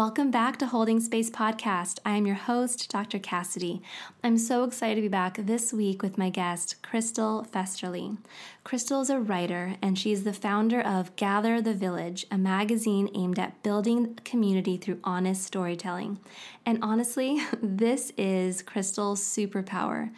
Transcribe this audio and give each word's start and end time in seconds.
Welcome 0.00 0.30
back 0.30 0.56
to 0.60 0.66
Holding 0.66 0.98
Space 0.98 1.28
Podcast. 1.28 1.98
I 2.06 2.16
am 2.16 2.24
your 2.24 2.34
host, 2.34 2.90
Dr. 2.90 3.18
Cassidy. 3.18 3.82
I'm 4.24 4.38
so 4.38 4.64
excited 4.64 4.94
to 4.94 5.02
be 5.02 5.08
back 5.08 5.36
this 5.36 5.74
week 5.74 6.00
with 6.00 6.16
my 6.16 6.30
guest, 6.30 6.76
Krystal 6.82 7.46
Festerly. 7.46 8.16
Krystal 8.64 9.02
is 9.02 9.10
a 9.10 9.20
writer, 9.20 9.76
and 9.82 9.98
she's 9.98 10.24
the 10.24 10.32
founder 10.32 10.80
of 10.80 11.14
Gather 11.16 11.60
the 11.60 11.74
Village, 11.74 12.24
a 12.30 12.38
magazine 12.38 13.10
aimed 13.14 13.38
at 13.38 13.62
building 13.62 14.14
community 14.24 14.78
through 14.78 15.00
honest 15.04 15.42
storytelling. 15.42 16.18
And 16.64 16.78
honestly, 16.80 17.42
this 17.62 18.10
is 18.16 18.62
Krystal's 18.62 19.20
superpower. 19.20 20.12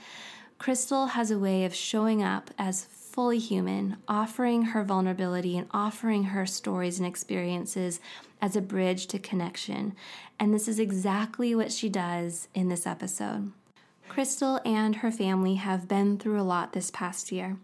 Krystal 0.60 1.10
has 1.10 1.32
a 1.32 1.40
way 1.40 1.64
of 1.64 1.74
showing 1.74 2.23
up 2.23 2.52
as 2.56 2.84
fully 2.84 3.40
human, 3.40 3.96
offering 4.06 4.62
her 4.62 4.84
vulnerability 4.84 5.59
and 5.59 5.66
offering 5.73 6.23
her 6.24 6.46
stories 6.46 6.98
and 6.98 7.06
experiences 7.06 7.98
as 8.43 8.57
a 8.57 8.60
bridge 8.60 9.07
to 9.07 9.18
connection. 9.18 9.95
And 10.38 10.52
this 10.52 10.68
is 10.68 10.80
exactly 10.80 11.54
what 11.54 11.73
she 11.73 11.88
does 11.88 12.48
in 12.52 12.68
this 12.68 12.87
episode. 12.87 13.52
Krystal 14.10 14.60
and 14.66 14.96
her 14.96 15.10
family 15.10 15.54
have 15.54 15.88
been 15.88 16.18
through 16.18 16.38
a 16.38 16.43
lot 16.43 16.74
this 16.74 16.90
past 16.90 17.32
year. 17.32 17.57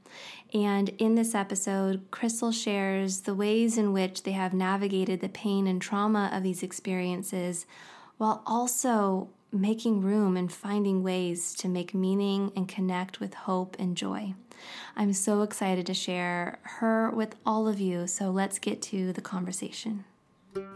And 0.54 0.88
in 0.96 1.14
this 1.14 1.34
episode, 1.34 2.10
Krystal 2.10 2.54
shares 2.54 3.22
the 3.22 3.34
ways 3.34 3.76
in 3.76 3.92
which 3.92 4.22
they 4.22 4.32
have 4.32 4.54
navigated 4.54 5.20
the 5.20 5.28
pain 5.28 5.66
and 5.66 5.82
trauma 5.82 6.30
of 6.32 6.42
these 6.42 6.62
experiences 6.62 7.66
while 8.16 8.42
also 8.46 9.28
making 9.52 10.00
room 10.00 10.36
and 10.36 10.50
finding 10.50 11.02
ways 11.02 11.54
to 11.56 11.68
make 11.68 11.92
meaning 11.92 12.52
and 12.56 12.68
connect 12.68 13.20
with 13.20 13.34
hope 13.34 13.76
and 13.78 13.96
joy. 13.96 14.32
I'm 14.96 15.12
so 15.12 15.42
excited 15.42 15.86
to 15.86 15.94
share 15.94 16.58
her 16.62 17.10
with 17.10 17.34
all 17.44 17.68
of 17.68 17.78
you, 17.78 18.06
so 18.06 18.30
let's 18.30 18.58
get 18.58 18.80
to 18.82 19.12
the 19.12 19.20
conversation. 19.20 20.04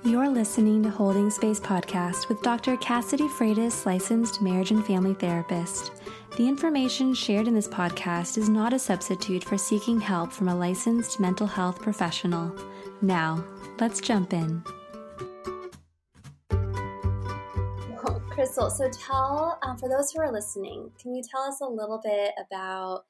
You're 0.05 0.29
listening 0.29 0.83
to 0.83 0.91
Holding 0.91 1.31
Space 1.31 1.59
Podcast 1.59 2.29
with 2.29 2.43
Dr. 2.43 2.77
Cassidy 2.77 3.29
Freitas, 3.29 3.87
licensed 3.87 4.43
marriage 4.43 4.71
and 4.71 4.85
family 4.87 5.15
therapist. 5.15 5.93
The 6.37 6.47
information 6.47 7.15
shared 7.15 7.49
in 7.49 7.55
this 7.55 7.69
podcast 7.69 8.39
is 8.39 8.49
not 8.49 8.73
a 8.73 8.79
substitute 8.79 9.43
for 9.43 9.59
seeking 9.59 10.01
help 10.01 10.33
from 10.33 10.49
a 10.49 10.55
licensed 10.55 11.19
mental 11.21 11.47
health 11.47 11.81
professional. 11.81 12.55
Now, 13.01 13.45
let's 13.81 14.01
jump 14.01 14.33
in. 14.33 14.63
Krystal, 18.33 18.71
so 18.71 18.89
tell, 18.91 19.59
um, 19.63 19.77
for 19.77 19.89
those 19.89 20.11
who 20.11 20.21
are 20.21 20.33
listening, 20.33 20.91
can 21.01 21.15
you 21.15 21.23
tell 21.23 21.43
us 21.43 21.61
a 21.61 21.67
little 21.67 22.01
bit 22.03 22.33
about 22.39 23.05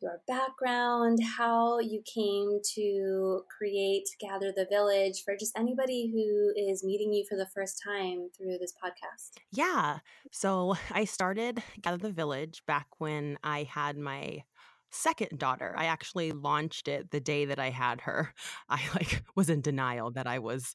your 0.00 0.20
background, 0.26 1.18
how 1.36 1.78
you 1.78 2.02
came 2.02 2.60
to 2.74 3.42
create 3.56 4.08
Gather 4.20 4.52
the 4.54 4.66
Village 4.70 5.24
for 5.24 5.36
just 5.36 5.58
anybody 5.58 6.10
who 6.12 6.70
is 6.70 6.84
meeting 6.84 7.12
you 7.12 7.24
for 7.28 7.36
the 7.36 7.46
first 7.46 7.82
time 7.84 8.28
through 8.36 8.58
this 8.58 8.72
podcast. 8.72 9.32
Yeah. 9.52 9.98
So 10.30 10.76
I 10.92 11.04
started 11.04 11.62
Gather 11.80 11.96
the 11.98 12.12
Village 12.12 12.62
back 12.66 12.86
when 12.98 13.38
I 13.42 13.64
had 13.64 13.96
my 13.96 14.44
second 14.90 15.38
daughter. 15.38 15.74
I 15.76 15.86
actually 15.86 16.32
launched 16.32 16.88
it 16.88 17.10
the 17.10 17.20
day 17.20 17.44
that 17.46 17.58
I 17.58 17.70
had 17.70 18.00
her. 18.02 18.32
I 18.68 18.80
like 18.94 19.22
was 19.34 19.50
in 19.50 19.60
denial 19.60 20.10
that 20.12 20.26
I 20.26 20.38
was 20.38 20.74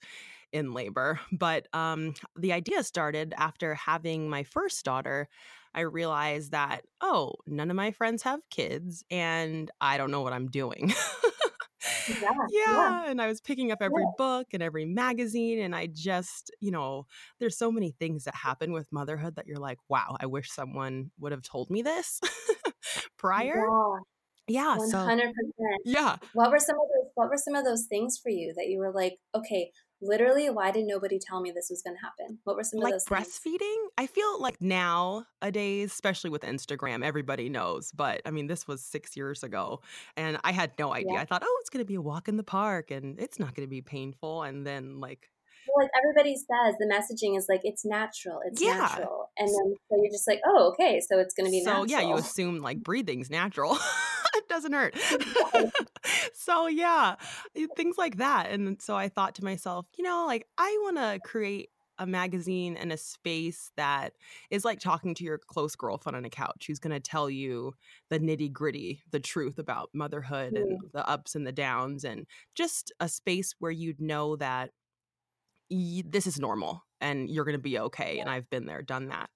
in 0.51 0.71
labor, 0.73 1.19
but 1.31 1.67
um 1.73 2.13
the 2.37 2.53
idea 2.53 2.83
started 2.83 3.33
after 3.37 3.73
having 3.73 4.29
my 4.29 4.43
first 4.43 4.85
daughter. 4.85 5.27
I 5.73 5.81
realized 5.81 6.51
that, 6.51 6.81
oh, 7.01 7.33
none 7.47 7.69
of 7.69 7.75
my 7.75 7.91
friends 7.91 8.23
have 8.23 8.39
kids 8.49 9.03
and 9.09 9.69
I 9.81 9.97
don't 9.97 10.11
know 10.11 10.21
what 10.21 10.33
I'm 10.33 10.47
doing. 10.47 10.93
yeah, 12.09 12.15
yeah, 12.19 12.35
yeah, 12.49 13.03
And 13.07 13.21
I 13.21 13.27
was 13.27 13.41
picking 13.41 13.71
up 13.71 13.79
every 13.81 14.03
yeah. 14.03 14.11
book 14.17 14.47
and 14.53 14.61
every 14.61 14.85
magazine. 14.85 15.59
And 15.59 15.75
I 15.75 15.87
just, 15.87 16.51
you 16.59 16.71
know, 16.71 17.07
there's 17.39 17.57
so 17.57 17.71
many 17.71 17.91
things 17.91 18.25
that 18.25 18.35
happen 18.35 18.71
with 18.71 18.91
motherhood 18.91 19.35
that 19.35 19.47
you're 19.47 19.57
like, 19.57 19.79
wow, 19.89 20.15
I 20.19 20.27
wish 20.27 20.51
someone 20.51 21.11
would 21.19 21.31
have 21.31 21.43
told 21.43 21.69
me 21.69 21.81
this 21.81 22.19
prior. 23.17 23.63
Yeah. 24.47 24.77
100%. 24.79 24.89
So, 24.89 25.17
yeah. 25.85 26.17
What 26.33 26.51
were 26.51 26.59
some 26.59 26.75
of 26.75 26.87
those 26.93 27.11
what 27.15 27.29
were 27.29 27.37
some 27.37 27.55
of 27.55 27.63
those 27.63 27.85
things 27.85 28.19
for 28.21 28.29
you 28.29 28.53
that 28.55 28.67
you 28.67 28.79
were 28.79 28.91
like, 28.91 29.17
okay, 29.35 29.71
literally 30.03 30.49
why 30.49 30.71
did 30.71 30.85
nobody 30.85 31.19
tell 31.19 31.41
me 31.41 31.51
this 31.51 31.67
was 31.69 31.81
going 31.81 31.95
to 31.95 32.01
happen 32.01 32.37
what 32.43 32.55
were 32.55 32.63
some 32.63 32.79
like 32.79 32.93
of 32.93 32.99
those 32.99 33.11
like 33.11 33.23
breastfeeding 33.23 33.59
things? 33.59 33.91
i 33.97 34.07
feel 34.07 34.41
like 34.41 34.61
nowadays 34.61 35.91
especially 35.91 36.29
with 36.29 36.41
instagram 36.43 37.03
everybody 37.03 37.49
knows 37.49 37.91
but 37.91 38.21
i 38.25 38.31
mean 38.31 38.47
this 38.47 38.67
was 38.67 38.83
six 38.83 39.15
years 39.15 39.43
ago 39.43 39.81
and 40.17 40.37
i 40.43 40.51
had 40.51 40.71
no 40.77 40.93
idea 40.93 41.13
yeah. 41.13 41.21
i 41.21 41.25
thought 41.25 41.43
oh 41.45 41.57
it's 41.61 41.69
going 41.69 41.83
to 41.83 41.87
be 41.87 41.95
a 41.95 42.01
walk 42.01 42.27
in 42.27 42.37
the 42.37 42.43
park 42.43 42.91
and 42.91 43.19
it's 43.19 43.39
not 43.39 43.55
going 43.55 43.65
to 43.67 43.69
be 43.69 43.81
painful 43.81 44.43
and 44.43 44.65
then 44.65 44.99
like 44.99 45.29
like 45.77 45.89
everybody 45.97 46.35
says 46.35 46.75
the 46.79 46.85
messaging 46.85 47.37
is 47.37 47.47
like 47.49 47.61
it's 47.63 47.85
natural 47.85 48.39
it's 48.45 48.61
yeah. 48.61 48.77
natural. 48.77 49.29
And 49.37 49.47
then 49.47 49.75
so 49.89 49.97
you're 50.01 50.11
just 50.11 50.27
like 50.27 50.41
oh 50.45 50.73
okay 50.73 50.99
so 50.99 51.19
it's 51.19 51.33
going 51.33 51.45
to 51.45 51.51
be 51.51 51.63
so 51.63 51.83
natural. 51.83 51.87
yeah 51.87 52.01
you 52.01 52.15
assume 52.15 52.59
like 52.59 52.81
breathing's 52.81 53.29
natural. 53.29 53.77
It 54.35 54.49
doesn't 54.49 54.73
hurt. 54.73 54.95
So 56.33 56.67
yeah 56.67 57.15
things 57.75 57.97
like 57.97 58.17
that. 58.17 58.49
And 58.49 58.81
so 58.81 58.95
i 58.95 59.07
thought 59.07 59.35
to 59.35 59.43
myself 59.43 59.85
you 59.97 60.03
know 60.03 60.25
like 60.25 60.47
i 60.57 60.77
want 60.81 60.97
to 60.97 61.19
create 61.23 61.69
a 61.99 62.07
magazine 62.07 62.75
and 62.75 62.91
a 62.91 62.97
space 62.97 63.71
that 63.77 64.13
is 64.49 64.65
like 64.65 64.79
talking 64.79 65.13
to 65.15 65.23
your 65.23 65.37
close 65.37 65.75
girlfriend 65.75 66.15
on 66.15 66.25
a 66.25 66.29
couch 66.29 66.65
who's 66.67 66.79
going 66.79 66.93
to 66.93 66.99
tell 66.99 67.29
you 67.29 67.73
the 68.09 68.19
nitty 68.19 68.51
gritty, 68.51 69.03
the 69.11 69.19
truth 69.19 69.59
about 69.59 69.89
motherhood 69.93 70.53
and 70.53 70.79
mm. 70.79 70.91
the 70.91 71.07
ups 71.07 71.35
and 71.35 71.45
the 71.45 71.51
downs, 71.51 72.03
and 72.03 72.25
just 72.55 72.91
a 72.99 73.07
space 73.07 73.53
where 73.59 73.71
you'd 73.71 74.01
know 74.01 74.35
that 74.37 74.71
this 75.69 76.27
is 76.27 76.39
normal 76.39 76.83
and 77.01 77.29
you're 77.29 77.45
going 77.45 77.57
to 77.57 77.61
be 77.61 77.79
okay. 77.79 78.19
And 78.19 78.29
I've 78.29 78.49
been 78.49 78.65
there, 78.65 78.81
done 78.81 79.07
that. 79.09 79.29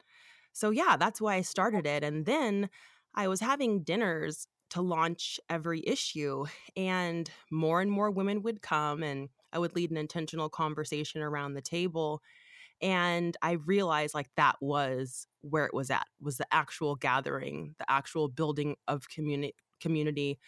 So, 0.53 0.69
yeah, 0.69 0.97
that's 0.97 1.21
why 1.21 1.35
I 1.35 1.41
started 1.41 1.85
it. 1.85 2.03
And 2.03 2.25
then 2.25 2.69
I 3.13 3.27
was 3.27 3.39
having 3.39 3.83
dinners 3.83 4.47
to 4.71 4.81
launch 4.81 5.39
every 5.49 5.81
issue, 5.85 6.45
and 6.75 7.29
more 7.51 7.81
and 7.81 7.89
more 7.89 8.11
women 8.11 8.41
would 8.43 8.61
come, 8.61 9.01
and 9.01 9.29
I 9.53 9.59
would 9.59 9.75
lead 9.75 9.91
an 9.91 9.97
intentional 9.97 10.49
conversation 10.49 11.21
around 11.21 11.53
the 11.53 11.61
table. 11.61 12.21
And 12.81 13.35
I 13.41 13.53
realized 13.53 14.13
like 14.13 14.29
that 14.35 14.57
was 14.61 15.25
where 15.41 15.65
it 15.65 15.73
was 15.73 15.89
at, 15.89 16.05
was 16.21 16.37
the 16.37 16.47
actual 16.51 16.95
gathering, 16.95 17.75
the 17.79 17.89
actual 17.89 18.27
building 18.27 18.75
of 18.87 19.09
community 19.09 19.55
community 19.79 20.39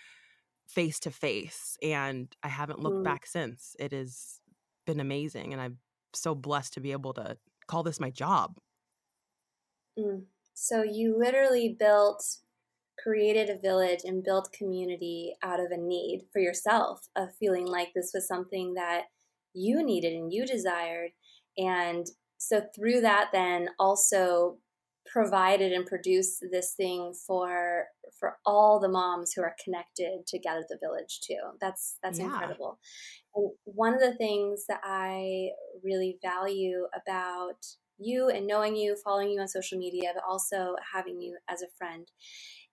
face 0.68 1.00
to 1.00 1.12
face. 1.12 1.78
And 1.82 2.36
I 2.44 2.50
haven't 2.50 2.80
looked 2.80 2.98
mm. 2.98 3.04
back 3.04 3.26
since. 3.26 3.76
It 3.80 3.92
has 3.92 4.39
been 4.90 5.00
amazing. 5.00 5.54
And 5.54 5.62
I'm 5.62 5.78
so 6.14 6.34
blessed 6.34 6.74
to 6.74 6.80
be 6.80 6.92
able 6.92 7.14
to 7.14 7.38
call 7.68 7.84
this 7.84 8.00
my 8.00 8.10
job. 8.10 8.58
Mm. 9.98 10.24
So 10.56 10.82
you 10.82 11.16
literally 11.18 11.76
built, 11.80 12.24
created 13.02 13.50
a 13.50 13.60
village 13.60 14.00
and 14.04 14.24
built 14.24 14.52
community 14.52 15.36
out 15.44 15.60
of 15.60 15.68
a 15.72 15.78
need 15.78 16.24
for 16.34 16.40
yourself 16.40 17.08
of 17.16 17.30
feeling 17.40 17.68
like 17.68 17.90
this 17.94 18.12
was 18.14 18.28
something 18.28 18.74
that 18.74 19.04
you 19.54 19.84
needed 19.84 20.14
and 20.14 20.34
you 20.34 20.46
desired. 20.46 21.12
And 21.58 22.08
so 22.40 22.64
through 22.76 23.02
that, 23.02 23.30
then 23.32 23.70
also 23.78 24.58
provided 25.12 25.72
and 25.72 25.86
produced 25.86 26.44
this 26.52 26.74
thing 26.74 27.14
for 27.26 27.86
for 28.20 28.38
all 28.46 28.80
the 28.80 28.90
moms 28.90 29.34
who 29.34 29.42
are 29.42 29.56
connected 29.64 30.26
to 30.28 30.40
gather 30.40 30.66
the 30.70 30.78
village 30.82 31.20
too 31.26 31.40
that's 31.60 31.98
that's 32.04 32.20
yeah. 32.20 32.26
incredible 32.26 32.80
and 33.36 33.52
one 33.66 33.94
of 33.94 34.00
the 34.00 34.16
things 34.16 34.66
that 34.68 34.82
i 34.84 35.50
really 35.84 36.18
value 36.22 36.86
about 36.96 37.66
you 37.98 38.30
and 38.30 38.48
knowing 38.48 38.76
you 38.76 38.96
following 39.04 39.30
you 39.30 39.40
on 39.40 39.48
social 39.48 39.78
media 39.78 40.12
but 40.14 40.24
also 40.28 40.76
having 40.94 41.20
you 41.20 41.38
as 41.50 41.62
a 41.62 41.68
friend 41.78 42.08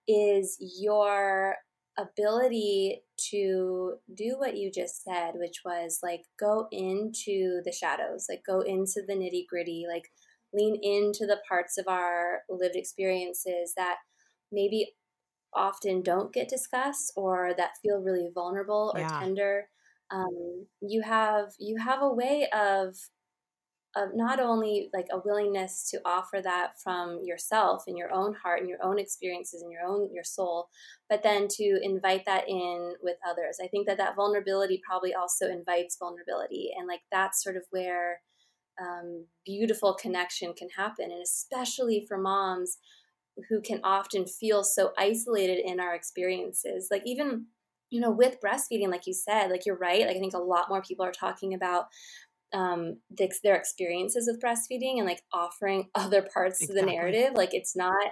is 0.07 0.57
your 0.79 1.55
ability 1.97 3.01
to 3.17 3.95
do 4.15 4.35
what 4.37 4.55
you 4.55 4.71
just 4.71 5.03
said 5.03 5.31
which 5.35 5.61
was 5.65 5.99
like 6.03 6.21
go 6.39 6.67
into 6.71 7.59
the 7.65 7.71
shadows 7.71 8.27
like 8.29 8.41
go 8.45 8.61
into 8.61 9.01
the 9.07 9.13
nitty 9.13 9.45
gritty 9.49 9.85
like 9.91 10.11
lean 10.53 10.75
into 10.81 11.25
the 11.25 11.41
parts 11.47 11.77
of 11.77 11.87
our 11.87 12.41
lived 12.49 12.75
experiences 12.75 13.73
that 13.75 13.97
maybe 14.51 14.95
often 15.53 16.01
don't 16.03 16.33
get 16.33 16.49
discussed 16.49 17.13
or 17.15 17.53
that 17.57 17.77
feel 17.81 17.99
really 18.01 18.29
vulnerable 18.33 18.93
or 18.95 19.03
Yeah. 19.03 19.09
tender 19.19 19.69
um, 20.11 20.67
you 20.81 21.01
have 21.01 21.49
you 21.59 21.77
have 21.77 22.01
a 22.01 22.13
way 22.13 22.47
of 22.53 22.95
of 23.95 24.09
not 24.13 24.39
only 24.39 24.89
like 24.93 25.07
a 25.11 25.19
willingness 25.25 25.89
to 25.89 25.99
offer 26.05 26.41
that 26.41 26.73
from 26.83 27.19
yourself 27.23 27.83
and 27.87 27.97
your 27.97 28.11
own 28.13 28.33
heart 28.33 28.59
and 28.59 28.69
your 28.69 28.83
own 28.83 28.99
experiences 28.99 29.61
and 29.61 29.71
your 29.71 29.81
own 29.83 30.09
your 30.13 30.23
soul 30.23 30.69
but 31.09 31.23
then 31.23 31.47
to 31.49 31.79
invite 31.81 32.25
that 32.25 32.47
in 32.47 32.93
with 33.01 33.17
others 33.27 33.57
i 33.63 33.67
think 33.67 33.87
that 33.87 33.97
that 33.97 34.15
vulnerability 34.15 34.79
probably 34.87 35.13
also 35.13 35.47
invites 35.49 35.97
vulnerability 35.97 36.69
and 36.77 36.87
like 36.87 37.01
that's 37.11 37.41
sort 37.43 37.55
of 37.55 37.63
where 37.71 38.21
um, 38.81 39.25
beautiful 39.45 39.93
connection 39.93 40.53
can 40.53 40.69
happen 40.77 41.11
and 41.11 41.21
especially 41.21 42.05
for 42.07 42.17
moms 42.17 42.77
who 43.49 43.61
can 43.61 43.79
often 43.83 44.25
feel 44.25 44.63
so 44.63 44.91
isolated 44.97 45.59
in 45.63 45.79
our 45.79 45.93
experiences. 45.93 46.87
Like 46.91 47.03
even 47.05 47.47
you 47.89 48.01
know 48.01 48.11
with 48.11 48.35
breastfeeding 48.43 48.89
like 48.89 49.07
you 49.07 49.13
said 49.13 49.49
like 49.49 49.65
you're 49.65 49.77
right 49.77 50.01
like 50.01 50.17
i 50.17 50.19
think 50.19 50.33
a 50.33 50.37
lot 50.37 50.67
more 50.67 50.81
people 50.81 51.05
are 51.05 51.11
talking 51.13 51.53
about 51.53 51.85
um 52.53 52.97
the, 53.09 53.31
their 53.43 53.55
experiences 53.55 54.29
with 54.31 54.41
breastfeeding 54.41 54.97
and 54.97 55.05
like 55.05 55.21
offering 55.33 55.89
other 55.95 56.21
parts 56.21 56.61
Exactly. 56.61 56.79
of 56.79 56.85
the 56.85 56.91
narrative. 56.91 57.33
Like 57.35 57.53
it's 57.53 57.75
not 57.75 58.11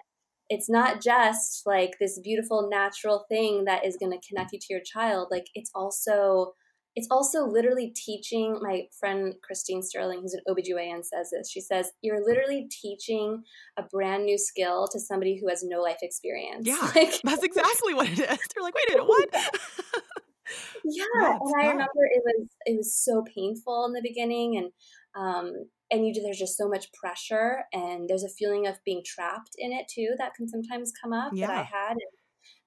it's 0.49 0.69
not 0.69 1.01
just 1.01 1.65
like 1.65 1.95
this 1.99 2.19
beautiful 2.19 2.69
natural 2.69 3.25
thing 3.29 3.65
that 3.65 3.83
is 3.83 3.97
going 3.97 4.11
to 4.11 4.27
connect 4.27 4.51
you 4.53 4.59
to 4.59 4.67
your 4.69 4.81
child. 4.81 5.29
Like 5.31 5.47
it's 5.55 5.71
also 5.73 6.53
it's 6.95 7.07
also 7.11 7.45
literally 7.45 7.91
teaching 7.95 8.57
my 8.61 8.83
friend 8.99 9.33
christine 9.43 9.81
sterling 9.83 10.21
who's 10.21 10.33
an 10.33 10.41
obgyn 10.47 11.03
says 11.03 11.29
this 11.31 11.49
she 11.49 11.61
says 11.61 11.91
you're 12.01 12.23
literally 12.25 12.67
teaching 12.71 13.43
a 13.77 13.83
brand 13.83 14.25
new 14.25 14.37
skill 14.37 14.87
to 14.91 14.99
somebody 14.99 15.37
who 15.39 15.47
has 15.49 15.63
no 15.63 15.81
life 15.81 15.97
experience 16.01 16.65
Yeah. 16.67 16.77
like 16.95 17.21
That's 17.23 17.43
exactly 17.49 17.93
what 17.93 18.07
it 18.07 18.19
is. 18.19 18.19
They're 18.27 18.63
like, 18.63 18.73
wait 18.75 18.89
a 18.89 18.91
minute, 18.93 19.07
what? 19.07 19.29
yeah, 20.85 21.03
Yeah, 21.21 21.31
and 21.41 21.53
I 21.59 21.63
tough. 21.63 21.71
remember 21.73 22.05
it 22.05 22.21
was 22.23 22.47
it 22.65 22.77
was 22.77 22.95
so 22.95 23.23
painful 23.35 23.85
in 23.85 23.93
the 23.93 24.01
beginning 24.01 24.57
and 24.57 24.71
um 25.15 25.53
and 25.91 26.05
you 26.07 26.13
there's 26.21 26.39
just 26.39 26.57
so 26.57 26.67
much 26.67 26.91
pressure 26.93 27.63
and 27.73 28.07
there's 28.09 28.23
a 28.23 28.29
feeling 28.29 28.67
of 28.67 28.75
being 28.85 29.03
trapped 29.05 29.55
in 29.57 29.71
it 29.71 29.87
too 29.87 30.09
that 30.17 30.33
can 30.35 30.47
sometimes 30.47 30.91
come 31.01 31.13
up 31.13 31.31
that 31.35 31.49
I 31.49 31.63
had 31.63 31.91
and 31.91 32.01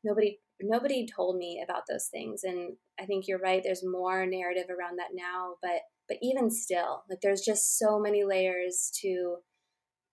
nobody 0.05 0.39
nobody 0.61 1.07
told 1.07 1.37
me 1.37 1.63
about 1.63 1.83
those 1.89 2.09
things 2.11 2.43
and 2.45 2.77
I 3.01 3.07
think 3.07 3.27
you're 3.27 3.39
right 3.39 3.63
there's 3.63 3.85
more 3.85 4.27
narrative 4.27 4.67
around 4.71 4.99
that 4.99 5.15
now 5.15 5.55
but 5.63 5.83
but 6.09 6.19
even 6.23 6.51
still 6.51 7.05
like 7.09 7.21
there's 7.23 7.43
just 7.43 7.79
so 7.79 7.99
many 7.99 8.25
layers 8.25 8.91
to 9.03 9.37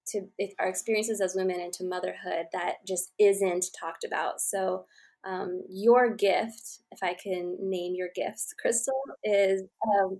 to 0.07 0.21
our 0.59 0.67
experiences 0.67 1.21
as 1.21 1.35
women 1.35 1.59
and 1.59 1.73
to 1.73 1.83
motherhood 1.83 2.45
that 2.53 2.75
just 2.87 3.11
isn't 3.19 3.65
talked 3.79 4.03
about. 4.03 4.39
So, 4.39 4.85
um, 5.23 5.63
your 5.69 6.13
gift, 6.15 6.81
if 6.91 6.99
I 7.01 7.15
can 7.15 7.57
name 7.59 7.93
your 7.95 8.09
gifts, 8.15 8.53
Krystal, 8.63 8.91
is 9.23 9.63
um, 9.87 10.19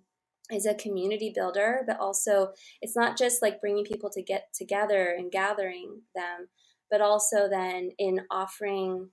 is 0.51 0.65
a 0.65 0.73
community 0.73 1.31
builder, 1.33 1.83
but 1.87 1.99
also 1.99 2.49
it's 2.81 2.95
not 2.95 3.17
just 3.17 3.41
like 3.41 3.61
bringing 3.61 3.83
people 3.83 4.09
to 4.11 4.23
get 4.23 4.47
together 4.53 5.15
and 5.17 5.31
gathering 5.31 6.01
them, 6.15 6.47
but 6.89 7.01
also 7.01 7.47
then 7.49 7.91
in 7.99 8.21
offering 8.31 9.09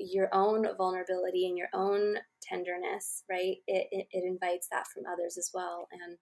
your 0.00 0.28
own 0.32 0.66
vulnerability 0.76 1.46
and 1.46 1.56
your 1.56 1.68
own 1.74 2.16
tenderness, 2.42 3.24
right? 3.30 3.56
It, 3.66 3.88
it, 3.90 4.06
it 4.10 4.24
invites 4.24 4.68
that 4.70 4.86
from 4.88 5.04
others 5.10 5.36
as 5.38 5.50
well, 5.52 5.88
and 5.92 6.18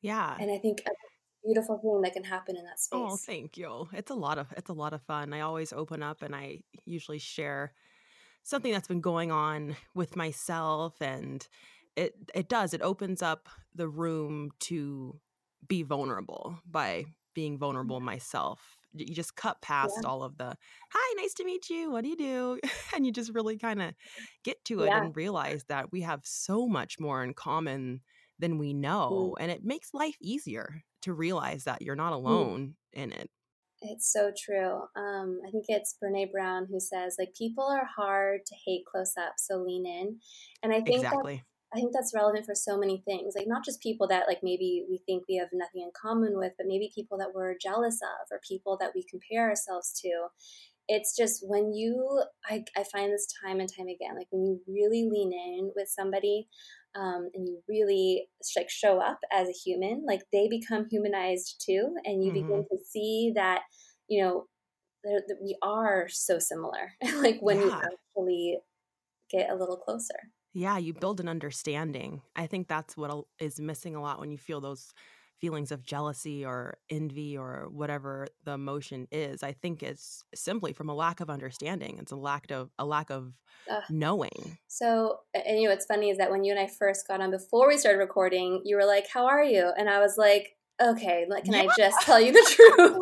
Yeah. 0.00 0.36
and 0.38 0.50
I 0.50 0.58
think 0.58 0.82
a 0.86 0.92
beautiful 1.44 1.78
thing 1.78 2.00
that 2.02 2.12
can 2.12 2.24
happen 2.24 2.56
in 2.56 2.64
that 2.64 2.78
oh, 2.92 3.08
space. 3.08 3.12
Oh, 3.12 3.16
thank 3.16 3.56
you. 3.56 3.88
It's 3.92 4.10
a 4.10 4.14
lot 4.14 4.38
of 4.38 4.46
it's 4.56 4.70
a 4.70 4.74
lot 4.74 4.92
of 4.92 5.02
fun. 5.02 5.32
I 5.32 5.40
always 5.40 5.72
open 5.72 6.02
up 6.02 6.22
and 6.22 6.34
I 6.34 6.60
usually 6.84 7.18
share 7.18 7.72
something 8.42 8.72
that's 8.72 8.88
been 8.88 9.00
going 9.00 9.32
on 9.32 9.76
with 9.94 10.16
myself 10.16 11.00
and 11.00 11.46
it 11.96 12.14
it 12.34 12.48
does 12.48 12.74
it 12.74 12.82
opens 12.82 13.22
up 13.22 13.48
the 13.74 13.88
room 13.88 14.50
to 14.60 15.18
be 15.66 15.82
vulnerable 15.82 16.58
by 16.70 17.04
being 17.34 17.58
vulnerable 17.58 17.96
mm-hmm. 17.96 18.06
myself. 18.06 18.78
You 18.94 19.14
just 19.14 19.36
cut 19.36 19.60
past 19.62 20.04
Yeah. 20.04 20.04
all 20.04 20.22
of 20.22 20.36
the 20.38 20.56
hi, 20.92 21.14
nice 21.22 21.34
to 21.34 21.44
meet 21.44 21.68
you. 21.70 21.90
What 21.90 22.02
do 22.04 22.08
you 22.10 22.16
do? 22.16 22.60
and 22.94 23.04
you 23.06 23.12
just 23.12 23.32
really 23.34 23.58
kind 23.58 23.82
of 23.82 23.94
get 24.44 24.64
to 24.66 24.82
it 24.82 24.92
Yeah. 24.92 24.94
and 24.94 25.16
realize 25.16 25.64
that 25.64 25.92
we 25.92 26.00
have 26.02 26.20
so 26.24 26.66
much 26.66 26.98
more 27.00 27.22
in 27.24 27.34
common 27.34 28.02
than 28.38 28.58
we 28.58 28.72
Mm, 29.10 29.30
know 29.30 29.36
and 29.38 29.50
it 29.50 29.64
makes 29.64 29.94
life 29.94 30.16
easier 30.20 30.82
to 31.02 31.12
realize 31.14 31.64
that 31.64 31.82
you're 31.82 31.94
not 31.96 32.12
mm. 32.26 32.48
alone 32.52 32.76
in 32.92 33.12
it. 33.12 33.30
It's 33.80 34.10
so 34.10 34.32
true. 34.36 34.88
Um, 34.96 35.40
I 35.46 35.50
think 35.50 35.66
it's 35.68 35.96
Brene 36.02 36.32
Brown 36.32 36.66
who 36.66 36.80
says 36.80 37.16
like 37.18 37.34
people 37.34 37.64
are 37.64 37.84
hard 37.84 38.46
to 38.46 38.54
hate 38.64 38.86
close 38.86 39.14
up, 39.16 39.34
so 39.36 39.58
lean 39.58 39.86
in. 39.86 40.20
And 40.62 40.72
I 40.72 40.80
think 40.80 41.08
Exactly. 41.10 41.44
I 41.72 41.76
think 41.76 41.92
that's 41.92 42.14
relevant 42.14 42.46
for 42.46 42.54
so 42.54 42.78
many 42.78 43.02
things. 43.04 43.34
Like 43.36 43.48
not 43.48 43.64
just 43.64 43.80
people 43.80 44.06
that 44.08 44.26
like 44.28 44.40
maybe 44.42 44.84
we 44.88 45.00
think 45.06 45.24
we 45.28 45.36
have 45.36 45.48
nothing 45.52 45.82
in 45.82 45.90
common 46.00 46.36
with, 46.38 46.52
but 46.56 46.66
maybe 46.66 46.92
people 46.94 47.18
that 47.18 47.34
we're 47.34 47.56
jealous 47.58 48.00
of 48.02 48.28
or 48.30 48.40
people 48.46 48.76
that 48.80 48.92
we 48.94 49.04
compare 49.10 49.48
ourselves 49.48 49.92
to. 50.02 50.28
It's 50.88 51.16
just 51.16 51.42
when 51.46 51.72
you 51.74 52.22
I, 52.48 52.64
I 52.76 52.84
find 52.84 53.12
this 53.12 53.26
time 53.44 53.60
and 53.60 53.68
time 53.74 53.88
again, 53.88 54.16
like 54.16 54.28
when 54.30 54.44
you 54.44 54.60
really 54.68 55.08
lean 55.10 55.32
in 55.32 55.72
with 55.74 55.88
somebody 55.88 56.48
um, 56.94 57.30
and 57.34 57.48
you 57.48 57.62
really 57.68 58.28
like 58.56 58.70
show 58.70 59.00
up 59.00 59.18
as 59.32 59.48
a 59.48 59.52
human, 59.52 60.04
like 60.06 60.22
they 60.32 60.48
become 60.48 60.86
humanized 60.90 61.62
too, 61.64 61.94
and 62.04 62.24
you 62.24 62.32
hmm 62.32 62.34
begin 62.34 62.64
to 62.70 62.78
see 62.84 63.32
that 63.34 63.62
you 64.08 64.22
know 64.22 64.46
that 65.04 65.38
we 65.42 65.56
are 65.62 66.08
so 66.08 66.38
similar. 66.38 66.92
like 67.16 67.38
when 67.40 67.62
you 67.62 67.72
actually 67.84 68.58
get 69.30 69.50
a 69.50 69.54
little 69.56 69.76
closer. 69.76 70.30
Yeah, 70.54 70.78
you 70.78 70.94
build 70.94 71.20
an 71.20 71.28
understanding. 71.28 72.22
I 72.36 72.46
think 72.46 72.68
that's 72.68 72.96
what 72.96 73.26
is 73.40 73.60
missing 73.60 73.96
a 73.96 74.00
lot 74.02 74.20
when 74.20 74.30
you 74.30 74.38
feel 74.38 74.60
those 74.60 74.94
feelings 75.40 75.72
of 75.72 75.82
jealousy 75.82 76.44
or 76.44 76.78
envy 76.88 77.36
or 77.36 77.68
whatever 77.70 78.28
the 78.44 78.52
emotion 78.52 79.08
is. 79.10 79.42
I 79.42 79.52
think 79.52 79.82
it's 79.82 80.24
simply 80.34 80.72
from 80.72 80.88
a 80.88 80.94
lack 80.94 81.20
of 81.20 81.28
understanding. 81.28 81.98
It's 81.98 82.12
a 82.12 82.16
lack 82.16 82.50
of 82.52 82.70
a 82.78 82.84
lack 82.86 83.10
of 83.10 83.34
Ugh. 83.68 83.84
knowing. 83.88 84.58
So, 84.68 85.20
and 85.34 85.58
you 85.60 85.64
know, 85.68 85.74
what's 85.74 85.86
funny 85.86 86.10
is 86.10 86.18
that 86.18 86.30
when 86.30 86.44
you 86.44 86.52
and 86.52 86.60
I 86.60 86.66
first 86.66 87.06
got 87.08 87.20
on 87.20 87.30
before 87.30 87.68
we 87.68 87.78
started 87.78 87.98
recording, 87.98 88.62
you 88.64 88.76
were 88.76 88.84
like, 88.86 89.08
"How 89.08 89.26
are 89.26 89.44
you?" 89.44 89.72
And 89.78 89.88
I 89.90 90.00
was 90.00 90.18
like, 90.18 90.56
"Okay, 90.82 91.26
like, 91.28 91.44
can 91.46 91.54
Yeah. 91.54 91.62
I 91.62 91.68
just 91.68 92.02
tell 92.02 92.20
you 92.20 92.32
the 92.32 92.44
truth?" 92.48 92.98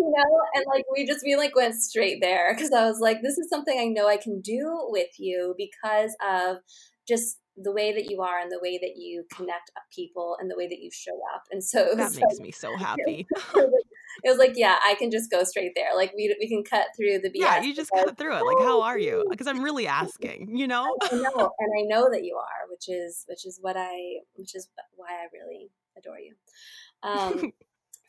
You 0.00 0.10
know, 0.16 0.40
and 0.54 0.64
like 0.66 0.84
we 0.92 1.06
just 1.06 1.24
we 1.24 1.36
like 1.36 1.54
went 1.54 1.74
straight 1.74 2.20
there 2.22 2.54
because 2.54 2.72
I 2.72 2.86
was 2.86 3.00
like, 3.00 3.20
"This 3.22 3.36
is 3.36 3.48
something 3.50 3.78
I 3.78 3.84
know 3.84 4.08
I 4.08 4.16
can 4.16 4.40
do 4.40 4.86
with 4.88 5.10
you 5.18 5.54
because 5.58 6.16
of 6.26 6.58
just 7.06 7.38
the 7.56 7.72
way 7.72 7.92
that 7.92 8.10
you 8.10 8.22
are 8.22 8.38
and 8.38 8.50
the 8.50 8.60
way 8.62 8.78
that 8.78 8.94
you 8.96 9.24
connect 9.30 9.70
up 9.76 9.82
people 9.94 10.38
and 10.40 10.50
the 10.50 10.56
way 10.56 10.66
that 10.66 10.80
you 10.80 10.90
show 10.90 11.20
up." 11.34 11.42
And 11.50 11.62
so 11.62 11.94
That 11.94 12.14
makes 12.14 12.16
like, 12.16 12.40
me 12.40 12.50
so 12.50 12.74
happy. 12.78 13.26
it 13.36 13.54
was 13.54 13.64
like, 13.64 13.84
it 14.24 14.30
was 14.30 14.38
like, 14.38 14.52
yeah, 14.56 14.76
I 14.82 14.94
can 14.94 15.10
just 15.10 15.30
go 15.30 15.44
straight 15.44 15.72
there. 15.76 15.94
Like 15.94 16.14
we 16.16 16.34
we 16.40 16.48
can 16.48 16.64
cut 16.64 16.86
through 16.96 17.18
the 17.18 17.28
BS. 17.28 17.34
Yeah, 17.34 17.60
you 17.60 17.74
just 17.74 17.90
because, 17.92 18.06
cut 18.06 18.18
through 18.18 18.36
it. 18.36 18.44
Like, 18.44 18.64
how 18.64 18.78
oh, 18.78 18.82
are 18.82 18.98
you? 18.98 19.26
Because 19.28 19.46
I'm 19.46 19.62
really 19.68 19.86
asking, 19.86 20.56
you 20.56 20.66
know? 20.66 20.96
I 21.02 21.14
know, 21.14 21.50
and 21.58 21.70
I 21.78 21.82
know 21.82 22.08
that 22.10 22.24
you 22.24 22.36
are, 22.36 22.70
which 22.70 22.88
is 22.88 23.26
which 23.28 23.44
is 23.44 23.58
what 23.60 23.76
I 23.76 24.20
which 24.34 24.54
is 24.54 24.68
why 24.96 25.08
I 25.10 25.26
really 25.32 25.70
adore 25.98 26.18
you. 26.18 26.34
Um, 27.02 27.52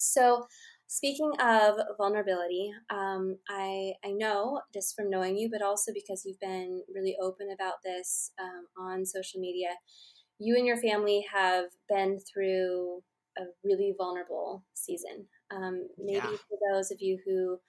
so, 0.01 0.47
speaking 0.91 1.31
of 1.39 1.79
vulnerability, 1.97 2.73
um, 2.89 3.37
I 3.49 3.93
I 4.03 4.11
know 4.11 4.61
just 4.73 4.93
from 4.95 5.09
knowing 5.09 5.37
you, 5.37 5.49
but 5.49 5.61
also 5.61 5.93
because 5.93 6.25
you've 6.25 6.39
been 6.41 6.83
really 6.93 7.15
open 7.21 7.47
about 7.53 7.75
this 7.83 8.31
um, 8.39 8.67
on 8.77 9.05
social 9.05 9.39
media. 9.39 9.69
You 10.37 10.55
and 10.57 10.65
your 10.67 10.77
family 10.77 11.25
have 11.33 11.65
been 11.87 12.19
through 12.19 13.03
a 13.37 13.43
really 13.63 13.93
vulnerable 13.97 14.65
season. 14.73 15.27
Um, 15.49 15.87
maybe 15.97 16.19
Yeah. 16.19 16.37
for 16.49 16.57
those 16.73 16.91
of 16.91 16.97
you 16.99 17.19
who 17.25 17.59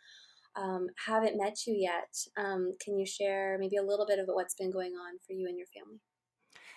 um, 0.60 0.88
haven't 1.06 1.38
met 1.38 1.66
you 1.66 1.74
yet, 1.78 2.12
um, 2.36 2.74
can 2.80 2.98
you 2.98 3.06
share 3.06 3.56
maybe 3.60 3.76
a 3.76 3.82
little 3.84 4.06
bit 4.06 4.18
of 4.18 4.26
what's 4.26 4.54
been 4.56 4.72
going 4.72 4.92
on 4.94 5.18
for 5.26 5.32
you 5.32 5.46
and 5.48 5.56
your 5.58 5.68
family? 5.68 6.00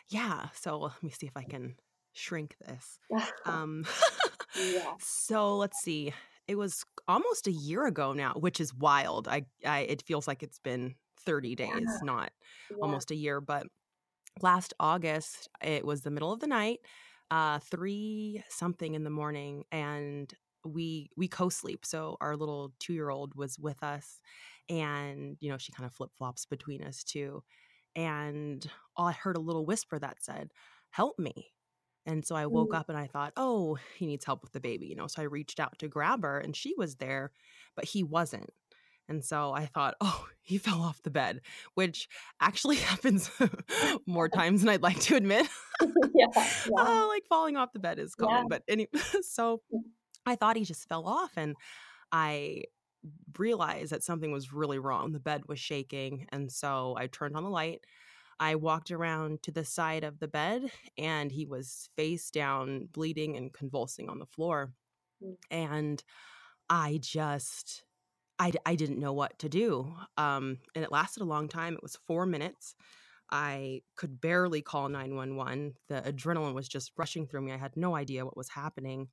Yeah. 0.09 0.49
So 0.53 0.77
let 0.79 1.03
me 1.03 1.09
see 1.09 1.27
if 1.27 1.35
I 1.35 1.43
can 1.43 1.75
shrink 2.13 2.55
this. 2.65 2.99
Um, 3.45 3.85
yeah. 4.55 4.95
so 4.99 5.57
let's 5.57 5.79
see. 5.79 6.13
It 6.47 6.55
was 6.55 6.83
almost 7.07 7.47
a 7.47 7.51
year 7.51 7.85
ago 7.87 8.13
now, 8.13 8.33
which 8.35 8.59
is 8.59 8.73
wild. 8.73 9.27
I, 9.27 9.45
I 9.65 9.79
it 9.81 10.03
feels 10.03 10.27
like 10.27 10.43
it's 10.43 10.59
been 10.59 10.95
30 11.17 11.55
days, 11.55 11.97
Yeah. 11.97 12.01
not 12.01 12.31
Yeah. 12.69 12.77
almost 12.81 13.11
a 13.11 13.15
year. 13.15 13.41
But 13.41 13.67
last 14.41 14.73
August, 14.79 15.49
it 15.63 15.85
was 15.85 16.03
the 16.03 16.11
middle 16.11 16.31
of 16.33 16.39
the 16.41 16.47
night, 16.47 16.79
uh, 17.31 17.59
three 17.59 18.43
something 18.49 18.95
in 18.95 19.03
the 19.05 19.09
morning, 19.11 19.65
and 19.71 20.33
we 20.65 21.09
we 21.17 21.27
co-sleep. 21.29 21.85
So 21.85 22.17
our 22.21 22.37
little 22.37 22.73
two 22.79 22.93
year 22.93 23.09
old 23.11 23.35
was 23.35 23.59
with 23.59 23.83
us, 23.83 24.21
and 24.69 25.37
you 25.41 25.49
know 25.51 25.57
she 25.59 25.71
kind 25.73 25.87
of 25.87 25.93
flip 25.93 26.11
flops 26.15 26.45
between 26.45 26.83
us 26.83 27.03
two, 27.03 27.43
and 27.95 28.69
I 28.97 29.13
heard 29.13 29.37
a 29.37 29.41
little 29.41 29.65
whisper 29.65 29.99
that 29.99 30.23
said, 30.23 30.53
"Help 30.91 31.19
me." 31.19 31.54
And 32.05 32.25
so 32.25 32.35
I 32.35 32.45
woke 32.45 32.71
Mm. 32.71 32.77
up 32.77 32.89
and 32.89 32.97
I 32.97 33.07
thought, 33.07 33.33
oh, 33.35 33.77
he 33.97 34.05
needs 34.05 34.25
help 34.25 34.43
with 34.43 34.51
the 34.51 34.59
baby, 34.59 34.87
you 34.87 34.95
know. 34.95 35.07
So 35.07 35.21
I 35.21 35.25
reached 35.25 35.59
out 35.59 35.79
to 35.79 35.87
grab 35.87 36.23
her 36.23 36.37
and 36.39 36.55
she 36.55 36.73
was 36.77 36.95
there, 36.95 37.31
but 37.75 37.85
he 37.85 38.03
wasn't. 38.03 38.51
And 39.07 39.23
so 39.23 39.53
I 39.53 39.65
thought, 39.67 39.95
oh, 40.01 40.27
he 40.41 40.57
fell 40.57 40.81
off 40.81 41.01
the 41.03 41.09
bed, 41.11 41.41
which 41.73 42.07
actually 42.39 42.75
happens 42.91 43.29
more 44.05 44.29
times 44.39 44.61
than 44.61 44.69
I'd 44.69 44.81
like 44.83 44.99
to 45.01 45.15
admit. 45.15 45.47
yeah, 45.81 46.27
yeah. 46.35 46.41
Uh, 46.77 47.07
like 47.07 47.23
falling 47.27 47.57
off 47.57 47.73
the 47.73 47.79
bed 47.79 47.99
is 47.99 48.15
common. 48.15 48.35
Yeah. 48.35 48.45
But 48.49 48.63
anyway, 48.67 48.89
so 49.21 49.61
mm. 49.73 49.79
I 50.25 50.35
thought 50.35 50.57
he 50.57 50.63
just 50.63 50.87
fell 50.87 51.07
off. 51.07 51.31
And 51.37 51.55
I 52.11 52.63
realized 53.37 53.91
that 53.91 54.03
something 54.03 54.31
was 54.31 54.53
really 54.53 54.79
wrong. 54.79 55.11
The 55.11 55.19
bed 55.19 55.43
was 55.47 55.59
shaking. 55.59 56.27
And 56.31 56.51
so 56.51 56.95
I 56.97 57.07
turned 57.07 57.35
on 57.35 57.43
the 57.43 57.49
light. 57.49 57.81
I 58.39 58.55
walked 58.55 58.91
around 58.91 59.43
to 59.43 59.51
the 59.51 59.65
side 59.65 60.03
of 60.03 60.19
the 60.19 60.27
bed 60.27 60.71
and 60.97 61.31
he 61.31 61.45
was 61.45 61.89
face 61.95 62.29
down, 62.29 62.89
bleeding 62.91 63.37
and 63.37 63.53
convulsing 63.53 64.09
on 64.09 64.19
the 64.19 64.25
floor. 64.25 64.73
Mm. 65.23 65.35
And 65.49 66.03
I 66.69 66.99
just, 67.01 67.83
I, 68.39 68.51
I 68.65 68.75
didn't 68.75 68.99
know 68.99 69.13
what 69.13 69.39
to 69.39 69.49
do. 69.49 69.93
Um, 70.17 70.57
and 70.75 70.83
it 70.83 70.91
lasted 70.91 71.23
a 71.23 71.25
long 71.25 71.47
time. 71.47 71.75
It 71.75 71.83
was 71.83 71.97
four 72.07 72.25
minutes. 72.25 72.75
I 73.31 73.81
could 73.95 74.21
barely 74.21 74.61
call 74.61 74.89
911. 74.89 75.73
The 75.87 76.01
adrenaline 76.01 76.53
was 76.53 76.67
just 76.67 76.91
rushing 76.97 77.27
through 77.27 77.41
me. 77.41 77.53
I 77.53 77.57
had 77.57 77.77
no 77.77 77.95
idea 77.95 78.25
what 78.25 78.37
was 78.37 78.49
happening. 78.49 79.09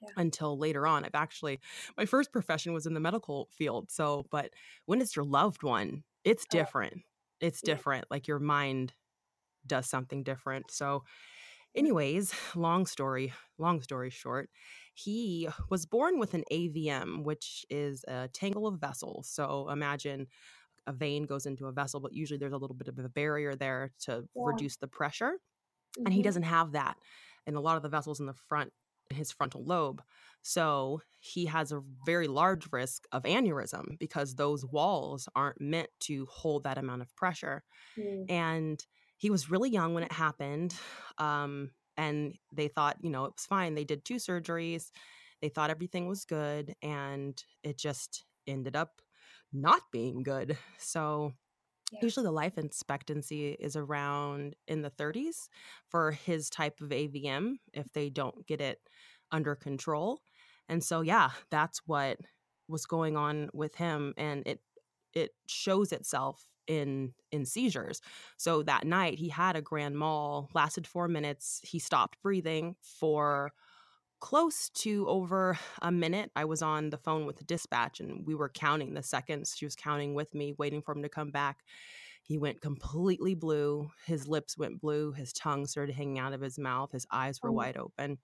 Yeah. 0.00 0.10
until 0.16 0.56
later 0.56 0.86
on. 0.86 1.04
I've 1.04 1.16
actually, 1.16 1.58
my 1.96 2.06
first 2.06 2.30
profession 2.30 2.72
was 2.72 2.86
in 2.86 2.94
the 2.94 3.00
medical 3.00 3.48
field. 3.50 3.90
So, 3.90 4.26
but 4.30 4.50
when 4.86 5.00
it's 5.00 5.16
your 5.16 5.24
loved 5.24 5.64
one, 5.64 6.04
it's 6.22 6.44
oh. 6.44 6.56
different. 6.56 7.02
It's 7.40 7.60
different. 7.60 8.06
Like 8.10 8.28
your 8.28 8.38
mind 8.38 8.92
does 9.66 9.88
something 9.88 10.22
different. 10.22 10.70
So, 10.70 11.04
anyways, 11.74 12.32
long 12.54 12.86
story, 12.86 13.32
long 13.58 13.80
story 13.80 14.10
short, 14.10 14.50
he 14.94 15.48
was 15.70 15.86
born 15.86 16.18
with 16.18 16.34
an 16.34 16.44
AVM, 16.50 17.22
which 17.22 17.64
is 17.70 18.04
a 18.08 18.28
tangle 18.32 18.66
of 18.66 18.80
vessels. 18.80 19.28
So 19.30 19.68
imagine 19.70 20.26
a 20.86 20.92
vein 20.92 21.26
goes 21.26 21.46
into 21.46 21.66
a 21.66 21.72
vessel, 21.72 22.00
but 22.00 22.12
usually 22.12 22.38
there's 22.38 22.52
a 22.52 22.56
little 22.56 22.74
bit 22.74 22.88
of 22.88 22.98
a 22.98 23.08
barrier 23.08 23.54
there 23.54 23.92
to 24.00 24.24
yeah. 24.34 24.42
reduce 24.44 24.76
the 24.76 24.88
pressure. 24.88 25.32
Mm-hmm. 25.32 26.06
And 26.06 26.14
he 26.14 26.20
mm-hmm. 26.20 26.24
doesn't 26.24 26.42
have 26.44 26.72
that. 26.72 26.96
And 27.46 27.56
a 27.56 27.60
lot 27.60 27.76
of 27.76 27.82
the 27.82 27.88
vessels 27.88 28.20
in 28.20 28.26
the 28.26 28.34
front, 28.34 28.72
his 29.12 29.32
frontal 29.32 29.64
lobe. 29.64 30.02
So 30.42 31.02
he 31.20 31.46
has 31.46 31.72
a 31.72 31.82
very 32.06 32.28
large 32.28 32.68
risk 32.72 33.04
of 33.12 33.24
aneurysm 33.24 33.98
because 33.98 34.34
those 34.34 34.64
walls 34.64 35.28
aren't 35.34 35.60
meant 35.60 35.90
to 36.00 36.26
hold 36.26 36.64
that 36.64 36.78
amount 36.78 37.02
of 37.02 37.14
pressure. 37.16 37.64
Mm. 37.98 38.30
And 38.30 38.86
he 39.16 39.30
was 39.30 39.50
really 39.50 39.70
young 39.70 39.94
when 39.94 40.04
it 40.04 40.12
happened. 40.12 40.74
Um, 41.18 41.70
and 41.96 42.34
they 42.52 42.68
thought, 42.68 42.98
you 43.02 43.10
know, 43.10 43.24
it 43.24 43.32
was 43.36 43.46
fine. 43.46 43.74
They 43.74 43.84
did 43.84 44.04
two 44.04 44.16
surgeries. 44.16 44.90
They 45.42 45.48
thought 45.48 45.70
everything 45.70 46.06
was 46.06 46.24
good. 46.24 46.74
And 46.82 47.42
it 47.64 47.76
just 47.76 48.24
ended 48.46 48.76
up 48.76 49.02
not 49.52 49.82
being 49.92 50.22
good. 50.22 50.56
So 50.78 51.32
yeah. 51.92 52.00
usually 52.00 52.24
the 52.24 52.30
life 52.32 52.58
expectancy 52.58 53.50
is 53.58 53.76
around 53.76 54.56
in 54.66 54.82
the 54.82 54.90
30s 54.90 55.48
for 55.88 56.12
his 56.12 56.50
type 56.50 56.80
of 56.80 56.92
AVM 56.92 57.58
if 57.72 57.92
they 57.92 58.10
don't 58.10 58.46
get 58.46 58.60
it 58.60 58.80
under 59.32 59.54
control. 59.54 60.20
And 60.68 60.82
so 60.84 61.00
yeah, 61.00 61.30
that's 61.50 61.80
what 61.86 62.18
was 62.68 62.84
going 62.86 63.16
on 63.16 63.48
with 63.54 63.74
him 63.76 64.14
and 64.16 64.46
it 64.46 64.60
it 65.14 65.30
shows 65.46 65.92
itself 65.92 66.46
in 66.66 67.14
in 67.32 67.46
seizures. 67.46 68.00
So 68.36 68.62
that 68.64 68.86
night 68.86 69.18
he 69.18 69.28
had 69.30 69.56
a 69.56 69.62
grand 69.62 69.98
mal, 69.98 70.50
lasted 70.54 70.86
4 70.86 71.08
minutes. 71.08 71.60
He 71.64 71.78
stopped 71.78 72.18
breathing 72.22 72.76
for 72.82 73.52
close 74.20 74.70
to 74.70 75.06
over 75.08 75.58
a 75.82 75.92
minute. 75.92 76.30
I 76.34 76.44
was 76.44 76.62
on 76.62 76.90
the 76.90 76.98
phone 76.98 77.26
with 77.26 77.36
the 77.36 77.44
dispatch 77.44 78.00
and 78.00 78.26
we 78.26 78.34
were 78.34 78.48
counting 78.48 78.94
the 78.94 79.02
seconds. 79.02 79.54
She 79.56 79.64
was 79.64 79.76
counting 79.76 80.14
with 80.14 80.34
me, 80.34 80.54
waiting 80.58 80.82
for 80.82 80.92
him 80.92 81.02
to 81.02 81.08
come 81.08 81.30
back. 81.30 81.58
He 82.22 82.36
went 82.36 82.60
completely 82.60 83.34
blue. 83.34 83.90
His 84.06 84.28
lips 84.28 84.58
went 84.58 84.80
blue. 84.80 85.12
His 85.12 85.32
tongue 85.32 85.66
started 85.66 85.94
hanging 85.94 86.18
out 86.18 86.34
of 86.34 86.40
his 86.40 86.58
mouth. 86.58 86.92
His 86.92 87.06
eyes 87.10 87.40
were 87.42 87.50
oh. 87.50 87.54
wide 87.54 87.76
open. 87.76 88.18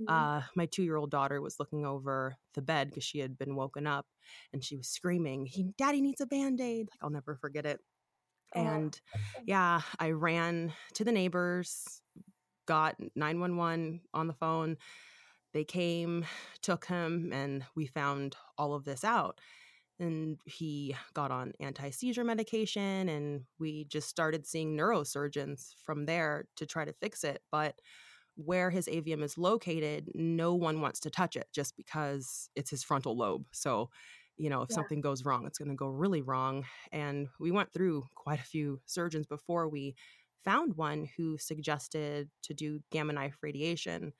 Mm-hmm. 0.00 0.12
Uh, 0.12 0.42
my 0.56 0.66
two 0.66 0.82
year 0.82 0.96
old 0.96 1.10
daughter 1.10 1.40
was 1.40 1.58
looking 1.58 1.84
over 1.84 2.36
the 2.54 2.62
bed 2.62 2.88
because 2.88 3.04
she 3.04 3.18
had 3.18 3.36
been 3.36 3.54
woken 3.54 3.86
up 3.86 4.06
and 4.52 4.64
she 4.64 4.76
was 4.76 4.88
screaming, 4.88 5.46
he, 5.46 5.66
Daddy 5.76 6.00
needs 6.00 6.20
a 6.20 6.26
band 6.26 6.60
aid. 6.60 6.88
Like, 6.90 6.98
I'll 7.02 7.10
never 7.10 7.36
forget 7.36 7.66
it. 7.66 7.80
Oh, 8.54 8.60
and 8.60 8.98
yeah, 9.46 9.82
I 9.98 10.10
ran 10.10 10.72
to 10.94 11.04
the 11.04 11.12
neighbors, 11.12 12.00
got 12.66 12.96
911 13.16 14.00
on 14.14 14.26
the 14.26 14.34
phone. 14.34 14.76
They 15.52 15.64
came, 15.64 16.24
took 16.62 16.86
him, 16.86 17.32
and 17.32 17.64
we 17.74 17.86
found 17.86 18.36
all 18.56 18.74
of 18.74 18.84
this 18.84 19.04
out. 19.04 19.40
And 19.98 20.38
he 20.46 20.96
got 21.14 21.30
on 21.30 21.52
anti 21.60 21.90
seizure 21.90 22.24
medication, 22.24 23.08
and 23.08 23.42
we 23.58 23.84
just 23.84 24.08
started 24.08 24.46
seeing 24.46 24.76
neurosurgeons 24.76 25.74
from 25.84 26.06
there 26.06 26.46
to 26.56 26.66
try 26.66 26.84
to 26.84 26.92
fix 26.92 27.22
it. 27.24 27.42
But 27.50 27.80
where 28.36 28.70
his 28.70 28.86
AVM 28.86 29.22
is 29.22 29.38
located, 29.38 30.10
no 30.14 30.54
one 30.54 30.80
wants 30.80 31.00
to 31.00 31.10
touch 31.10 31.36
it 31.36 31.48
just 31.52 31.76
because 31.76 32.48
it's 32.56 32.70
his 32.70 32.82
frontal 32.82 33.16
lobe. 33.16 33.44
So, 33.52 33.90
you 34.38 34.48
know, 34.48 34.62
if 34.62 34.70
yeah. 34.70 34.76
something 34.76 35.00
goes 35.00 35.24
wrong, 35.24 35.46
it's 35.46 35.58
going 35.58 35.70
to 35.70 35.76
go 35.76 35.88
really 35.88 36.22
wrong. 36.22 36.64
And 36.90 37.28
we 37.38 37.50
went 37.50 37.72
through 37.72 38.06
quite 38.14 38.40
a 38.40 38.44
few 38.44 38.80
surgeons 38.86 39.26
before 39.26 39.68
we 39.68 39.94
found 40.44 40.76
one 40.76 41.08
who 41.16 41.38
suggested 41.38 42.28
to 42.42 42.54
do 42.54 42.80
gamma 42.90 43.12
knife 43.12 43.36
radiation. 43.42 44.12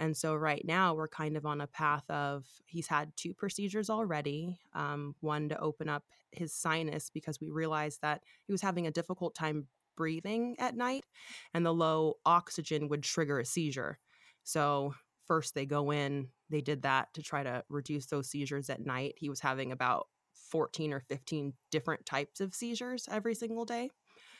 And 0.00 0.16
so 0.16 0.34
right 0.34 0.64
now 0.64 0.94
we're 0.94 1.08
kind 1.08 1.36
of 1.36 1.44
on 1.44 1.60
a 1.60 1.66
path 1.66 2.08
of 2.08 2.46
he's 2.64 2.86
had 2.86 3.12
two 3.16 3.34
procedures 3.34 3.90
already. 3.90 4.58
Um, 4.74 5.14
one 5.20 5.50
to 5.50 5.60
open 5.60 5.90
up 5.90 6.04
his 6.32 6.54
sinus 6.54 7.10
because 7.10 7.38
we 7.38 7.50
realized 7.50 8.00
that 8.00 8.22
he 8.46 8.52
was 8.52 8.62
having 8.62 8.86
a 8.86 8.90
difficult 8.90 9.34
time 9.34 9.66
breathing 9.96 10.56
at 10.58 10.74
night, 10.74 11.04
and 11.52 11.66
the 11.66 11.74
low 11.74 12.14
oxygen 12.24 12.88
would 12.88 13.02
trigger 13.02 13.40
a 13.40 13.44
seizure. 13.44 13.98
So, 14.42 14.94
first 15.26 15.54
they 15.54 15.66
go 15.66 15.92
in, 15.92 16.28
they 16.48 16.62
did 16.62 16.82
that 16.82 17.12
to 17.14 17.22
try 17.22 17.42
to 17.42 17.62
reduce 17.68 18.06
those 18.06 18.30
seizures 18.30 18.70
at 18.70 18.84
night. 18.84 19.14
He 19.18 19.28
was 19.28 19.40
having 19.40 19.70
about 19.70 20.06
14 20.32 20.94
or 20.94 21.00
15 21.00 21.52
different 21.70 22.06
types 22.06 22.40
of 22.40 22.54
seizures 22.54 23.06
every 23.10 23.34
single 23.34 23.66
day. 23.66 23.90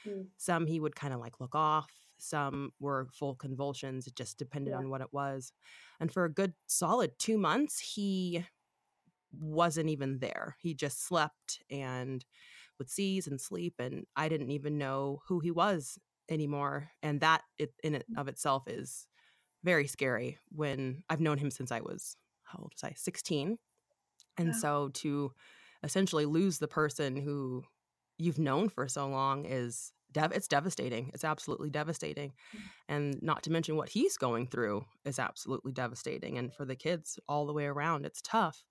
Mm. 0.09 0.29
Some 0.39 0.67
he 0.67 0.81
would 0.81 0.97
kind 0.97 1.13
of 1.13 1.21
like 1.21 1.39
look 1.39 1.55
off, 1.55 1.91
some 2.23 2.73
were 2.81 3.09
full 3.13 3.35
convulsions. 3.35 4.07
It 4.07 4.17
just 4.17 4.39
depended 4.39 4.73
yeah. 4.73 4.79
on 4.79 4.91
what 4.91 5.01
it 5.01 5.13
was. 5.13 5.53
And 5.99 6.13
for 6.13 6.25
a 6.25 6.33
good 6.33 6.55
solid 6.67 7.19
two 7.19 7.39
months, 7.39 7.79
he 7.95 8.45
wasn't 9.33 9.91
even 9.91 10.19
there. 10.19 10.57
He 10.61 10.75
just 10.75 11.07
slept 11.07 11.63
and 11.71 12.25
would 12.81 12.91
seize 12.91 13.29
and 13.29 13.41
sleep 13.41 13.75
and 13.79 14.07
i 14.17 14.29
didn't 14.29 14.51
even 14.51 14.79
know 14.79 15.21
who 15.29 15.39
he 15.39 15.53
was 15.53 15.99
anymore 16.29 16.91
and 17.03 17.21
that 17.21 17.43
it, 17.59 17.73
in 17.85 17.95
it 17.95 18.07
mm. 18.11 18.19
of 18.19 18.27
itself 18.27 18.65
is 18.67 19.07
very 19.63 19.87
scary 19.87 20.39
when 20.51 21.05
i've 21.09 21.21
known 21.21 21.39
him 21.39 21.51
since 21.51 21.71
i 21.71 21.81
was 21.81 22.17
how 22.43 22.59
old 22.59 22.73
was 22.75 22.83
i 22.83 22.93
16 22.97 23.59
and 24.39 24.57
so 24.57 24.89
to 24.95 25.31
essentially 25.83 26.25
lose 26.25 26.59
the 26.59 26.69
person 26.69 27.17
who 27.17 27.63
you've 28.17 28.39
known 28.39 28.71
for 28.71 28.89
so 28.89 29.07
long 29.07 29.45
is 29.45 29.93
dev- 30.13 30.33
it's 30.33 30.49
devastating 30.49 31.11
it's 31.15 31.25
absolutely 31.25 31.71
devastating 31.71 32.33
mm. 32.55 32.61
and 32.89 33.23
not 33.23 33.43
to 33.43 33.51
mention 33.51 33.77
what 33.77 33.89
he's 33.89 34.17
going 34.17 34.47
through 34.47 34.85
is 35.05 35.19
absolutely 35.19 35.73
devastating 35.73 36.39
and 36.39 36.53
for 36.53 36.65
the 36.65 36.77
kids 36.77 37.19
all 37.29 37.47
the 37.47 37.53
way 37.53 37.67
around 37.67 38.05
it's 38.05 38.23
tough 38.23 38.65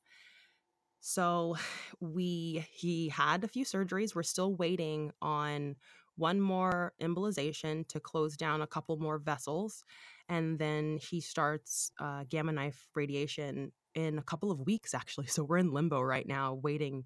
so 0.99 1.55
we 1.99 2.65
he 2.71 3.09
had 3.09 3.43
a 3.43 3.47
few 3.47 3.65
surgeries. 3.65 4.15
We're 4.15 4.23
still 4.23 4.55
waiting 4.55 5.11
on 5.21 5.75
one 6.15 6.41
more 6.41 6.93
embolization 7.01 7.87
to 7.87 7.99
close 7.99 8.35
down 8.35 8.61
a 8.61 8.67
couple 8.67 8.97
more 8.97 9.17
vessels, 9.17 9.83
and 10.27 10.59
then 10.59 10.99
he 11.01 11.21
starts 11.21 11.91
uh, 11.99 12.25
gamma 12.29 12.51
knife 12.51 12.89
radiation 12.93 13.71
in 13.95 14.17
a 14.17 14.23
couple 14.23 14.51
of 14.51 14.59
weeks. 14.61 14.93
Actually, 14.93 15.27
so 15.27 15.43
we're 15.43 15.57
in 15.57 15.71
limbo 15.73 16.01
right 16.01 16.27
now, 16.27 16.53
waiting 16.53 17.05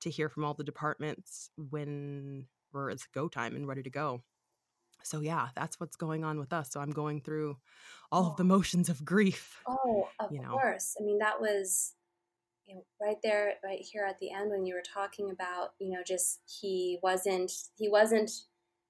to 0.00 0.10
hear 0.10 0.28
from 0.28 0.44
all 0.44 0.54
the 0.54 0.64
departments 0.64 1.50
when 1.70 2.46
we're 2.76 2.90
it's 2.90 3.06
go 3.14 3.28
time 3.28 3.56
and 3.56 3.66
ready 3.66 3.82
to 3.82 3.90
go. 3.90 4.22
So 5.02 5.20
yeah, 5.20 5.48
that's 5.54 5.80
what's 5.80 5.96
going 5.96 6.24
on 6.24 6.38
with 6.38 6.52
us. 6.52 6.70
So 6.70 6.80
I'm 6.80 6.90
going 6.90 7.20
through 7.20 7.56
all 8.10 8.26
of 8.26 8.36
the 8.36 8.44
motions 8.44 8.88
of 8.88 9.04
grief. 9.04 9.62
Oh, 9.66 10.08
of 10.20 10.32
you 10.32 10.40
know. 10.40 10.50
course. 10.50 10.96
I 11.00 11.04
mean, 11.04 11.18
that 11.18 11.40
was 11.40 11.94
you 12.66 12.74
know, 12.74 12.82
right 13.00 13.16
there, 13.22 13.54
right 13.64 13.80
here 13.80 14.04
at 14.04 14.18
the 14.18 14.32
end 14.32 14.50
when 14.50 14.66
you 14.66 14.74
were 14.74 14.82
talking 14.82 15.30
about, 15.30 15.70
you 15.78 15.92
know, 15.92 16.02
just 16.04 16.40
he 16.60 16.98
wasn't, 17.02 17.52
he 17.76 17.88
wasn't, 17.88 18.30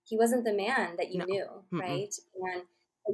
he 0.05 0.17
wasn't 0.17 0.45
the 0.45 0.55
man 0.55 0.97
that 0.97 1.13
you 1.13 1.19
no. 1.19 1.25
knew, 1.27 1.47
Mm-mm. 1.73 1.81
right? 1.81 2.15
And 2.53 2.63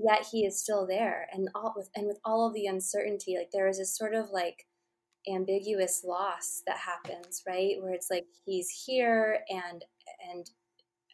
yet 0.05 0.27
he 0.31 0.47
is 0.47 0.63
still 0.63 0.87
there, 0.87 1.29
and 1.33 1.49
all 1.55 1.75
with 1.77 1.91
and 1.95 2.07
with 2.07 2.19
all 2.25 2.47
of 2.47 2.55
the 2.55 2.67
uncertainty, 2.67 3.37
like 3.37 3.51
there 3.53 3.69
is 3.69 3.79
this 3.79 3.97
sort 3.97 4.15
of 4.15 4.31
like 4.31 4.67
ambiguous 5.29 6.03
loss 6.05 6.63
that 6.67 6.79
happens, 6.79 7.43
right? 7.47 7.75
Where 7.81 7.93
it's 7.93 8.09
like 8.11 8.27
he's 8.45 8.85
here 8.87 9.41
and 9.49 9.85
and 10.33 10.51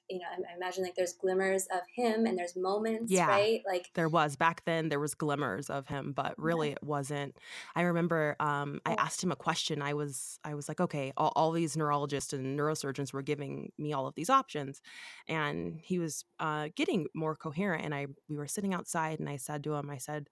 you 0.08 0.18
know, 0.18 0.24
I, 0.30 0.52
I, 0.52 0.56
imagine 0.56 0.84
like 0.84 0.94
there's 0.94 1.12
glimmers 1.12 1.66
of 1.66 1.80
him 1.94 2.26
and 2.26 2.38
there's 2.38 2.56
moments, 2.56 3.12
yeah, 3.12 3.26
right? 3.26 3.62
Like 3.66 3.90
there 3.94 4.08
was 4.08 4.36
back 4.36 4.64
then, 4.64 4.88
there 4.88 5.00
was 5.00 5.14
glimmers 5.14 5.70
of 5.70 5.86
him, 5.86 6.12
but 6.12 6.34
really 6.38 6.68
yeah. 6.68 6.74
it 6.74 6.82
wasn't. 6.82 7.36
I 7.74 7.82
remember 7.82 8.36
um, 8.40 8.80
I 8.86 8.94
asked 8.94 9.22
him 9.22 9.32
a 9.32 9.36
question. 9.36 9.82
I 9.82 9.94
was, 9.94 10.38
I 10.44 10.54
was 10.54 10.68
like, 10.68 10.80
okay, 10.80 11.12
all, 11.16 11.32
all, 11.36 11.52
these 11.52 11.76
neurologists 11.76 12.32
and 12.32 12.58
neurosurgeons 12.58 13.12
were 13.12 13.22
giving 13.22 13.72
me 13.78 13.92
all 13.92 14.06
of 14.06 14.14
these 14.14 14.30
options, 14.30 14.80
and 15.28 15.80
he 15.82 15.98
was 15.98 16.24
uh, 16.40 16.68
getting 16.74 17.08
more 17.14 17.36
coherent. 17.36 17.84
And 17.84 17.94
I, 17.94 18.06
we 18.28 18.36
were 18.36 18.46
sitting 18.46 18.74
outside, 18.74 19.20
and 19.20 19.28
I 19.28 19.36
said 19.36 19.64
to 19.64 19.74
him, 19.74 19.90
I 19.90 19.98
said, 19.98 20.28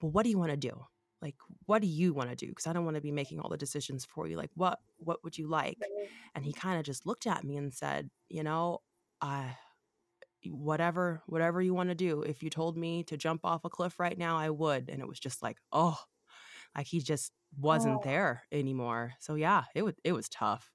well, 0.00 0.10
what 0.10 0.24
do 0.24 0.30
you 0.30 0.38
want 0.38 0.50
to 0.50 0.56
do? 0.56 0.86
like 1.22 1.34
what 1.64 1.80
do 1.80 1.88
you 1.88 2.12
want 2.12 2.30
to 2.30 2.36
do 2.36 2.48
because 2.48 2.66
i 2.66 2.72
don't 2.72 2.84
want 2.84 2.94
to 2.94 3.00
be 3.00 3.10
making 3.10 3.40
all 3.40 3.48
the 3.48 3.56
decisions 3.56 4.04
for 4.04 4.26
you 4.26 4.36
like 4.36 4.50
what 4.54 4.80
what 4.98 5.22
would 5.24 5.36
you 5.36 5.48
like 5.48 5.78
and 6.34 6.44
he 6.44 6.52
kind 6.52 6.78
of 6.78 6.84
just 6.84 7.06
looked 7.06 7.26
at 7.26 7.44
me 7.44 7.56
and 7.56 7.72
said 7.72 8.10
you 8.28 8.42
know 8.42 8.80
uh 9.20 9.48
whatever 10.46 11.22
whatever 11.26 11.60
you 11.60 11.74
want 11.74 11.88
to 11.88 11.94
do 11.94 12.22
if 12.22 12.42
you 12.42 12.50
told 12.50 12.76
me 12.76 13.02
to 13.02 13.16
jump 13.16 13.40
off 13.44 13.64
a 13.64 13.70
cliff 13.70 13.98
right 13.98 14.16
now 14.16 14.36
i 14.36 14.48
would 14.48 14.88
and 14.88 15.00
it 15.00 15.08
was 15.08 15.18
just 15.18 15.42
like 15.42 15.58
oh 15.72 15.98
like 16.76 16.86
he 16.86 17.00
just 17.00 17.32
wasn't 17.58 17.96
oh. 17.96 18.02
there 18.04 18.42
anymore 18.52 19.12
so 19.18 19.34
yeah 19.34 19.64
it 19.74 19.82
was 19.82 19.94
it 20.04 20.12
was 20.12 20.28
tough 20.28 20.70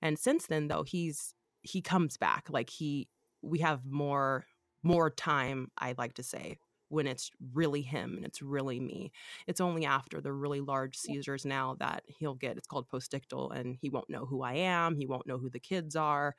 and 0.00 0.18
since 0.18 0.46
then 0.46 0.68
though 0.68 0.84
he's 0.84 1.34
he 1.62 1.82
comes 1.82 2.16
back 2.16 2.46
like 2.48 2.70
he 2.70 3.08
we 3.42 3.58
have 3.58 3.84
more 3.84 4.46
more 4.82 5.10
time 5.10 5.70
i 5.76 5.94
like 5.98 6.14
to 6.14 6.22
say 6.22 6.56
when 6.88 7.06
it's 7.06 7.30
really 7.52 7.82
him 7.82 8.14
and 8.16 8.24
it's 8.24 8.40
really 8.40 8.78
me. 8.78 9.12
It's 9.46 9.60
only 9.60 9.84
after 9.84 10.20
the 10.20 10.32
really 10.32 10.60
large 10.60 10.96
seizures 10.96 11.44
now 11.44 11.76
that 11.80 12.04
he'll 12.06 12.34
get 12.34 12.56
it's 12.56 12.68
called 12.68 12.88
postictal 12.88 13.50
and 13.54 13.76
he 13.80 13.90
won't 13.90 14.10
know 14.10 14.24
who 14.26 14.42
I 14.42 14.54
am, 14.54 14.96
he 14.96 15.06
won't 15.06 15.26
know 15.26 15.38
who 15.38 15.50
the 15.50 15.58
kids 15.58 15.96
are. 15.96 16.36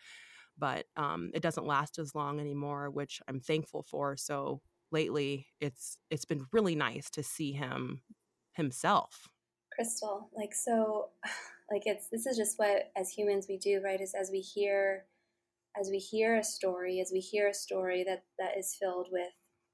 But 0.57 0.85
um, 0.95 1.31
it 1.33 1.41
doesn't 1.41 1.67
last 1.67 2.00
as 2.00 2.15
long 2.15 2.39
anymore, 2.39 2.89
which 2.89 3.21
I'm 3.27 3.39
thankful 3.39 3.83
for. 3.83 4.15
So 4.15 4.62
lately, 4.91 5.47
it's 5.59 5.97
it's 6.09 6.25
been 6.25 6.45
really 6.51 6.75
nice 6.75 7.09
to 7.12 7.24
see 7.24 7.51
him 7.51 8.01
himself. 8.53 9.27
Krystal, 9.77 10.27
like 10.35 10.53
so, 10.53 11.09
like 11.71 11.83
it's 11.85 12.07
this 12.07 12.25
is 12.25 12.38
just 12.38 12.57
what 12.57 12.91
as 12.95 13.09
humans 13.09 13.47
we 13.50 13.57
do, 13.57 13.81
right? 13.83 14.00
Is 14.00 14.13
as 14.13 14.29
we 14.31 14.39
hear 14.39 15.05
as 15.79 15.89
we 15.89 15.97
hear 15.97 16.38
a 16.38 16.43
story, 16.43 17.01
as 17.01 17.12
we 17.13 17.19
hear 17.19 17.50
a 17.50 17.53
story 17.53 18.03
that 18.05 18.24
that 18.39 18.57
is 18.57 18.75
filled 18.79 19.09
with 19.12 19.33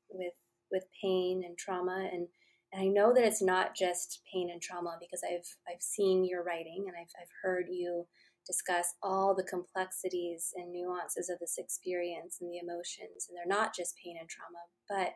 with 0.10 0.34
with 0.72 0.86
pain 1.02 1.44
and 1.46 1.58
trauma 1.58 2.10
and 2.12 2.28
and 2.74 2.82
I 2.82 2.88
know 2.88 3.14
that 3.14 3.26
it's 3.26 3.42
not 3.42 3.76
just 3.76 4.22
pain 4.32 4.50
and 4.50 4.62
trauma 4.62 4.98
because 5.00 5.22
I've 5.24 5.48
I've 5.68 5.82
seen 5.82 6.24
your 6.24 6.44
writing 6.44 6.86
and 6.88 6.96
I've 6.98 7.12
I've 7.20 7.32
heard 7.44 7.66
you 7.70 8.08
discuss 8.46 8.94
all 9.04 9.36
the 9.36 9.44
complexities 9.44 10.54
and 10.56 10.72
nuances 10.72 11.30
of 11.30 11.40
this 11.40 11.56
experience 11.58 12.38
and 12.42 12.50
the 12.50 12.58
emotions 12.58 13.28
and 13.28 13.38
they're 13.38 13.46
not 13.46 13.76
just 13.76 13.96
pain 14.04 14.18
and 14.20 14.30
trauma 14.30 14.60
but 14.90 15.14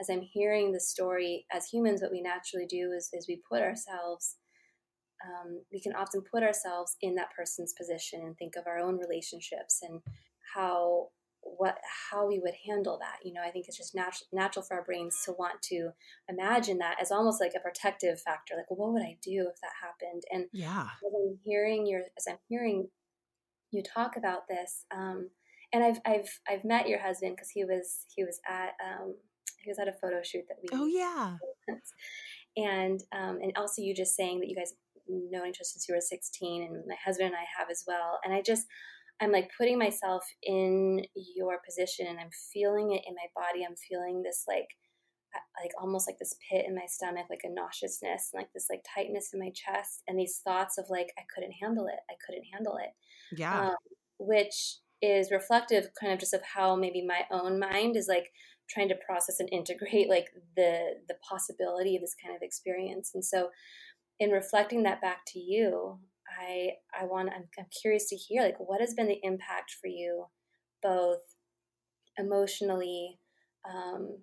as 0.00 0.08
I'm 0.10 0.22
hearing 0.22 0.72
the 0.72 0.80
story 0.80 1.46
as 1.52 1.66
humans 1.66 2.02
what 2.02 2.10
we 2.10 2.20
naturally 2.20 2.66
do 2.66 2.92
is, 2.96 3.10
is 3.12 3.26
we 3.28 3.42
put 3.48 3.62
ourselves 3.62 4.36
um, 5.24 5.62
we 5.72 5.80
can 5.80 5.94
often 5.94 6.22
put 6.30 6.42
ourselves 6.42 6.96
in 7.00 7.14
that 7.14 7.30
person's 7.36 7.72
position 7.78 8.20
and 8.22 8.36
think 8.36 8.56
of 8.56 8.66
our 8.66 8.78
own 8.78 8.98
relationships 8.98 9.78
and 9.82 10.00
how 10.54 11.08
what 11.44 11.78
how 12.10 12.26
we 12.26 12.38
would 12.38 12.54
handle 12.66 12.98
that 12.98 13.18
you 13.24 13.32
know 13.32 13.42
i 13.42 13.50
think 13.50 13.66
it's 13.68 13.76
just 13.76 13.94
natural 13.94 14.26
natural 14.32 14.64
for 14.64 14.76
our 14.76 14.84
brains 14.84 15.22
to 15.24 15.32
want 15.32 15.60
to 15.62 15.90
imagine 16.28 16.78
that 16.78 16.96
as 17.00 17.10
almost 17.10 17.40
like 17.40 17.52
a 17.56 17.60
protective 17.60 18.20
factor 18.20 18.54
like 18.56 18.70
well, 18.70 18.88
what 18.88 18.94
would 18.94 19.02
i 19.02 19.16
do 19.22 19.48
if 19.48 19.60
that 19.60 19.72
happened? 19.82 20.22
And 20.30 20.46
yeah. 20.52 20.88
as 21.06 21.12
i'm 21.14 21.38
hearing 21.44 21.86
your 21.86 22.02
as 22.16 22.26
i'm 22.28 22.38
hearing 22.48 22.88
you 23.70 23.82
talk 23.82 24.16
about 24.16 24.48
this 24.48 24.84
um, 24.94 25.30
and 25.72 25.84
i've 25.84 26.00
i've 26.06 26.40
i've 26.48 26.64
met 26.64 26.88
your 26.88 27.00
husband 27.00 27.34
because 27.36 27.50
he 27.50 27.64
was 27.64 28.04
he 28.14 28.24
was 28.24 28.40
at 28.48 28.72
um, 28.84 29.14
he 29.62 29.70
was 29.70 29.78
at 29.78 29.88
a 29.88 29.92
photo 29.92 30.20
shoot 30.22 30.44
that 30.48 30.58
we 30.62 30.68
oh 30.72 30.86
yeah. 30.86 31.36
and 32.56 33.02
um, 33.12 33.38
and 33.42 33.52
also 33.56 33.82
you 33.82 33.94
just 33.94 34.16
saying 34.16 34.40
that 34.40 34.48
you 34.48 34.56
guys 34.56 34.74
known 35.08 35.48
each 35.48 35.58
other 35.58 35.64
since 35.64 35.86
you 35.88 35.94
were 35.94 36.00
16 36.00 36.62
and 36.62 36.82
my 36.86 36.94
husband 37.04 37.28
and 37.28 37.36
i 37.36 37.44
have 37.58 37.68
as 37.70 37.84
well. 37.86 38.20
And 38.24 38.32
i 38.32 38.40
just 38.40 38.66
I'm 39.20 39.32
like 39.32 39.50
putting 39.56 39.78
myself 39.78 40.24
in 40.42 41.02
your 41.14 41.58
position 41.64 42.06
and 42.06 42.18
I'm 42.18 42.30
feeling 42.52 42.92
it 42.92 43.02
in 43.06 43.14
my 43.14 43.26
body. 43.34 43.64
I'm 43.64 43.76
feeling 43.76 44.22
this 44.22 44.44
like 44.48 44.68
like 45.60 45.70
almost 45.80 46.08
like 46.08 46.18
this 46.18 46.36
pit 46.48 46.64
in 46.66 46.74
my 46.74 46.86
stomach, 46.86 47.26
like 47.30 47.42
a 47.44 47.52
nauseousness, 47.52 48.30
and 48.32 48.40
like 48.40 48.52
this 48.52 48.66
like 48.70 48.84
tightness 48.94 49.30
in 49.32 49.40
my 49.40 49.50
chest, 49.50 50.02
and 50.06 50.18
these 50.18 50.40
thoughts 50.44 50.78
of 50.78 50.86
like 50.88 51.08
I 51.18 51.22
couldn't 51.34 51.52
handle 51.52 51.86
it. 51.86 52.00
I 52.10 52.14
couldn't 52.24 52.44
handle 52.52 52.76
it. 52.76 52.90
Yeah. 53.36 53.68
Um, 53.68 53.76
which 54.18 54.76
is 55.02 55.30
reflective, 55.30 55.88
kind 56.00 56.12
of 56.12 56.18
just 56.18 56.34
of 56.34 56.42
how 56.42 56.76
maybe 56.76 57.04
my 57.06 57.22
own 57.30 57.58
mind 57.58 57.96
is 57.96 58.08
like 58.08 58.32
trying 58.68 58.88
to 58.88 58.96
process 59.06 59.40
and 59.40 59.48
integrate 59.52 60.08
like 60.08 60.28
the 60.56 60.94
the 61.08 61.16
possibility 61.28 61.96
of 61.96 62.02
this 62.02 62.14
kind 62.22 62.34
of 62.34 62.42
experience. 62.42 63.10
And 63.14 63.24
so, 63.24 63.50
in 64.18 64.30
reflecting 64.30 64.82
that 64.84 65.00
back 65.00 65.22
to 65.28 65.38
you, 65.38 65.98
I 66.40 66.72
I 66.98 67.04
want 67.04 67.30
I'm, 67.34 67.44
I'm 67.58 67.66
curious 67.82 68.08
to 68.08 68.16
hear 68.16 68.42
like 68.42 68.58
what 68.58 68.80
has 68.80 68.94
been 68.94 69.08
the 69.08 69.20
impact 69.22 69.76
for 69.80 69.88
you, 69.88 70.26
both 70.82 71.20
emotionally, 72.18 73.18
um, 73.68 74.18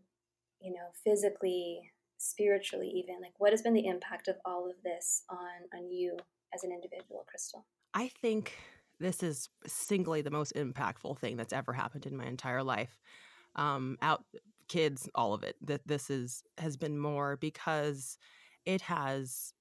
you 0.59 0.71
know, 0.71 0.91
physically, 1.03 1.91
spiritually, 2.17 2.87
even 2.87 3.21
like 3.21 3.33
what 3.37 3.51
has 3.51 3.61
been 3.61 3.73
the 3.73 3.87
impact 3.87 4.27
of 4.27 4.35
all 4.45 4.69
of 4.69 4.75
this 4.83 5.23
on 5.29 5.77
on 5.77 5.91
you 5.91 6.17
as 6.53 6.63
an 6.63 6.71
individual, 6.71 7.25
Krystal? 7.25 7.63
I 7.93 8.09
think 8.21 8.53
this 8.99 9.23
is 9.23 9.49
singly 9.65 10.21
the 10.21 10.31
most 10.31 10.53
impactful 10.55 11.17
thing 11.19 11.35
that's 11.35 11.53
ever 11.53 11.73
happened 11.73 12.05
in 12.05 12.15
my 12.15 12.25
entire 12.25 12.63
life. 12.63 12.99
Um, 13.55 13.97
out 14.01 14.23
kids, 14.69 15.09
all 15.15 15.33
of 15.33 15.43
it. 15.43 15.55
That 15.61 15.87
this 15.87 16.09
is 16.09 16.43
has 16.57 16.77
been 16.77 16.97
more 16.97 17.37
because 17.37 18.17
it 18.65 18.81
has 18.81 19.53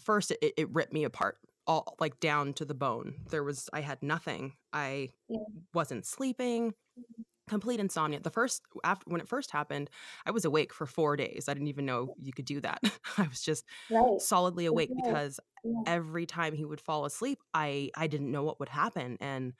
first 0.00 0.30
it, 0.30 0.54
it 0.56 0.74
ripped 0.74 0.92
me 0.92 1.04
apart 1.04 1.38
all 1.66 1.96
like 2.00 2.20
down 2.20 2.52
to 2.54 2.64
the 2.64 2.74
bone. 2.74 3.14
There 3.30 3.44
was 3.44 3.68
I 3.72 3.80
had 3.80 4.02
nothing. 4.02 4.54
I 4.72 5.10
yeah. 5.28 5.38
wasn't 5.74 6.06
sleeping. 6.06 6.70
Mm-hmm. 6.70 7.22
Complete 7.48 7.78
insomnia. 7.78 8.18
The 8.20 8.30
first 8.30 8.62
after 8.82 9.04
when 9.08 9.20
it 9.20 9.28
first 9.28 9.52
happened, 9.52 9.88
I 10.24 10.32
was 10.32 10.44
awake 10.44 10.74
for 10.74 10.84
4 10.84 11.16
days. 11.16 11.46
I 11.48 11.54
didn't 11.54 11.68
even 11.68 11.86
know 11.86 12.14
you 12.20 12.32
could 12.32 12.44
do 12.44 12.60
that. 12.60 12.80
I 13.18 13.22
was 13.22 13.40
just 13.40 13.64
right. 13.90 14.20
solidly 14.20 14.66
awake 14.66 14.90
right. 14.90 15.04
because 15.04 15.38
yeah. 15.62 15.82
every 15.86 16.26
time 16.26 16.54
he 16.54 16.64
would 16.64 16.80
fall 16.80 17.04
asleep, 17.04 17.38
I 17.54 17.90
I 17.96 18.08
didn't 18.08 18.32
know 18.32 18.42
what 18.42 18.58
would 18.60 18.68
happen 18.68 19.16
and 19.20 19.52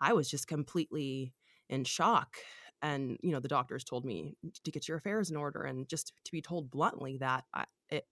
I 0.00 0.14
was 0.14 0.30
just 0.30 0.48
completely 0.48 1.34
in 1.68 1.84
shock 1.84 2.36
and 2.84 3.18
you 3.22 3.32
know 3.32 3.40
the 3.40 3.48
doctors 3.48 3.82
told 3.82 4.04
me 4.04 4.36
to 4.62 4.70
get 4.70 4.86
your 4.86 4.98
affairs 4.98 5.30
in 5.30 5.36
order 5.36 5.62
and 5.62 5.88
just 5.88 6.12
to 6.24 6.32
be 6.32 6.42
told 6.42 6.70
bluntly 6.70 7.16
that 7.18 7.44
I 7.52 7.64
it 7.88 8.06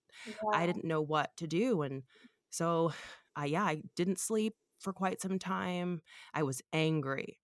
I 0.52 0.66
didn't 0.66 0.84
know 0.84 1.02
what 1.02 1.36
to 1.36 1.46
do 1.46 1.82
and 1.82 2.02
so 2.50 2.92
I 3.36 3.46
yeah, 3.46 3.64
I 3.64 3.82
didn't 3.96 4.18
sleep 4.18 4.54
for 4.80 4.92
quite 4.92 5.20
some 5.20 5.38
time. 5.38 6.02
I 6.34 6.42
was 6.42 6.60
angry. 6.72 7.38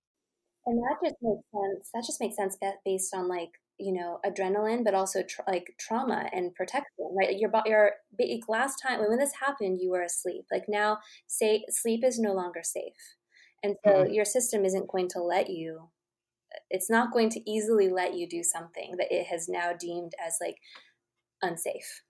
And 0.67 0.79
that 0.79 0.99
just 1.03 1.17
makes 1.23 1.45
sense. 1.51 1.91
That 1.95 2.05
just 2.05 2.21
makes 2.21 2.37
sense 2.37 2.57
based 2.85 3.15
on 3.15 3.29
like 3.29 3.53
you 3.79 3.93
know 3.93 4.19
adrenaline, 4.27 4.85
but 4.85 4.95
also 4.95 5.23
tra- 5.23 5.45
like 5.47 5.75
trauma 5.79 6.29
and 6.33 6.55
protection, 6.55 7.09
right? 7.19 7.39
Your 7.39 7.51
your 7.65 7.93
last 8.49 8.77
time 8.77 9.01
when 9.01 9.19
this 9.19 9.33
happened, 9.41 9.79
you 9.81 9.91
were 9.91 10.03
asleep. 10.03 10.45
Like 10.53 10.65
now, 10.69 10.99
say 11.27 11.65
sleep 11.71 12.05
is 12.05 12.19
no 12.19 12.35
longer 12.35 12.61
safe, 12.63 13.17
and 13.63 13.77
so 13.85 13.93
mm-hmm. 13.93 14.13
your 14.13 14.25
system 14.25 14.65
isn't 14.65 14.91
going 14.91 15.09
to 15.11 15.23
let 15.23 15.49
you. 15.49 15.89
It's 16.71 16.91
not 16.91 17.13
going 17.13 17.31
to 17.31 17.51
easily 17.51 17.89
let 17.89 18.15
you 18.15 18.29
do 18.29 18.43
something 18.43 18.97
that 18.99 19.09
it 19.11 19.27
has 19.27 19.49
now 19.49 19.73
deemed 19.79 20.13
as 20.25 20.37
like 20.41 20.57
unsafe. 21.43 22.03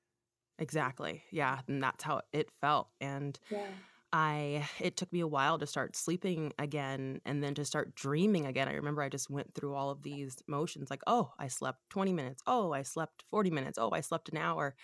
Exactly. 0.58 1.22
Yeah. 1.30 1.60
And 1.68 1.82
that's 1.82 2.02
how 2.04 2.22
it 2.32 2.50
felt. 2.60 2.88
And 3.00 3.38
yeah. 3.50 3.66
I, 4.12 4.66
it 4.80 4.96
took 4.96 5.12
me 5.12 5.20
a 5.20 5.26
while 5.26 5.58
to 5.58 5.66
start 5.66 5.94
sleeping 5.94 6.52
again 6.58 7.20
and 7.26 7.42
then 7.42 7.54
to 7.54 7.64
start 7.64 7.94
dreaming 7.94 8.46
again. 8.46 8.66
I 8.66 8.72
remember 8.72 9.02
I 9.02 9.08
just 9.08 9.30
went 9.30 9.54
through 9.54 9.74
all 9.74 9.90
of 9.90 10.02
these 10.02 10.38
motions 10.48 10.90
like, 10.90 11.02
oh, 11.06 11.32
I 11.38 11.48
slept 11.48 11.80
20 11.90 12.12
minutes. 12.12 12.42
Oh, 12.46 12.72
I 12.72 12.82
slept 12.82 13.24
40 13.30 13.50
minutes. 13.50 13.78
Oh, 13.78 13.90
I 13.92 14.00
slept 14.00 14.30
an 14.30 14.38
hour. 14.38 14.74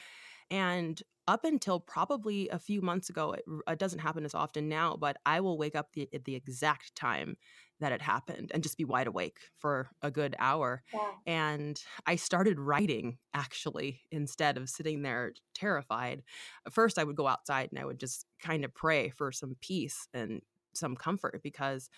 And 0.51 1.03
up 1.27 1.45
until 1.45 1.81
probably 1.81 2.51
a 2.51 2.59
few 2.59 2.83
months 2.83 3.09
ago, 3.09 3.33
it, 3.33 3.45
it, 3.67 3.79
doesn't 3.79 4.01
happen 4.01 4.27
as 4.27 4.35
often 4.35 4.69
now, 4.69 4.97
but 4.97 5.17
I 5.25 5.41
will 5.41 5.57
wake 5.57 5.75
up 5.75 5.93
the, 5.95 6.07
at 6.13 6.25
the 6.27 6.35
exact 6.35 6.95
time 6.95 7.37
that 7.81 7.93
it 7.93 8.03
happened 8.03 8.51
and 8.55 8.63
just 8.63 8.79
be 8.79 8.85
wide 8.85 9.07
awake 9.07 9.39
for 9.59 9.89
a 10.01 10.11
good 10.11 10.37
hour. 10.39 10.83
Yeah. 10.93 11.11
And 11.27 11.81
I 12.07 12.17
started 12.17 12.59
writing 12.59 13.19
actually 13.33 14.03
instead 14.11 14.57
of 14.57 14.69
sitting 14.69 15.03
there 15.03 15.33
terrified. 15.55 16.23
First, 16.71 16.99
I 16.99 17.05
would 17.05 17.17
go 17.17 17.27
outside 17.27 17.71
and 17.71 17.79
I 17.79 17.85
would 17.85 17.99
just 17.99 18.27
kind 18.41 18.65
of 18.65 18.75
pray 18.75 19.11
for 19.11 19.33
some 19.33 19.57
peace 19.61 20.09
and 20.15 20.41
some 20.75 20.97
comfort 20.97 21.41
because, 21.43 21.91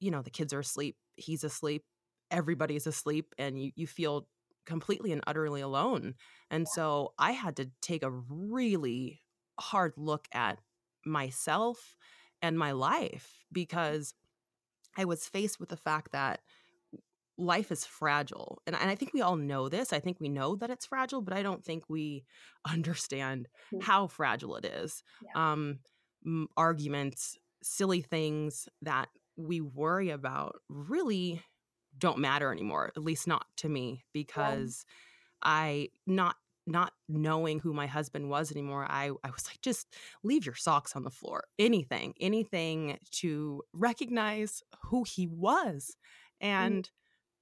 you 0.00 0.10
know, 0.10 0.22
the 0.22 0.30
kids 0.30 0.52
are 0.52 0.60
asleep, 0.60 0.96
he's 1.16 1.44
asleep, 1.44 1.84
everybody's 2.30 2.86
asleep, 2.86 3.34
and 3.38 3.62
you, 3.62 3.70
you 3.76 3.86
feel 3.86 4.26
completely 4.66 5.12
and 5.12 5.22
utterly 5.26 5.60
alone. 5.60 6.14
And 6.50 6.68
so 6.68 7.14
I 7.18 7.32
had 7.32 7.56
to 7.56 7.70
take 7.80 8.02
a 8.02 8.10
really 8.10 9.22
hard 9.58 9.94
look 9.96 10.26
at 10.32 10.58
myself 11.04 11.96
and 12.40 12.58
my 12.58 12.72
life 12.72 13.38
mm. 13.38 13.54
because 13.54 14.14
I 14.96 15.04
was 15.04 15.26
faced 15.26 15.60
with 15.60 15.68
the 15.68 15.76
fact 15.76 16.12
that 16.12 16.40
life 17.38 17.72
is 17.72 17.84
fragile. 17.84 18.62
And, 18.66 18.76
and 18.76 18.90
I 18.90 18.94
think 18.94 19.12
we 19.12 19.22
all 19.22 19.36
know 19.36 19.68
this. 19.68 19.92
I 19.92 20.00
think 20.00 20.18
we 20.20 20.28
know 20.28 20.56
that 20.56 20.70
it's 20.70 20.86
fragile, 20.86 21.22
but 21.22 21.34
I 21.34 21.42
don't 21.42 21.64
think 21.64 21.84
we 21.88 22.24
understand 22.70 23.48
mm-hmm. 23.72 23.84
how 23.84 24.06
fragile 24.06 24.56
it 24.56 24.64
is. 24.64 25.02
Yeah. 25.24 25.52
Um, 25.52 25.80
arguments, 26.56 27.36
silly 27.62 28.00
things 28.00 28.68
that 28.82 29.08
we 29.36 29.60
worry 29.60 30.10
about 30.10 30.56
really 30.68 31.42
don't 31.98 32.18
matter 32.18 32.52
anymore, 32.52 32.92
at 32.96 33.02
least 33.02 33.26
not 33.26 33.46
to 33.56 33.68
me, 33.68 34.04
because 34.12 34.84
yeah. 35.44 35.50
I 35.50 35.88
not 36.06 36.36
not 36.66 36.92
knowing 37.08 37.58
who 37.58 37.72
my 37.72 37.86
husband 37.86 38.28
was 38.28 38.50
anymore, 38.52 38.86
I, 38.88 39.10
I 39.24 39.30
was 39.30 39.46
like, 39.46 39.60
just 39.62 39.94
leave 40.22 40.46
your 40.46 40.54
socks 40.54 40.94
on 40.94 41.02
the 41.02 41.10
floor. 41.10 41.44
Anything, 41.58 42.14
anything 42.20 42.98
to 43.12 43.62
recognize 43.72 44.62
who 44.84 45.04
he 45.04 45.26
was. 45.26 45.96
Mm. 46.42 46.46
And 46.46 46.84
mm. 46.84 46.90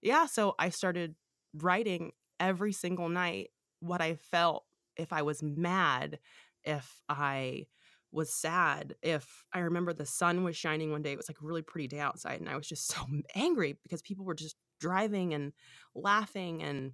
yeah, 0.02 0.26
so 0.26 0.54
I 0.58 0.70
started 0.70 1.14
writing 1.54 2.12
every 2.38 2.72
single 2.72 3.08
night 3.08 3.50
what 3.80 4.00
I 4.00 4.14
felt 4.14 4.64
if 4.96 5.12
I 5.12 5.22
was 5.22 5.42
mad, 5.42 6.18
if 6.64 7.02
I 7.08 7.66
was 8.12 8.32
sad, 8.32 8.94
if 9.02 9.44
I 9.52 9.60
remember 9.60 9.92
the 9.92 10.06
sun 10.06 10.44
was 10.44 10.56
shining 10.56 10.90
one 10.90 11.02
day, 11.02 11.12
it 11.12 11.16
was 11.16 11.28
like 11.28 11.40
a 11.40 11.46
really 11.46 11.62
pretty 11.62 11.88
day 11.88 12.00
outside, 12.00 12.40
and 12.40 12.48
I 12.48 12.56
was 12.56 12.68
just 12.68 12.86
so 12.92 13.00
angry 13.34 13.78
because 13.82 14.02
people 14.02 14.24
were 14.24 14.34
just 14.34 14.56
driving 14.80 15.34
and 15.34 15.52
laughing 15.94 16.62
and 16.62 16.92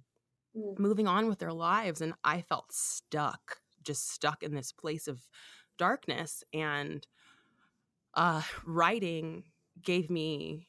mm. 0.57 0.79
moving 0.79 1.07
on 1.07 1.27
with 1.27 1.39
their 1.39 1.53
lives. 1.53 2.01
And 2.01 2.13
I 2.23 2.41
felt 2.41 2.71
stuck, 2.71 3.57
just 3.83 4.09
stuck 4.09 4.43
in 4.43 4.55
this 4.55 4.71
place 4.71 5.07
of 5.07 5.21
darkness. 5.77 6.43
And 6.53 7.05
uh, 8.13 8.41
writing 8.65 9.43
gave 9.81 10.09
me 10.09 10.67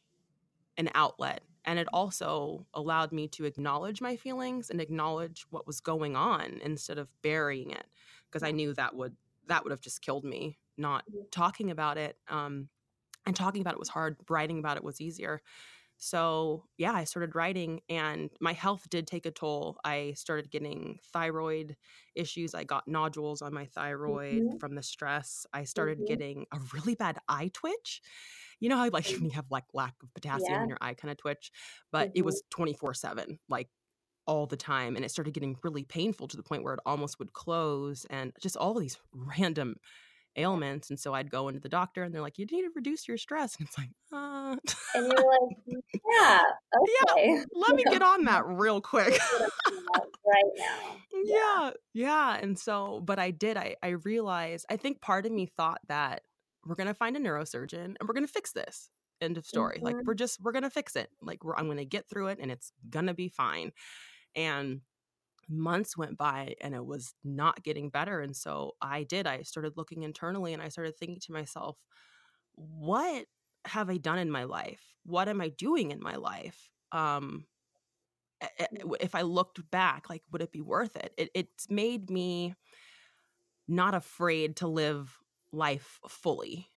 an 0.76 0.90
outlet. 0.94 1.42
And 1.64 1.78
it 1.78 1.88
also 1.92 2.66
allowed 2.72 3.12
me 3.12 3.28
to 3.28 3.44
acknowledge 3.44 4.00
my 4.00 4.16
feelings 4.16 4.70
and 4.70 4.80
acknowledge 4.80 5.44
what 5.50 5.66
was 5.66 5.80
going 5.80 6.16
on 6.16 6.60
instead 6.64 6.96
of 6.96 7.08
burying 7.20 7.72
it, 7.72 7.84
because 8.30 8.42
I 8.42 8.52
knew 8.52 8.72
that 8.74 8.94
would 8.94 9.16
that 9.48 9.64
would 9.64 9.70
have 9.70 9.80
just 9.80 10.00
killed 10.00 10.24
me. 10.24 10.58
Not 10.78 11.04
mm. 11.10 11.30
talking 11.30 11.70
about 11.70 11.98
it, 11.98 12.16
um, 12.28 12.68
and 13.26 13.36
talking 13.36 13.60
about 13.60 13.74
it 13.74 13.78
was 13.78 13.90
hard. 13.90 14.16
Writing 14.30 14.58
about 14.60 14.78
it 14.78 14.84
was 14.84 15.00
easier. 15.00 15.42
So, 16.00 16.64
yeah, 16.76 16.92
I 16.92 17.02
started 17.04 17.34
writing 17.34 17.80
and 17.88 18.30
my 18.40 18.52
health 18.52 18.88
did 18.88 19.08
take 19.08 19.26
a 19.26 19.32
toll. 19.32 19.78
I 19.84 20.14
started 20.16 20.48
getting 20.48 21.00
thyroid 21.12 21.76
issues. 22.14 22.54
I 22.54 22.62
got 22.62 22.86
nodules 22.86 23.42
on 23.42 23.52
my 23.52 23.66
thyroid 23.66 24.42
mm-hmm. 24.42 24.56
from 24.58 24.76
the 24.76 24.82
stress. 24.82 25.44
I 25.52 25.64
started 25.64 25.98
mm-hmm. 25.98 26.06
getting 26.06 26.46
a 26.52 26.60
really 26.72 26.94
bad 26.94 27.18
eye 27.28 27.50
twitch. 27.52 28.00
You 28.60 28.68
know 28.68 28.76
how 28.76 28.88
like 28.90 29.06
when 29.12 29.24
you 29.24 29.32
have 29.32 29.50
like 29.50 29.64
lack 29.74 29.94
of 30.02 30.14
potassium 30.14 30.52
yeah. 30.52 30.62
in 30.62 30.68
your 30.68 30.78
eye 30.80 30.94
kind 30.94 31.10
of 31.10 31.18
twitch, 31.18 31.50
but 31.90 32.10
mm-hmm. 32.10 32.18
it 32.18 32.24
was 32.24 32.42
24/7, 32.54 33.38
like 33.48 33.68
all 34.28 34.46
the 34.46 34.56
time 34.56 34.94
and 34.94 35.04
it 35.04 35.10
started 35.10 35.32
getting 35.32 35.56
really 35.64 35.82
painful 35.82 36.28
to 36.28 36.36
the 36.36 36.42
point 36.42 36.62
where 36.62 36.74
it 36.74 36.80
almost 36.84 37.18
would 37.18 37.32
close 37.32 38.04
and 38.10 38.30
just 38.40 38.58
all 38.58 38.74
these 38.74 38.98
random 39.14 39.74
ailments. 40.36 40.90
And 40.90 40.98
so 40.98 41.14
I'd 41.14 41.30
go 41.30 41.48
into 41.48 41.60
the 41.60 41.68
doctor 41.68 42.02
and 42.02 42.14
they're 42.14 42.22
like, 42.22 42.38
you 42.38 42.46
need 42.46 42.62
to 42.62 42.70
reduce 42.74 43.08
your 43.08 43.16
stress. 43.16 43.56
And 43.58 43.66
it's 43.68 43.78
like, 43.78 43.90
uh. 44.12 44.56
And 44.94 45.06
you're 45.06 45.30
like, 45.30 45.82
yeah, 46.10 46.40
okay. 47.10 47.28
Yeah, 47.34 47.44
let 47.54 47.74
me 47.74 47.84
get 47.84 48.02
on 48.02 48.24
that 48.24 48.46
real 48.46 48.80
quick. 48.80 49.18
right 49.28 50.44
now. 50.56 50.96
Yeah. 51.24 51.34
yeah. 51.34 51.70
Yeah. 51.94 52.38
And 52.40 52.56
so, 52.56 53.00
but 53.04 53.18
I 53.18 53.32
did, 53.32 53.56
I, 53.56 53.74
I 53.82 53.88
realized, 53.88 54.66
I 54.70 54.76
think 54.76 55.00
part 55.00 55.26
of 55.26 55.32
me 55.32 55.46
thought 55.46 55.80
that 55.88 56.22
we're 56.64 56.76
going 56.76 56.86
to 56.86 56.94
find 56.94 57.16
a 57.16 57.20
neurosurgeon 57.20 57.84
and 57.84 57.98
we're 58.06 58.14
going 58.14 58.26
to 58.26 58.32
fix 58.32 58.52
this. 58.52 58.90
End 59.20 59.36
of 59.36 59.44
story. 59.44 59.78
Mm-hmm. 59.78 59.84
Like 59.84 59.96
we're 60.04 60.14
just, 60.14 60.40
we're 60.40 60.52
going 60.52 60.62
to 60.62 60.70
fix 60.70 60.94
it. 60.94 61.10
Like 61.20 61.40
I'm 61.56 61.64
going 61.64 61.78
to 61.78 61.84
get 61.84 62.08
through 62.08 62.28
it 62.28 62.38
and 62.40 62.52
it's 62.52 62.70
going 62.88 63.06
to 63.06 63.14
be 63.14 63.28
fine. 63.28 63.72
And 64.36 64.82
months 65.48 65.96
went 65.96 66.18
by 66.18 66.54
and 66.60 66.74
it 66.74 66.84
was 66.84 67.14
not 67.24 67.62
getting 67.62 67.90
better. 67.90 68.20
And 68.20 68.36
so 68.36 68.72
I 68.80 69.04
did. 69.04 69.26
I 69.26 69.42
started 69.42 69.76
looking 69.76 70.02
internally 70.02 70.52
and 70.52 70.62
I 70.62 70.68
started 70.68 70.96
thinking 70.96 71.20
to 71.22 71.32
myself, 71.32 71.76
what 72.54 73.26
have 73.64 73.90
I 73.90 73.96
done 73.96 74.18
in 74.18 74.30
my 74.30 74.44
life? 74.44 74.82
What 75.04 75.28
am 75.28 75.40
I 75.40 75.48
doing 75.48 75.90
in 75.90 76.00
my 76.02 76.16
life? 76.16 76.70
Um, 76.92 77.46
mm. 78.42 78.94
if 79.00 79.14
I 79.14 79.22
looked 79.22 79.68
back, 79.70 80.10
like, 80.10 80.22
would 80.32 80.42
it 80.42 80.52
be 80.52 80.60
worth 80.60 80.96
it? 80.96 81.12
it 81.16 81.30
it's 81.34 81.70
made 81.70 82.10
me 82.10 82.54
not 83.66 83.94
afraid 83.94 84.56
to 84.56 84.66
live 84.66 85.18
life 85.52 85.98
fully. 86.08 86.68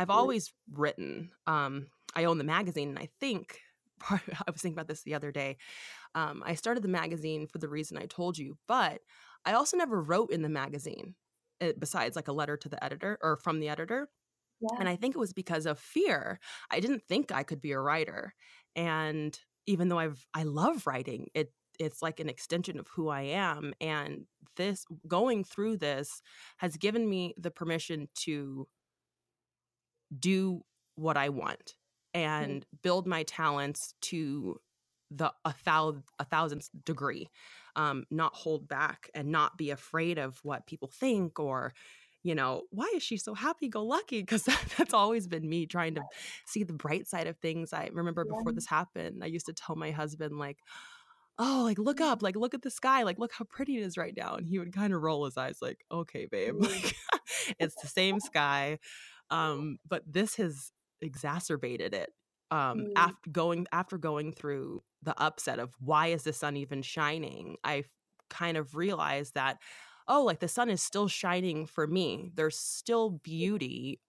I've 0.00 0.10
always 0.10 0.52
written. 0.72 1.30
Um, 1.46 1.88
I 2.14 2.24
own 2.24 2.38
the 2.38 2.44
magazine, 2.44 2.88
and 2.88 2.98
I 2.98 3.08
think 3.20 3.60
I 4.10 4.20
was 4.50 4.62
thinking 4.62 4.72
about 4.72 4.88
this 4.88 5.02
the 5.02 5.14
other 5.14 5.30
day. 5.30 5.58
Um, 6.14 6.42
I 6.44 6.54
started 6.54 6.82
the 6.82 6.88
magazine 6.88 7.46
for 7.46 7.58
the 7.58 7.68
reason 7.68 7.96
I 7.98 8.06
told 8.06 8.38
you, 8.38 8.56
but 8.66 9.00
I 9.44 9.52
also 9.52 9.76
never 9.76 10.00
wrote 10.00 10.30
in 10.30 10.42
the 10.42 10.48
magazine 10.48 11.14
eh, 11.60 11.72
besides 11.78 12.16
like 12.16 12.28
a 12.28 12.32
letter 12.32 12.56
to 12.56 12.68
the 12.68 12.82
editor 12.82 13.18
or 13.22 13.36
from 13.36 13.60
the 13.60 13.68
editor. 13.68 14.08
Yeah. 14.60 14.78
And 14.78 14.88
I 14.88 14.96
think 14.96 15.14
it 15.14 15.20
was 15.20 15.32
because 15.32 15.66
of 15.66 15.78
fear. 15.78 16.38
I 16.70 16.80
didn't 16.80 17.02
think 17.08 17.32
I 17.32 17.42
could 17.42 17.60
be 17.60 17.72
a 17.72 17.80
writer. 17.80 18.34
And 18.76 19.38
even 19.66 19.88
though 19.88 19.98
I've 19.98 20.26
I 20.34 20.42
love 20.42 20.86
writing, 20.86 21.28
it 21.34 21.52
it's 21.78 22.02
like 22.02 22.20
an 22.20 22.28
extension 22.28 22.78
of 22.78 22.88
who 22.88 23.08
I 23.08 23.22
am. 23.22 23.72
And 23.80 24.26
this 24.56 24.84
going 25.08 25.44
through 25.44 25.78
this 25.78 26.20
has 26.58 26.76
given 26.76 27.08
me 27.08 27.34
the 27.38 27.50
permission 27.50 28.08
to 28.16 28.68
do 30.16 30.62
what 30.96 31.16
I 31.16 31.28
want 31.28 31.74
mm-hmm. 32.14 32.20
and 32.20 32.52
mm-hmm. 32.62 32.76
build 32.82 33.06
my 33.06 33.22
talents 33.24 33.94
to 34.02 34.60
the 35.10 35.32
a 35.44 35.52
thousand 35.52 36.04
a 36.20 36.24
thousandth 36.24 36.70
degree 36.84 37.28
um 37.74 38.04
not 38.10 38.32
hold 38.34 38.68
back 38.68 39.10
and 39.12 39.28
not 39.28 39.58
be 39.58 39.70
afraid 39.70 40.18
of 40.18 40.38
what 40.44 40.66
people 40.66 40.88
think 40.88 41.40
or 41.40 41.72
you 42.22 42.34
know 42.34 42.62
why 42.70 42.88
is 42.94 43.02
she 43.02 43.16
so 43.16 43.34
happy 43.34 43.68
go 43.68 43.84
lucky 43.84 44.20
because 44.20 44.44
that, 44.44 44.62
that's 44.78 44.94
always 44.94 45.26
been 45.26 45.48
me 45.48 45.66
trying 45.66 45.96
to 45.96 46.02
see 46.46 46.62
the 46.62 46.72
bright 46.72 47.08
side 47.08 47.26
of 47.26 47.36
things 47.38 47.72
i 47.72 47.88
remember 47.92 48.24
yeah. 48.24 48.36
before 48.36 48.52
this 48.52 48.66
happened 48.66 49.24
i 49.24 49.26
used 49.26 49.46
to 49.46 49.52
tell 49.52 49.74
my 49.74 49.90
husband 49.90 50.38
like 50.38 50.58
oh 51.38 51.62
like 51.64 51.78
look 51.78 52.00
up 52.00 52.22
like 52.22 52.36
look 52.36 52.54
at 52.54 52.62
the 52.62 52.70
sky 52.70 53.02
like 53.02 53.18
look 53.18 53.32
how 53.32 53.44
pretty 53.46 53.78
it 53.78 53.82
is 53.82 53.96
right 53.96 54.14
now 54.16 54.34
and 54.34 54.46
he 54.46 54.58
would 54.58 54.72
kind 54.72 54.92
of 54.92 55.02
roll 55.02 55.24
his 55.24 55.36
eyes 55.36 55.58
like 55.60 55.84
okay 55.90 56.26
babe 56.26 56.54
like 56.58 56.94
it's 57.58 57.74
the 57.82 57.88
same 57.88 58.20
sky 58.20 58.78
um, 59.30 59.78
but 59.88 60.02
this 60.06 60.36
has 60.36 60.72
exacerbated 61.00 61.94
it. 61.94 62.10
Um, 62.52 62.78
mm. 62.78 62.92
after 62.96 63.30
going 63.30 63.66
after 63.70 63.96
going 63.96 64.32
through 64.32 64.82
the 65.02 65.18
upset 65.20 65.60
of 65.60 65.72
why 65.78 66.08
is 66.08 66.24
the 66.24 66.32
sun 66.32 66.56
even 66.56 66.82
shining, 66.82 67.56
I 67.62 67.84
kind 68.28 68.56
of 68.56 68.74
realized 68.74 69.34
that 69.34 69.58
oh, 70.08 70.24
like 70.24 70.40
the 70.40 70.48
sun 70.48 70.68
is 70.68 70.82
still 70.82 71.06
shining 71.06 71.66
for 71.66 71.86
me. 71.86 72.32
There's 72.34 72.58
still 72.58 73.10
beauty 73.10 74.00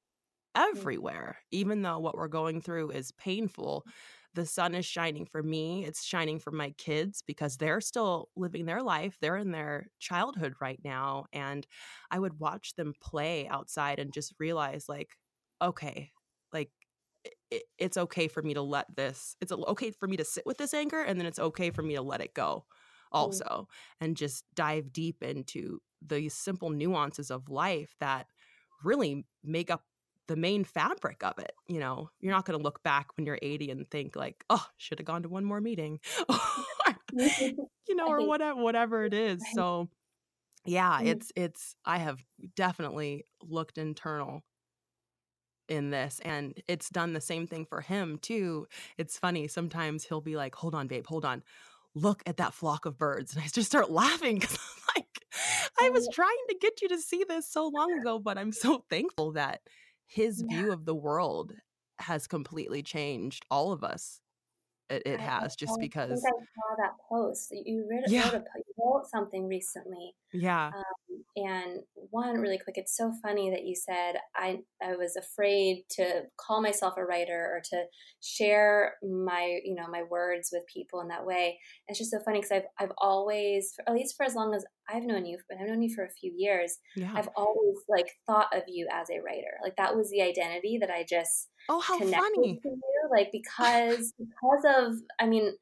everywhere, 0.55 1.37
even 1.51 1.83
though 1.83 1.99
what 1.99 2.17
we're 2.17 2.27
going 2.27 2.61
through 2.61 2.91
is 2.91 3.11
painful 3.11 3.85
the 4.33 4.45
sun 4.45 4.75
is 4.75 4.85
shining 4.85 5.25
for 5.25 5.43
me 5.43 5.85
it's 5.85 6.03
shining 6.03 6.39
for 6.39 6.51
my 6.51 6.71
kids 6.77 7.23
because 7.25 7.57
they're 7.57 7.81
still 7.81 8.29
living 8.35 8.65
their 8.65 8.81
life 8.81 9.17
they're 9.21 9.37
in 9.37 9.51
their 9.51 9.87
childhood 9.99 10.53
right 10.61 10.79
now 10.83 11.25
and 11.33 11.67
i 12.09 12.19
would 12.19 12.39
watch 12.39 12.75
them 12.75 12.93
play 13.01 13.47
outside 13.47 13.99
and 13.99 14.13
just 14.13 14.33
realize 14.39 14.85
like 14.87 15.17
okay 15.61 16.11
like 16.53 16.69
it, 17.49 17.63
it's 17.77 17.97
okay 17.97 18.27
for 18.27 18.41
me 18.41 18.53
to 18.53 18.61
let 18.61 18.85
this 18.95 19.35
it's 19.41 19.51
okay 19.51 19.91
for 19.91 20.07
me 20.07 20.17
to 20.17 20.25
sit 20.25 20.45
with 20.45 20.57
this 20.57 20.73
anger 20.73 21.01
and 21.01 21.19
then 21.19 21.27
it's 21.27 21.39
okay 21.39 21.69
for 21.69 21.81
me 21.81 21.95
to 21.95 22.01
let 22.01 22.21
it 22.21 22.33
go 22.33 22.65
mm. 22.65 23.17
also 23.17 23.45
mm. 23.45 23.65
and 23.99 24.17
just 24.17 24.45
dive 24.55 24.91
deep 24.93 25.21
into 25.21 25.79
the 26.05 26.29
simple 26.29 26.69
nuances 26.69 27.29
of 27.29 27.49
life 27.49 27.95
that 27.99 28.27
really 28.83 29.25
make 29.43 29.69
up 29.69 29.83
the 30.31 30.37
main 30.37 30.63
fabric 30.63 31.23
of 31.25 31.37
it. 31.39 31.51
You 31.67 31.81
know, 31.81 32.09
you're 32.21 32.31
not 32.31 32.45
going 32.45 32.57
to 32.57 32.63
look 32.63 32.81
back 32.83 33.07
when 33.17 33.25
you're 33.25 33.37
80 33.41 33.69
and 33.69 33.91
think 33.91 34.15
like, 34.15 34.45
"Oh, 34.49 34.65
should 34.77 34.99
have 34.99 35.05
gone 35.05 35.23
to 35.23 35.29
one 35.29 35.43
more 35.43 35.59
meeting." 35.59 35.99
you 37.11 37.95
know, 37.95 38.07
or 38.07 38.25
whatever 38.25 38.61
whatever 38.61 39.03
it 39.03 39.13
is. 39.13 39.43
So, 39.53 39.89
yeah, 40.65 41.01
mm. 41.01 41.07
it's 41.07 41.33
it's 41.35 41.75
I 41.83 41.97
have 41.97 42.23
definitely 42.55 43.25
looked 43.43 43.77
internal 43.77 44.41
in 45.67 45.89
this 45.89 46.19
and 46.23 46.61
it's 46.67 46.89
done 46.89 47.11
the 47.11 47.21
same 47.21 47.45
thing 47.45 47.65
for 47.65 47.81
him 47.81 48.19
too. 48.21 48.67
It's 48.97 49.19
funny, 49.19 49.49
sometimes 49.49 50.05
he'll 50.05 50.21
be 50.21 50.37
like, 50.37 50.55
"Hold 50.55 50.75
on, 50.75 50.87
babe, 50.87 51.05
hold 51.07 51.25
on." 51.25 51.43
Look 51.93 52.23
at 52.25 52.37
that 52.37 52.53
flock 52.53 52.85
of 52.85 52.97
birds. 52.97 53.33
And 53.35 53.43
I 53.43 53.47
just 53.49 53.67
start 53.67 53.91
laughing 53.91 54.39
cuz 54.39 54.57
I'm 54.57 54.95
like 54.95 55.25
I 55.81 55.89
was 55.89 56.07
trying 56.13 56.45
to 56.49 56.55
get 56.61 56.81
you 56.81 56.87
to 56.89 56.99
see 56.99 57.25
this 57.27 57.51
so 57.51 57.67
long 57.67 57.91
ago, 57.99 58.19
but 58.19 58.37
I'm 58.37 58.51
so 58.51 58.85
thankful 58.89 59.33
that 59.33 59.61
his 60.11 60.43
yeah. 60.47 60.57
view 60.57 60.71
of 60.73 60.85
the 60.85 60.95
world 60.95 61.53
has 61.99 62.27
completely 62.27 62.83
changed 62.83 63.45
all 63.49 63.71
of 63.71 63.83
us 63.83 64.19
it, 64.89 65.03
it 65.05 65.19
has 65.21 65.55
just 65.55 65.79
because 65.79 66.23
I, 66.25 66.27
I 66.27 66.31
saw 66.31 66.75
that 66.79 66.91
post 67.07 67.53
you 67.65 67.87
read 67.89 68.03
yeah. 68.07 68.23
wrote, 68.23 68.33
a, 68.33 68.43
you 68.57 68.73
wrote 68.77 69.07
something 69.07 69.47
recently 69.47 70.13
yeah 70.33 70.67
um, 70.67 70.83
and 71.35 71.79
one 71.93 72.35
really 72.39 72.57
quick 72.57 72.77
it's 72.77 72.95
so 72.95 73.13
funny 73.21 73.49
that 73.49 73.63
you 73.63 73.73
said 73.75 74.15
i 74.35 74.57
i 74.83 74.95
was 74.95 75.15
afraid 75.15 75.83
to 75.89 76.23
call 76.37 76.61
myself 76.61 76.95
a 76.97 77.05
writer 77.05 77.49
or 77.53 77.61
to 77.63 77.83
share 78.21 78.93
my 79.01 79.59
you 79.63 79.73
know 79.73 79.87
my 79.87 80.03
words 80.03 80.49
with 80.51 80.63
people 80.71 81.01
in 81.01 81.07
that 81.07 81.25
way. 81.25 81.57
And 81.87 81.93
it's 81.93 81.99
just 81.99 82.11
so 82.11 82.19
funny 82.23 82.39
because 82.39 82.51
i've 82.51 82.67
i've 82.79 82.93
always 82.97 83.73
at 83.87 83.93
least 83.93 84.15
for 84.15 84.25
as 84.25 84.35
long 84.35 84.53
as 84.53 84.63
i've 84.89 85.03
known 85.03 85.25
you 85.25 85.37
but 85.49 85.57
i've 85.57 85.67
known 85.67 85.81
you 85.81 85.93
for 85.93 86.05
a 86.05 86.11
few 86.11 86.31
years 86.35 86.77
yeah. 86.95 87.11
i've 87.15 87.29
always 87.35 87.77
like 87.89 88.11
thought 88.27 88.47
of 88.53 88.63
you 88.67 88.87
as 88.91 89.09
a 89.09 89.21
writer. 89.21 89.57
Like 89.63 89.75
that 89.77 89.95
was 89.95 90.09
the 90.11 90.21
identity 90.21 90.77
that 90.79 90.91
i 90.91 91.05
just 91.07 91.49
oh 91.69 91.79
how 91.79 91.97
funny. 91.97 92.59
to 92.61 92.69
you 92.69 93.09
like 93.11 93.31
because 93.31 94.13
because 94.19 94.63
of 94.65 94.93
i 95.19 95.25
mean 95.25 95.53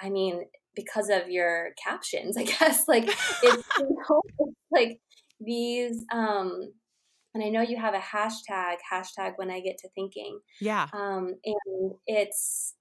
i 0.00 0.08
mean 0.08 0.44
because 0.76 1.08
of 1.08 1.28
your 1.28 1.70
captions 1.82 2.36
i 2.36 2.44
guess. 2.44 2.84
Like 2.88 3.04
it's, 3.42 3.68
you 3.78 3.96
know, 4.08 4.20
it's 4.38 4.56
like 4.70 5.00
these 5.44 6.04
um 6.12 6.72
and 7.34 7.42
i 7.42 7.48
know 7.48 7.60
you 7.60 7.76
have 7.76 7.94
a 7.94 7.98
hashtag 7.98 8.76
hashtag 8.92 9.32
when 9.36 9.50
i 9.50 9.60
get 9.60 9.78
to 9.78 9.88
thinking. 9.94 10.38
Yeah. 10.60 10.88
Um 10.92 11.34
and 11.44 11.92
it's 12.06 12.74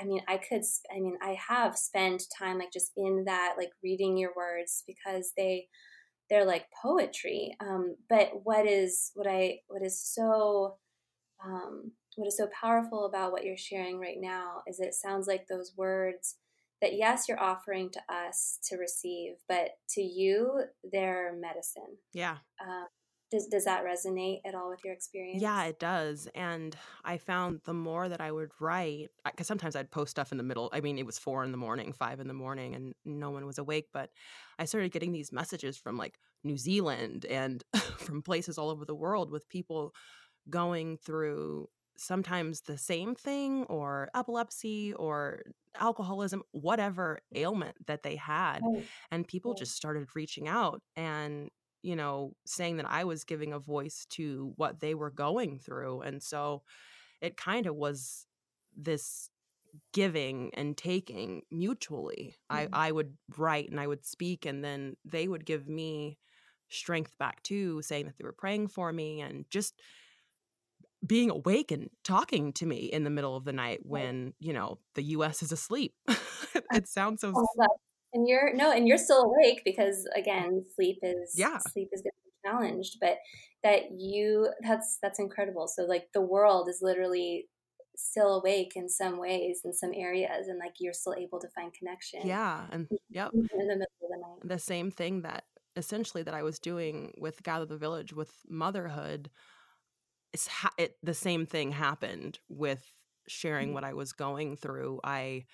i 0.00 0.04
mean 0.04 0.20
i 0.28 0.38
could 0.38 0.62
i 0.94 1.00
mean 1.00 1.16
i 1.22 1.36
have 1.48 1.76
spent 1.76 2.22
time 2.38 2.58
like 2.58 2.72
just 2.72 2.92
in 2.96 3.24
that 3.26 3.54
like 3.58 3.70
reading 3.82 4.16
your 4.16 4.30
words 4.36 4.84
because 4.86 5.32
they 5.36 5.66
they're 6.30 6.46
like 6.46 6.66
poetry. 6.82 7.54
Um 7.60 7.96
but 8.08 8.30
what 8.44 8.66
is 8.66 9.10
what 9.14 9.26
i 9.26 9.58
what 9.68 9.82
is 9.82 10.00
so 10.02 10.76
um 11.44 11.92
what 12.16 12.28
is 12.28 12.36
so 12.36 12.48
powerful 12.58 13.06
about 13.06 13.32
what 13.32 13.44
you're 13.44 13.56
sharing 13.56 13.98
right 13.98 14.18
now 14.20 14.62
is 14.66 14.80
it 14.80 14.94
sounds 14.94 15.26
like 15.26 15.46
those 15.48 15.72
words 15.76 16.36
that 16.82 16.94
yes 16.96 17.26
you're 17.28 17.40
offering 17.40 17.88
to 17.88 18.00
us 18.12 18.58
to 18.64 18.76
receive 18.76 19.34
but 19.48 19.70
to 19.88 20.02
you 20.02 20.62
they're 20.92 21.34
medicine. 21.40 21.96
Yeah. 22.12 22.36
Uh, 22.60 22.84
does, 23.30 23.46
does 23.46 23.64
that 23.64 23.82
resonate 23.82 24.42
at 24.44 24.54
all 24.54 24.68
with 24.68 24.80
your 24.84 24.92
experience? 24.92 25.40
yeah 25.40 25.64
it 25.64 25.78
does 25.78 26.28
and 26.34 26.76
i 27.02 27.16
found 27.16 27.60
the 27.64 27.72
more 27.72 28.06
that 28.08 28.20
i 28.20 28.30
would 28.30 28.50
write 28.60 29.08
because 29.24 29.46
sometimes 29.46 29.74
i'd 29.74 29.90
post 29.90 30.10
stuff 30.10 30.32
in 30.32 30.38
the 30.38 30.44
middle 30.44 30.68
i 30.74 30.80
mean 30.82 30.98
it 30.98 31.06
was 31.06 31.18
four 31.18 31.42
in 31.42 31.50
the 31.50 31.56
morning 31.56 31.94
five 31.94 32.20
in 32.20 32.28
the 32.28 32.34
morning 32.34 32.74
and 32.74 32.94
no 33.06 33.30
one 33.30 33.46
was 33.46 33.56
awake 33.56 33.86
but 33.94 34.10
i 34.58 34.66
started 34.66 34.92
getting 34.92 35.12
these 35.12 35.32
messages 35.32 35.78
from 35.78 35.96
like 35.96 36.18
new 36.44 36.58
zealand 36.58 37.24
and 37.24 37.64
from 37.96 38.20
places 38.20 38.58
all 38.58 38.68
over 38.68 38.84
the 38.84 38.94
world 38.94 39.30
with 39.30 39.48
people 39.48 39.94
going 40.50 40.98
through 40.98 41.66
sometimes 41.96 42.62
the 42.62 42.78
same 42.78 43.14
thing 43.14 43.64
or 43.64 44.08
epilepsy 44.14 44.92
or 44.94 45.42
alcoholism, 45.78 46.42
whatever 46.50 47.20
ailment 47.34 47.76
that 47.86 48.02
they 48.02 48.16
had. 48.16 48.60
And 49.10 49.26
people 49.26 49.54
just 49.54 49.76
started 49.76 50.08
reaching 50.14 50.48
out 50.48 50.82
and, 50.96 51.50
you 51.82 51.96
know, 51.96 52.34
saying 52.46 52.78
that 52.78 52.90
I 52.90 53.04
was 53.04 53.24
giving 53.24 53.52
a 53.52 53.58
voice 53.58 54.06
to 54.10 54.52
what 54.56 54.80
they 54.80 54.94
were 54.94 55.10
going 55.10 55.58
through. 55.58 56.00
And 56.02 56.22
so 56.22 56.62
it 57.20 57.36
kind 57.36 57.66
of 57.66 57.76
was 57.76 58.26
this 58.76 59.28
giving 59.92 60.50
and 60.54 60.76
taking 60.76 61.42
mutually. 61.50 62.36
Mm-hmm. 62.50 62.74
I, 62.74 62.88
I 62.88 62.92
would 62.92 63.16
write 63.36 63.70
and 63.70 63.80
I 63.80 63.86
would 63.86 64.04
speak, 64.04 64.44
and 64.44 64.64
then 64.64 64.96
they 65.04 65.28
would 65.28 65.46
give 65.46 65.68
me 65.68 66.18
strength 66.68 67.16
back 67.18 67.42
too, 67.42 67.82
saying 67.82 68.06
that 68.06 68.16
they 68.18 68.24
were 68.24 68.32
praying 68.32 68.68
for 68.68 68.92
me 68.92 69.20
and 69.20 69.44
just 69.50 69.80
being 71.06 71.30
awake 71.30 71.70
and 71.70 71.90
talking 72.04 72.52
to 72.54 72.66
me 72.66 72.84
in 72.84 73.04
the 73.04 73.10
middle 73.10 73.36
of 73.36 73.44
the 73.44 73.52
night 73.52 73.80
when 73.82 74.34
you 74.38 74.52
know 74.52 74.78
the 74.94 75.02
us 75.02 75.42
is 75.42 75.52
asleep. 75.52 75.94
It 76.74 76.86
sounds 76.86 77.22
so 77.22 77.32
oh, 77.34 77.66
and 78.12 78.28
you're 78.28 78.54
no 78.54 78.72
and 78.72 78.86
you're 78.86 78.98
still 78.98 79.22
awake 79.22 79.62
because 79.64 80.06
again 80.14 80.64
sleep 80.74 80.98
is 81.02 81.34
yeah. 81.36 81.58
sleep 81.58 81.88
is 81.92 82.02
going 82.02 82.12
to 82.12 82.24
be 82.24 82.48
challenged 82.50 82.98
but 83.00 83.16
that 83.62 83.84
you 83.96 84.50
that's 84.62 84.98
that's 85.02 85.18
incredible. 85.18 85.66
So 85.68 85.84
like 85.84 86.08
the 86.12 86.20
world 86.20 86.68
is 86.68 86.80
literally 86.82 87.48
still 87.96 88.40
awake 88.40 88.72
in 88.74 88.88
some 88.88 89.18
ways 89.18 89.60
in 89.64 89.72
some 89.72 89.92
areas 89.94 90.48
and 90.48 90.58
like 90.58 90.74
you're 90.78 90.92
still 90.92 91.14
able 91.14 91.38
to 91.40 91.48
find 91.54 91.72
connection 91.74 92.26
yeah 92.26 92.62
and 92.70 92.88
yep. 93.10 93.30
in 93.34 93.42
the 93.42 93.76
middle 93.76 93.86
of 94.02 94.08
the 94.10 94.16
night. 94.16 94.48
The 94.48 94.58
same 94.58 94.90
thing 94.90 95.22
that 95.22 95.44
essentially 95.76 96.22
that 96.22 96.34
i 96.34 96.42
was 96.42 96.58
doing 96.58 97.12
with 97.18 97.42
gather 97.42 97.64
the 97.64 97.76
village 97.76 98.12
with 98.12 98.30
motherhood 98.48 99.30
ha- 100.48 100.72
it, 100.78 100.96
the 101.02 101.14
same 101.14 101.46
thing 101.46 101.72
happened 101.72 102.38
with 102.48 102.84
sharing 103.28 103.68
mm-hmm. 103.68 103.74
what 103.74 103.84
I 103.84 103.94
was 103.94 104.12
going 104.12 104.56
through. 104.56 105.00
I 105.04 105.44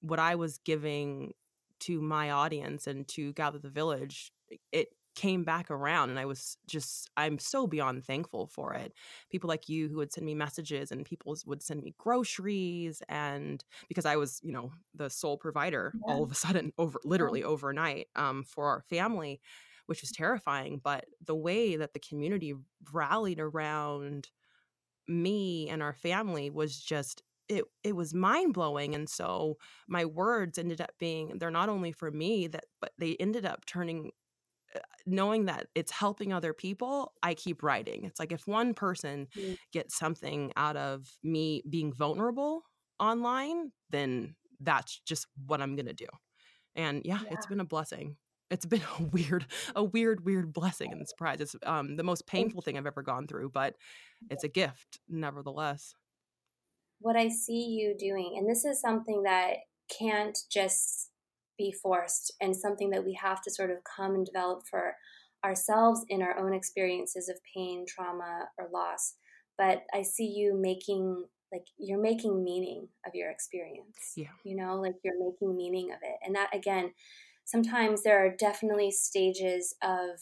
what 0.00 0.18
I 0.18 0.34
was 0.34 0.58
giving 0.58 1.32
to 1.80 2.00
my 2.00 2.30
audience 2.30 2.86
and 2.86 3.06
to 3.08 3.32
gather 3.32 3.58
the 3.58 3.68
village, 3.68 4.32
it 4.72 4.88
came 5.14 5.44
back 5.44 5.70
around 5.70 6.10
and 6.10 6.18
I 6.18 6.24
was 6.24 6.56
just 6.66 7.08
I'm 7.16 7.38
so 7.38 7.66
beyond 7.66 8.04
thankful 8.04 8.46
for 8.48 8.74
it. 8.74 8.92
People 9.30 9.48
like 9.48 9.68
you 9.68 9.88
who 9.88 9.96
would 9.96 10.12
send 10.12 10.26
me 10.26 10.34
messages 10.34 10.90
and 10.90 11.04
people 11.04 11.36
would 11.46 11.62
send 11.62 11.82
me 11.82 11.94
groceries 11.98 13.00
and 13.08 13.64
because 13.88 14.06
I 14.06 14.16
was, 14.16 14.40
you 14.42 14.52
know, 14.52 14.72
the 14.94 15.08
sole 15.08 15.36
provider 15.36 15.92
yeah. 15.94 16.12
all 16.12 16.24
of 16.24 16.32
a 16.32 16.34
sudden 16.34 16.72
over 16.78 16.98
literally 17.04 17.44
overnight 17.44 18.08
um 18.16 18.42
for 18.44 18.66
our 18.66 18.82
family 18.82 19.40
which 19.86 20.00
was 20.00 20.12
terrifying. 20.12 20.80
But 20.82 21.06
the 21.24 21.34
way 21.34 21.76
that 21.76 21.92
the 21.92 22.00
community 22.00 22.54
rallied 22.92 23.40
around 23.40 24.28
me 25.08 25.68
and 25.68 25.82
our 25.82 25.92
family 25.92 26.50
was 26.50 26.78
just 26.78 27.22
it 27.48 27.64
it 27.82 27.94
was 27.94 28.14
mind 28.14 28.54
blowing 28.54 28.94
and 28.94 29.08
so 29.08 29.58
my 29.86 30.04
words 30.04 30.58
ended 30.58 30.80
up 30.80 30.92
being 30.98 31.36
they're 31.38 31.50
not 31.50 31.68
only 31.68 31.92
for 31.92 32.10
me 32.10 32.46
that 32.46 32.64
but 32.80 32.92
they 32.98 33.16
ended 33.20 33.44
up 33.44 33.66
turning 33.66 34.10
uh, 34.74 34.78
knowing 35.06 35.44
that 35.44 35.66
it's 35.74 35.92
helping 35.92 36.32
other 36.32 36.54
people 36.54 37.12
i 37.22 37.34
keep 37.34 37.62
writing 37.62 38.04
it's 38.04 38.18
like 38.18 38.32
if 38.32 38.46
one 38.46 38.72
person 38.72 39.26
mm. 39.36 39.58
gets 39.72 39.96
something 39.96 40.52
out 40.56 40.76
of 40.76 41.06
me 41.22 41.62
being 41.68 41.92
vulnerable 41.92 42.62
online 42.98 43.70
then 43.90 44.34
that's 44.60 45.00
just 45.06 45.26
what 45.46 45.60
i'm 45.60 45.76
going 45.76 45.86
to 45.86 45.92
do 45.92 46.06
and 46.76 47.02
yeah, 47.04 47.20
yeah, 47.22 47.28
it's 47.30 47.46
been 47.46 47.60
a 47.60 47.64
blessing 47.64 48.16
it's 48.50 48.66
been 48.66 48.82
a 48.98 49.02
weird 49.02 49.46
a 49.74 49.84
weird 49.84 50.24
weird 50.24 50.52
blessing 50.52 50.92
and 50.92 51.08
surprise. 51.08 51.40
It's 51.40 51.56
um 51.64 51.96
the 51.96 52.02
most 52.02 52.26
painful 52.26 52.62
thing 52.62 52.76
i've 52.76 52.86
ever 52.86 53.02
gone 53.02 53.26
through 53.26 53.50
but 53.50 53.74
it's 54.30 54.44
a 54.44 54.48
gift 54.48 55.00
nevertheless. 55.08 55.94
What 57.00 57.16
i 57.16 57.28
see 57.28 57.66
you 57.66 57.94
doing 57.98 58.36
and 58.38 58.48
this 58.48 58.64
is 58.64 58.80
something 58.80 59.22
that 59.24 59.56
can't 59.98 60.38
just 60.50 61.10
be 61.58 61.72
forced 61.72 62.32
and 62.40 62.56
something 62.56 62.90
that 62.90 63.04
we 63.04 63.14
have 63.14 63.40
to 63.42 63.50
sort 63.50 63.70
of 63.70 63.78
come 63.84 64.14
and 64.14 64.26
develop 64.26 64.62
for 64.68 64.94
ourselves 65.44 66.04
in 66.08 66.22
our 66.22 66.38
own 66.38 66.54
experiences 66.54 67.28
of 67.28 67.36
pain 67.54 67.84
trauma 67.86 68.48
or 68.58 68.68
loss 68.72 69.14
but 69.58 69.82
i 69.92 70.02
see 70.02 70.26
you 70.26 70.56
making 70.58 71.24
like 71.52 71.66
you're 71.78 72.00
making 72.00 72.42
meaning 72.42 72.88
of 73.06 73.14
your 73.14 73.30
experience 73.30 74.12
yeah. 74.16 74.26
you 74.42 74.56
know 74.56 74.80
like 74.80 74.94
you're 75.04 75.14
making 75.20 75.56
meaning 75.56 75.92
of 75.92 75.98
it 76.02 76.16
and 76.24 76.34
that 76.34 76.48
again 76.54 76.90
sometimes 77.44 78.02
there 78.02 78.24
are 78.24 78.34
definitely 78.38 78.90
stages 78.90 79.74
of 79.82 80.18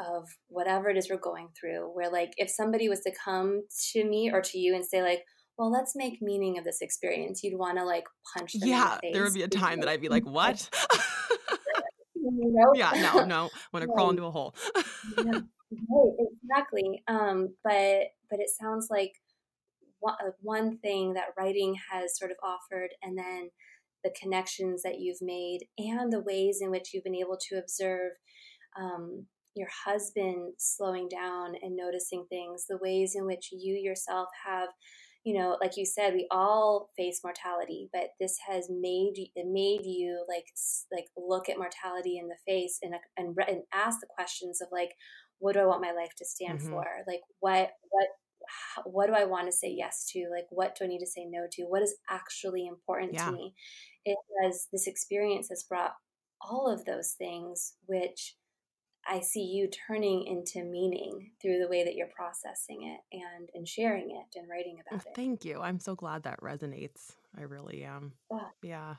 of 0.00 0.28
whatever 0.46 0.88
it 0.88 0.96
is 0.96 1.10
we're 1.10 1.16
going 1.16 1.48
through 1.58 1.90
where 1.92 2.10
like 2.10 2.32
if 2.36 2.48
somebody 2.48 2.88
was 2.88 3.00
to 3.00 3.12
come 3.24 3.62
to 3.92 4.04
me 4.04 4.30
or 4.32 4.40
to 4.40 4.58
you 4.58 4.74
and 4.74 4.84
say 4.84 5.02
like 5.02 5.24
well 5.56 5.70
let's 5.70 5.96
make 5.96 6.22
meaning 6.22 6.56
of 6.56 6.64
this 6.64 6.80
experience 6.80 7.42
you'd 7.42 7.58
want 7.58 7.78
to 7.78 7.84
like 7.84 8.04
punch 8.36 8.52
them 8.52 8.68
yeah 8.68 8.98
the 9.02 9.12
there 9.12 9.24
would 9.24 9.34
be 9.34 9.42
a 9.42 9.48
time 9.48 9.80
that 9.80 9.88
i'd 9.88 10.00
be 10.00 10.08
like 10.08 10.24
what? 10.26 10.68
Yeah 12.74 12.92
no 12.94 13.24
no 13.24 13.46
I 13.46 13.68
want 13.72 13.82
to 13.84 13.88
crawl 13.88 14.10
into 14.10 14.24
a 14.24 14.30
hole. 14.30 14.54
Yeah. 15.16 15.24
right, 15.70 16.28
exactly 16.42 17.02
um 17.08 17.54
but 17.64 18.08
but 18.30 18.40
it 18.40 18.50
sounds 18.50 18.88
like 18.90 19.12
one, 20.00 20.14
one 20.40 20.78
thing 20.78 21.14
that 21.14 21.34
writing 21.36 21.76
has 21.90 22.16
sort 22.16 22.30
of 22.30 22.36
offered 22.42 22.90
and 23.02 23.18
then 23.18 23.50
the 24.04 24.14
connections 24.20 24.82
that 24.82 25.00
you've 25.00 25.22
made 25.22 25.60
and 25.78 26.12
the 26.12 26.20
ways 26.20 26.60
in 26.60 26.70
which 26.70 26.90
you've 26.92 27.04
been 27.04 27.14
able 27.14 27.38
to 27.48 27.56
observe 27.56 28.12
um, 28.80 29.26
your 29.54 29.68
husband 29.84 30.54
slowing 30.58 31.08
down 31.08 31.54
and 31.62 31.76
noticing 31.76 32.24
things, 32.28 32.66
the 32.68 32.78
ways 32.80 33.14
in 33.16 33.26
which 33.26 33.48
you 33.52 33.74
yourself 33.74 34.28
have, 34.46 34.68
you 35.24 35.36
know, 35.36 35.56
like 35.60 35.76
you 35.76 35.84
said, 35.84 36.14
we 36.14 36.26
all 36.30 36.90
face 36.96 37.20
mortality, 37.24 37.88
but 37.92 38.10
this 38.20 38.36
has 38.48 38.68
made 38.70 39.14
it 39.34 39.46
made 39.46 39.84
you 39.84 40.24
like 40.28 40.44
like 40.92 41.06
look 41.16 41.48
at 41.48 41.58
mortality 41.58 42.18
in 42.18 42.28
the 42.28 42.36
face 42.46 42.78
and 42.82 42.94
and, 43.16 43.36
and 43.48 43.62
ask 43.74 44.00
the 44.00 44.06
questions 44.14 44.60
of 44.62 44.68
like, 44.70 44.90
what 45.40 45.54
do 45.54 45.60
I 45.60 45.66
want 45.66 45.82
my 45.82 45.92
life 45.92 46.14
to 46.18 46.24
stand 46.24 46.60
mm-hmm. 46.60 46.70
for? 46.70 46.86
Like, 47.06 47.20
what 47.40 47.70
what 47.90 48.08
what 48.84 49.06
do 49.06 49.14
I 49.14 49.24
want 49.24 49.46
to 49.46 49.52
say 49.52 49.74
yes 49.76 50.08
to? 50.12 50.28
Like, 50.30 50.46
what 50.50 50.76
do 50.76 50.84
I 50.84 50.88
need 50.88 51.00
to 51.00 51.06
say 51.06 51.26
no 51.28 51.46
to? 51.52 51.62
What 51.64 51.82
is 51.82 51.96
actually 52.08 52.66
important 52.66 53.14
yeah. 53.14 53.26
to 53.26 53.32
me? 53.32 53.54
It 54.04 54.16
has 54.42 54.68
this 54.72 54.86
experience 54.86 55.48
has 55.50 55.64
brought 55.64 55.92
all 56.40 56.68
of 56.72 56.84
those 56.84 57.12
things, 57.12 57.74
which 57.86 58.36
I 59.06 59.20
see 59.20 59.42
you 59.42 59.68
turning 59.68 60.24
into 60.26 60.64
meaning 60.68 61.30
through 61.40 61.58
the 61.58 61.68
way 61.68 61.84
that 61.84 61.94
you're 61.94 62.08
processing 62.14 62.82
it 62.82 63.16
and 63.16 63.48
and 63.54 63.66
sharing 63.66 64.10
it 64.10 64.38
and 64.38 64.48
writing 64.48 64.78
oh, 64.78 64.82
about 64.96 65.06
it. 65.06 65.12
Thank 65.14 65.44
you. 65.44 65.60
I'm 65.60 65.80
so 65.80 65.94
glad 65.94 66.24
that 66.24 66.40
resonates. 66.40 67.12
I 67.36 67.42
really 67.42 67.84
um, 67.84 68.12
am. 68.30 68.40
Oh. 68.40 68.48
Yeah. 68.62 68.96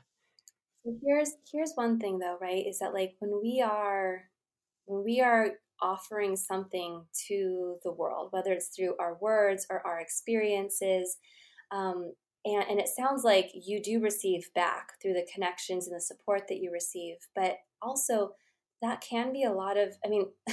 So 0.84 0.96
here's 1.06 1.34
here's 1.52 1.74
one 1.76 2.00
thing 2.00 2.20
though, 2.20 2.38
right? 2.42 2.66
Is 2.66 2.80
that 2.80 2.94
like 2.94 3.16
when 3.20 3.40
we 3.42 3.62
are 3.62 4.24
when 4.86 5.04
we 5.04 5.22
are 5.22 5.52
offering 5.82 6.36
something 6.36 7.06
to 7.28 7.76
the 7.84 7.92
world, 7.92 8.30
whether 8.32 8.52
it's 8.52 8.70
through 8.76 8.96
our 9.00 9.18
words 9.22 9.66
or 9.70 9.86
our 9.86 10.00
experiences, 10.00 11.18
um, 11.72 12.14
and, 12.46 12.64
and 12.70 12.80
it 12.80 12.88
sounds 12.88 13.24
like 13.24 13.52
you 13.54 13.82
do 13.82 14.00
receive 14.00 14.50
back 14.56 14.94
through 15.02 15.14
the 15.14 15.28
connections 15.34 15.88
and 15.88 15.96
the 15.96 16.02
support 16.02 16.44
that 16.48 16.60
you 16.60 16.72
receive, 16.72 17.16
but 17.36 17.58
also 17.82 18.32
that 18.82 19.02
can 19.02 19.34
be 19.34 19.44
a 19.44 19.52
lot 19.52 19.78
of, 19.78 19.96
I 20.06 20.10
mean, 20.10 20.28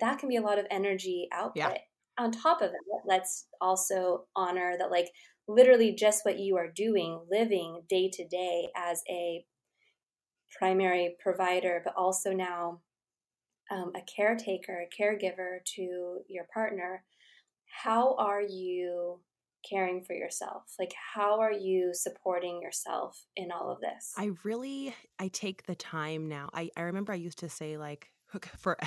that 0.00 0.18
can 0.18 0.28
be 0.28 0.36
a 0.36 0.42
lot 0.42 0.58
of 0.58 0.66
energy 0.70 1.28
output. 1.32 1.56
Yeah. 1.56 1.74
On 2.18 2.32
top 2.32 2.60
of 2.60 2.70
it, 2.70 3.02
let's 3.06 3.46
also 3.60 4.24
honor 4.34 4.74
that, 4.76 4.90
like, 4.90 5.10
literally 5.46 5.94
just 5.94 6.24
what 6.24 6.40
you 6.40 6.56
are 6.56 6.70
doing, 6.70 7.20
living 7.30 7.82
day 7.88 8.10
to 8.12 8.26
day 8.26 8.68
as 8.76 9.02
a 9.08 9.44
primary 10.58 11.16
provider, 11.22 11.80
but 11.84 11.94
also 11.96 12.32
now 12.32 12.80
um, 13.70 13.92
a 13.94 14.00
caretaker, 14.02 14.84
a 14.84 15.02
caregiver 15.02 15.64
to 15.76 16.18
your 16.28 16.46
partner. 16.52 17.04
How 17.82 18.14
are 18.16 18.42
you 18.42 19.20
caring 19.68 20.02
for 20.02 20.14
yourself? 20.14 20.62
Like 20.78 20.94
how 21.14 21.40
are 21.40 21.52
you 21.52 21.90
supporting 21.92 22.62
yourself 22.62 23.24
in 23.36 23.50
all 23.50 23.70
of 23.70 23.80
this? 23.80 24.12
I 24.16 24.30
really 24.44 24.94
I 25.18 25.28
take 25.28 25.66
the 25.66 25.74
time 25.74 26.28
now. 26.28 26.50
I 26.52 26.70
I 26.76 26.82
remember 26.82 27.12
I 27.12 27.16
used 27.16 27.38
to 27.40 27.48
say 27.48 27.76
like 27.76 28.08
for 28.58 28.78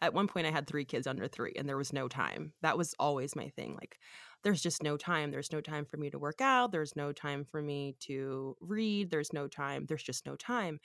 at 0.00 0.14
one 0.14 0.28
point 0.28 0.46
I 0.46 0.50
had 0.50 0.66
3 0.66 0.84
kids 0.84 1.06
under 1.06 1.26
3 1.26 1.54
and 1.56 1.68
there 1.68 1.76
was 1.76 1.92
no 1.92 2.08
time. 2.08 2.52
That 2.62 2.78
was 2.78 2.94
always 2.98 3.36
my 3.36 3.48
thing 3.48 3.74
like 3.74 3.98
there's 4.42 4.62
just 4.62 4.82
no 4.82 4.96
time. 4.98 5.30
There's 5.30 5.52
no 5.52 5.62
time 5.62 5.86
for 5.86 5.96
me 5.96 6.10
to 6.10 6.18
work 6.18 6.42
out. 6.42 6.70
There's 6.70 6.94
no 6.96 7.12
time 7.12 7.46
for 7.50 7.62
me 7.62 7.96
to 8.00 8.54
read. 8.60 9.10
There's 9.10 9.32
no 9.32 9.48
time. 9.48 9.86
There's 9.86 10.02
just 10.02 10.26
no 10.26 10.36
time. 10.36 10.80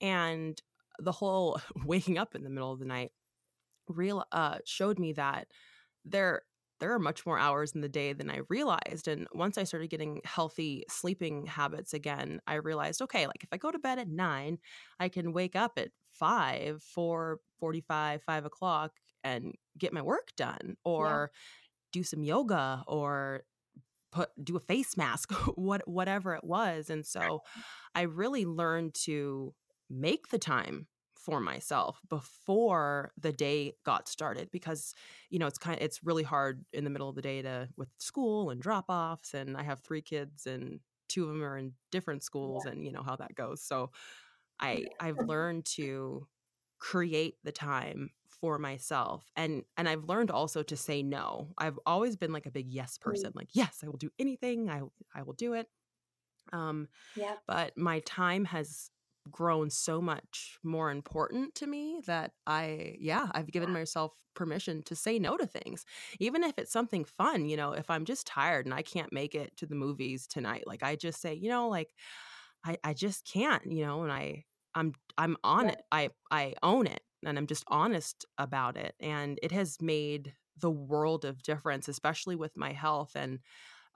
And 0.00 0.60
the 0.98 1.12
whole 1.12 1.60
waking 1.84 2.18
up 2.18 2.34
in 2.34 2.44
the 2.44 2.50
middle 2.50 2.72
of 2.72 2.78
the 2.78 2.84
night 2.84 3.12
real 3.88 4.24
uh 4.32 4.58
showed 4.64 4.98
me 4.98 5.12
that 5.12 5.46
there 6.04 6.42
there 6.78 6.92
are 6.92 6.98
much 6.98 7.24
more 7.24 7.38
hours 7.38 7.72
in 7.74 7.80
the 7.80 7.88
day 7.88 8.12
than 8.12 8.30
I 8.30 8.40
realized. 8.48 9.08
And 9.08 9.26
once 9.32 9.56
I 9.56 9.64
started 9.64 9.88
getting 9.88 10.20
healthy 10.24 10.84
sleeping 10.90 11.46
habits 11.46 11.94
again, 11.94 12.40
I 12.46 12.56
realized, 12.56 13.00
okay, 13.02 13.26
like 13.26 13.42
if 13.42 13.48
I 13.50 13.56
go 13.56 13.70
to 13.70 13.78
bed 13.78 13.98
at 13.98 14.08
nine, 14.08 14.58
I 15.00 15.08
can 15.08 15.32
wake 15.32 15.56
up 15.56 15.72
at 15.78 15.88
five, 16.12 16.82
four 16.82 17.40
forty-five, 17.58 18.22
five 18.22 18.44
o'clock 18.44 18.92
and 19.24 19.54
get 19.78 19.92
my 19.92 20.02
work 20.02 20.28
done 20.36 20.76
or 20.84 21.30
yeah. 21.32 21.38
do 21.92 22.02
some 22.02 22.22
yoga 22.22 22.84
or 22.86 23.44
put 24.12 24.28
do 24.42 24.56
a 24.56 24.60
face 24.60 24.96
mask, 24.96 25.32
what 25.54 25.86
whatever 25.88 26.34
it 26.34 26.44
was. 26.44 26.90
And 26.90 27.06
so 27.06 27.42
I 27.94 28.02
really 28.02 28.44
learned 28.44 28.94
to 29.04 29.54
make 29.90 30.28
the 30.28 30.38
time 30.38 30.86
for 31.14 31.40
myself 31.40 32.00
before 32.08 33.12
the 33.18 33.32
day 33.32 33.72
got 33.84 34.08
started 34.08 34.48
because 34.52 34.94
you 35.28 35.40
know 35.40 35.46
it's 35.46 35.58
kind 35.58 35.76
of 35.76 35.82
it's 35.84 36.04
really 36.04 36.22
hard 36.22 36.64
in 36.72 36.84
the 36.84 36.90
middle 36.90 37.08
of 37.08 37.16
the 37.16 37.22
day 37.22 37.42
to 37.42 37.68
with 37.76 37.88
school 37.98 38.50
and 38.50 38.62
drop 38.62 38.84
offs 38.88 39.34
and 39.34 39.56
I 39.56 39.64
have 39.64 39.80
three 39.80 40.02
kids 40.02 40.46
and 40.46 40.78
two 41.08 41.24
of 41.24 41.30
them 41.30 41.42
are 41.42 41.58
in 41.58 41.72
different 41.90 42.22
schools 42.22 42.62
yeah. 42.64 42.72
and 42.72 42.84
you 42.84 42.92
know 42.92 43.02
how 43.02 43.16
that 43.16 43.34
goes 43.34 43.60
so 43.60 43.90
I 44.60 44.86
I've 45.00 45.18
learned 45.26 45.64
to 45.76 46.28
create 46.78 47.36
the 47.42 47.52
time 47.52 48.10
for 48.28 48.58
myself 48.58 49.24
and 49.34 49.62
and 49.76 49.88
I've 49.88 50.04
learned 50.04 50.30
also 50.30 50.62
to 50.62 50.76
say 50.76 51.02
no. 51.02 51.48
I've 51.58 51.78
always 51.86 52.16
been 52.16 52.32
like 52.32 52.46
a 52.46 52.50
big 52.50 52.68
yes 52.68 52.98
mm. 52.98 53.02
person 53.02 53.32
like 53.34 53.48
yes, 53.52 53.80
I 53.82 53.88
will 53.88 53.96
do 53.96 54.10
anything. 54.18 54.70
I 54.70 54.82
I 55.14 55.22
will 55.22 55.34
do 55.34 55.54
it. 55.54 55.68
Um 56.52 56.88
yeah. 57.16 57.34
but 57.46 57.76
my 57.76 58.00
time 58.00 58.44
has 58.44 58.90
grown 59.30 59.70
so 59.70 60.00
much 60.00 60.58
more 60.62 60.90
important 60.90 61.54
to 61.56 61.66
me 61.66 62.00
that 62.06 62.32
I, 62.46 62.96
yeah, 62.98 63.28
I've 63.32 63.50
given 63.50 63.72
myself 63.72 64.12
permission 64.34 64.82
to 64.84 64.94
say 64.94 65.18
no 65.18 65.36
to 65.36 65.46
things, 65.46 65.84
even 66.20 66.44
if 66.44 66.58
it's 66.58 66.72
something 66.72 67.04
fun. 67.04 67.46
You 67.46 67.56
know, 67.56 67.72
if 67.72 67.90
I'm 67.90 68.04
just 68.04 68.26
tired 68.26 68.66
and 68.66 68.74
I 68.74 68.82
can't 68.82 69.12
make 69.12 69.34
it 69.34 69.56
to 69.58 69.66
the 69.66 69.74
movies 69.74 70.26
tonight, 70.26 70.64
like 70.66 70.82
I 70.82 70.96
just 70.96 71.20
say, 71.20 71.34
you 71.34 71.48
know, 71.48 71.68
like 71.68 71.94
I, 72.64 72.76
I 72.84 72.94
just 72.94 73.26
can't, 73.30 73.70
you 73.70 73.84
know, 73.84 74.02
and 74.02 74.12
I, 74.12 74.44
I'm, 74.74 74.92
I'm 75.16 75.36
on 75.42 75.68
it. 75.70 75.82
I, 75.90 76.10
I 76.30 76.54
own 76.62 76.86
it 76.86 77.00
and 77.24 77.38
I'm 77.38 77.46
just 77.46 77.64
honest 77.68 78.26
about 78.38 78.76
it. 78.76 78.94
And 79.00 79.38
it 79.42 79.52
has 79.52 79.80
made 79.80 80.34
the 80.60 80.70
world 80.70 81.24
of 81.24 81.42
difference, 81.42 81.88
especially 81.88 82.36
with 82.36 82.56
my 82.56 82.72
health 82.72 83.12
and 83.14 83.40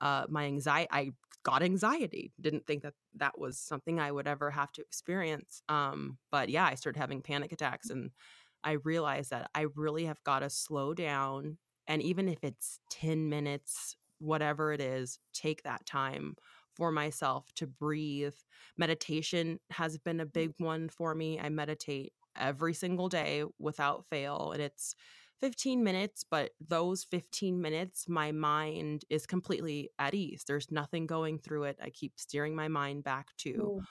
uh, 0.01 0.27
my 0.29 0.45
anxiety. 0.45 0.89
I 0.91 1.11
got 1.43 1.63
anxiety. 1.63 2.33
Didn't 2.41 2.67
think 2.67 2.83
that 2.83 2.95
that 3.17 3.39
was 3.39 3.59
something 3.59 3.99
I 3.99 4.13
would 4.13 4.27
ever 4.27 4.51
have 4.51 4.73
to 4.73 4.83
experience. 4.83 5.63
Um, 5.69 6.19
but 6.31 6.49
yeah, 6.49 6.67
I 6.67 6.75
started 6.75 6.99
having 6.99 7.23
panic 7.23 7.53
attacks, 7.53 7.91
and 7.91 8.11
I 8.63 8.73
realized 8.73 9.31
that 9.31 9.51
I 9.55 9.67
really 9.75 10.05
have 10.05 10.23
got 10.25 10.41
to 10.41 10.51
slow 10.51 10.95
down. 10.95 11.59
And 11.87 12.03
even 12.03 12.29
if 12.29 12.45
it's 12.45 12.79
ten 12.91 13.29
minutes, 13.29 13.97
whatever 14.19 14.73
it 14.73 14.81
is, 14.81 15.19
take 15.33 15.63
that 15.63 15.87
time 15.87 16.37
for 16.75 16.93
myself 16.93 17.47
to 17.57 17.67
breathe. 17.67 18.35
Meditation 18.77 19.59
has 19.71 19.99
been 19.99 20.21
a 20.21 20.27
mm. 20.27 20.33
big 20.33 20.53
one 20.59 20.89
for 20.89 21.15
me. 21.15 21.39
I 21.41 21.49
meditate 21.49 22.13
every 22.37 22.75
single 22.75 23.09
day 23.09 23.45
without 23.59 24.05
fail, 24.09 24.53
and 24.53 24.63
it's 24.63 24.95
15 25.41 25.83
minutes, 25.83 26.25
but 26.29 26.51
those 26.67 27.05
15 27.05 27.61
minutes, 27.61 28.09
my 28.09 28.33
mind 28.33 29.05
is 29.09 29.27
completely 29.27 29.91
at 29.99 30.15
ease. 30.15 30.45
There's 30.47 30.71
nothing 30.71 31.07
going 31.07 31.39
through 31.39 31.65
it. 31.65 31.79
I 31.83 31.91
keep 31.91 32.13
steering 32.17 32.55
my 32.55 32.69
mind 32.69 33.05
back 33.05 33.29
to 33.39 33.53
mm. 33.53 33.85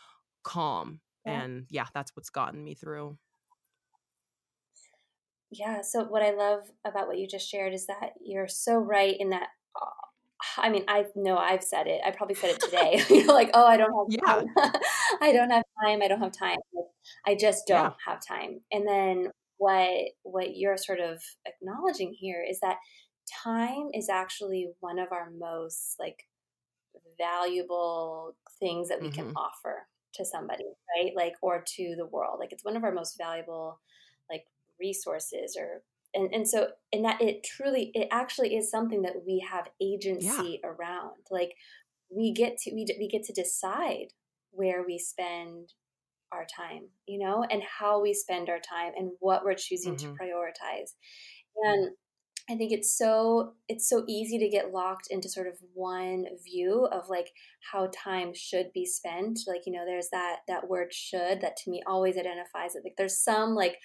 calm. 0.43 1.01
Yeah. 1.25 1.41
And 1.41 1.65
yeah, 1.69 1.85
that's 1.93 2.15
what's 2.15 2.29
gotten 2.29 2.63
me 2.63 2.75
through. 2.75 3.17
Yeah. 5.51 5.81
So, 5.81 6.03
what 6.03 6.21
I 6.21 6.31
love 6.31 6.61
about 6.85 7.07
what 7.07 7.17
you 7.17 7.27
just 7.27 7.49
shared 7.49 7.73
is 7.73 7.87
that 7.87 8.11
you're 8.21 8.47
so 8.47 8.77
right 8.77 9.15
in 9.19 9.31
that. 9.31 9.47
Uh, 9.75 9.89
I 10.57 10.69
mean, 10.69 10.85
I 10.87 11.05
know 11.15 11.37
I've 11.37 11.63
said 11.63 11.87
it. 11.87 12.01
I 12.05 12.11
probably 12.11 12.35
said 12.35 12.51
it 12.51 12.61
today. 12.61 13.03
you're 13.09 13.33
like, 13.33 13.49
oh, 13.53 13.65
I 13.65 13.77
don't 13.77 13.91
have 13.91 14.25
time. 14.25 14.47
Yeah. 14.55 14.71
I 15.21 15.33
don't 15.33 15.49
have 15.49 15.63
time. 15.83 16.01
I 16.01 16.07
don't 16.07 16.21
have 16.21 16.31
time. 16.31 16.57
I 17.25 17.35
just 17.35 17.65
don't 17.67 17.85
yeah. 17.85 17.91
have 18.05 18.25
time. 18.25 18.61
And 18.71 18.87
then 18.87 19.31
what 19.59 20.05
what 20.23 20.55
you're 20.55 20.77
sort 20.77 20.99
of 20.99 21.21
acknowledging 21.45 22.15
here 22.17 22.43
is 22.49 22.59
that 22.61 22.77
time 23.43 23.89
is 23.93 24.09
actually 24.09 24.69
one 24.79 24.97
of 24.97 25.09
our 25.11 25.29
most 25.37 25.95
like 25.99 26.23
valuable 27.17 28.35
things 28.59 28.87
that 28.87 29.01
we 29.01 29.09
mm-hmm. 29.09 29.27
can 29.27 29.33
offer 29.35 29.85
to 30.13 30.25
somebody 30.25 30.63
right 30.97 31.11
like 31.15 31.33
or 31.41 31.63
to 31.67 31.93
the 31.97 32.05
world 32.05 32.37
like 32.39 32.51
it's 32.51 32.63
one 32.63 32.77
of 32.77 32.83
our 32.83 32.93
most 32.93 33.17
valuable 33.17 33.79
like 34.29 34.45
resources 34.79 35.55
or 35.59 35.83
and, 36.15 36.33
and 36.33 36.47
so 36.47 36.69
and 36.91 37.05
that 37.05 37.21
it 37.21 37.43
truly 37.43 37.91
it 37.93 38.07
actually 38.11 38.55
is 38.55 38.71
something 38.71 39.01
that 39.03 39.23
we 39.27 39.45
have 39.47 39.67
agency 39.81 40.61
yeah. 40.63 40.69
around 40.69 41.17
like 41.29 41.53
we 42.09 42.31
get 42.31 42.57
to 42.57 42.71
we, 42.73 42.87
we 42.97 43.07
get 43.07 43.23
to 43.23 43.33
decide 43.33 44.07
where 44.51 44.83
we 44.83 44.97
spend 44.97 45.73
our 46.31 46.45
time, 46.45 46.89
you 47.07 47.19
know, 47.19 47.45
and 47.49 47.61
how 47.63 48.01
we 48.01 48.13
spend 48.13 48.49
our 48.49 48.59
time 48.59 48.93
and 48.95 49.11
what 49.19 49.43
we're 49.43 49.55
choosing 49.55 49.95
mm-hmm. 49.95 50.13
to 50.13 50.19
prioritize. 50.19 50.93
And 51.63 51.91
I 52.49 52.55
think 52.55 52.71
it's 52.71 52.97
so 52.97 53.53
it's 53.67 53.87
so 53.87 54.03
easy 54.07 54.39
to 54.39 54.49
get 54.49 54.71
locked 54.71 55.07
into 55.11 55.29
sort 55.29 55.45
of 55.47 55.53
one 55.73 56.25
view 56.43 56.87
of 56.91 57.07
like 57.07 57.27
how 57.71 57.91
time 57.95 58.31
should 58.33 58.71
be 58.73 58.85
spent. 58.87 59.39
Like, 59.47 59.61
you 59.67 59.73
know, 59.73 59.85
there's 59.85 60.09
that 60.11 60.37
that 60.47 60.67
word 60.67 60.91
should 60.91 61.41
that 61.41 61.57
to 61.57 61.69
me 61.69 61.83
always 61.85 62.17
identifies 62.17 62.73
it. 62.73 62.81
Like 62.83 62.95
there's 62.97 63.23
some 63.23 63.53
like 63.53 63.77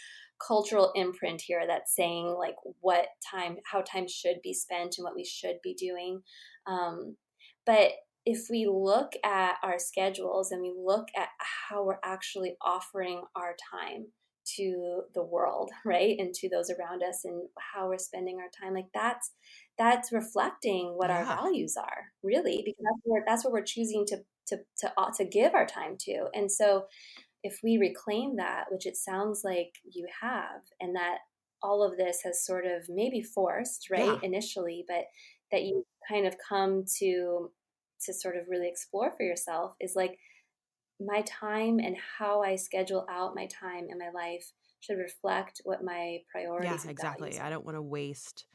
cultural 0.47 0.93
imprint 0.95 1.43
here 1.43 1.65
that's 1.67 1.95
saying 1.95 2.35
like 2.39 2.57
what 2.81 3.07
time 3.31 3.57
how 3.71 3.83
time 3.83 4.09
should 4.09 4.37
be 4.43 4.55
spent 4.55 4.95
and 4.97 5.05
what 5.05 5.15
we 5.15 5.25
should 5.25 5.57
be 5.63 5.75
doing. 5.75 6.23
Um, 6.67 7.17
but 7.67 7.91
if 8.27 8.47
we 8.51 8.67
look 8.67 9.13
at 9.25 9.57
our 9.63 9.79
schedules 9.79 10.51
and 10.51 10.63
we 10.63 10.73
look 10.77 11.09
at 11.17 11.29
how 11.69 11.85
we're 11.85 11.99
actually 12.03 12.57
offering 12.63 13.23
our 13.37 13.55
time 13.73 14.07
to 14.57 15.03
the 15.15 15.23
world 15.23 15.71
right 15.85 16.17
and 16.19 16.35
to 16.35 16.49
those 16.49 16.71
around 16.71 17.03
us 17.03 17.23
and 17.25 17.49
how 17.73 17.89
we're 17.89 17.99
spending 17.99 18.39
our 18.39 18.51
time 18.63 18.75
like 18.75 18.89
that's 18.93 19.33
that's 19.79 20.13
reflecting 20.13 20.95
what 20.97 21.09
yeah. 21.09 21.19
our 21.19 21.25
values 21.25 21.77
are 21.77 22.13
really 22.23 22.63
because 22.65 22.85
that's 22.85 23.01
where 23.05 23.23
that's 23.27 23.45
what 23.45 23.53
we're 23.53 23.63
choosing 23.63 24.05
to 24.07 24.19
to 24.47 24.59
to 24.79 24.93
to 25.17 25.25
give 25.25 25.55
our 25.55 25.67
time 25.67 25.97
to 25.99 26.27
and 26.35 26.51
so 26.51 26.85
if 27.43 27.61
we 27.63 27.79
reclaim 27.79 28.37
that 28.37 28.65
which 28.71 28.87
it 28.87 28.97
sounds 28.97 29.43
like 29.45 29.73
you 29.91 30.07
have 30.21 30.61
and 30.81 30.95
that 30.95 31.19
all 31.63 31.83
of 31.83 31.97
this 31.97 32.21
has 32.23 32.45
sort 32.45 32.67
of 32.67 32.83
maybe 32.89 33.23
forced 33.23 33.89
right 33.91 34.05
yeah. 34.05 34.19
initially 34.23 34.85
but 34.87 35.05
that 35.51 35.63
you 35.63 35.85
kind 36.09 36.27
of 36.27 36.37
come 36.47 36.85
to 36.99 37.51
to 38.05 38.15
sort 38.15 38.37
of 38.37 38.45
really 38.49 38.69
explore 38.69 39.13
for 39.17 39.23
yourself 39.23 39.75
is 39.81 39.95
like 39.97 40.19
my 41.01 41.23
time 41.23 41.79
and 41.79 41.97
how 42.19 42.43
I 42.43 42.57
schedule 42.57 43.07
out 43.11 43.35
my 43.35 43.47
time 43.47 43.87
in 43.91 43.99
my 43.99 44.11
life 44.11 44.53
should 44.81 44.99
reflect 44.99 45.61
what 45.65 45.83
my 45.83 46.19
priorities. 46.31 46.85
Yeah, 46.85 46.91
exactly. 46.91 47.39
I 47.41 47.51
don't 47.51 47.65
want 47.65 47.77
to 47.77 47.83
waste. 47.83 48.47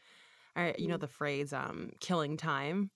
I, 0.55 0.75
you 0.77 0.87
know 0.87 0.95
mm-hmm. 0.95 1.01
the 1.01 1.07
phrase 1.07 1.53
um, 1.53 1.91
"killing 1.99 2.37
time." 2.37 2.91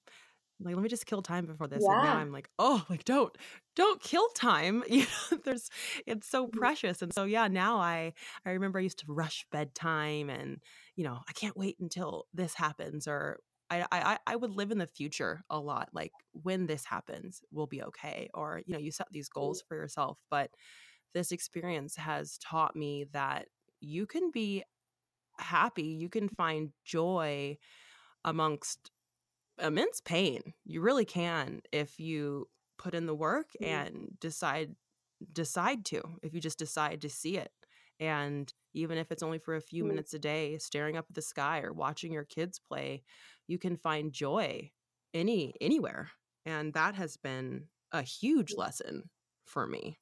Like, 0.62 0.76
let 0.76 0.84
me 0.84 0.89
just 0.89 1.06
kill 1.06 1.22
time 1.22 1.45
before 1.45 1.68
this, 1.68 1.84
yeah. 1.86 1.93
and 1.93 2.04
now 2.04 2.16
I'm 2.18 2.32
like, 2.32 2.49
oh, 2.58 2.86
like 2.89 3.04
don't, 3.04 3.36
don't 3.76 4.01
kill 4.01 4.28
time. 4.30 4.84
You 4.89 5.01
know, 5.01 5.38
there's, 5.43 5.70
it's 6.06 6.28
so 6.28 6.45
mm-hmm. 6.47 6.58
precious, 6.58 7.01
and 7.01 7.14
so 7.14 7.26
yeah. 7.26 7.47
Now 7.47 7.78
I, 7.78 8.14
I 8.45 8.51
remember 8.51 8.80
I 8.80 8.84
used 8.84 8.99
to 8.99 9.06
rush 9.08 9.45
bedtime, 9.51 10.30
and 10.30 10.60
you 10.95 11.04
know, 11.04 11.20
I 11.28 11.34
can't 11.34 11.58
wait 11.58 11.78
until 11.80 12.26
this 12.34 12.54
happens, 12.54 13.08
or 13.08 13.39
I, 13.82 13.88
I 13.91 14.17
I 14.28 14.36
would 14.36 14.51
live 14.51 14.71
in 14.71 14.78
the 14.78 14.88
future 14.88 15.43
a 15.49 15.59
lot. 15.59 15.89
Like 15.93 16.11
when 16.32 16.67
this 16.67 16.86
happens, 16.86 17.41
we'll 17.51 17.67
be 17.67 17.84
okay. 17.84 18.30
Or 18.34 18.61
you 18.65 18.74
know, 18.74 18.80
you 18.80 18.91
set 18.91 19.07
these 19.11 19.30
goals 19.30 19.63
for 19.67 19.76
yourself. 19.76 20.19
But 20.30 20.51
this 21.13 21.32
experience 21.32 21.95
has 21.95 22.38
taught 22.38 22.76
me 22.76 23.05
that 23.13 23.47
you 23.80 24.05
can 24.05 24.32
be 24.32 24.63
happy. 25.39 25.84
You 25.84 26.09
can 26.09 26.30
find 26.30 26.71
joy 26.86 27.57
amongst 28.26 28.91
immense 29.61 30.01
pain. 30.01 30.53
You 30.65 30.82
really 30.82 31.05
can 31.05 31.61
if 31.71 31.99
you 31.99 32.47
put 32.78 32.95
in 32.95 33.05
the 33.05 33.15
work 33.15 33.47
and 33.61 34.17
decide 34.19 34.76
decide 35.32 35.86
to. 35.86 36.01
If 36.21 36.34
you 36.34 36.41
just 36.41 36.59
decide 36.59 37.01
to 37.01 37.09
see 37.09 37.38
it. 37.38 37.51
And 37.99 38.51
even 38.74 38.97
if 38.97 39.11
it's 39.11 39.24
only 39.24 39.38
for 39.38 39.55
a 39.55 39.61
few 39.61 39.84
mm. 39.84 39.89
minutes 39.89 40.13
a 40.13 40.19
day, 40.19 40.57
staring 40.57 40.97
up 40.97 41.05
at 41.09 41.15
the 41.15 41.21
sky 41.21 41.61
or 41.61 41.71
watching 41.71 42.11
your 42.11 42.26
kids 42.26 42.59
play, 42.59 43.03
you 43.48 43.58
can 43.58 43.78
find 43.78 44.12
joy 44.12 44.72
any 45.14 45.54
anywhere. 45.62 46.10
And 46.46 46.74
that 46.74 46.96
has 46.96 47.18
been 47.18 47.66
a 47.91 48.02
huge 48.02 48.56
lesson 48.58 49.10
for 49.46 49.68
me. 49.68 49.98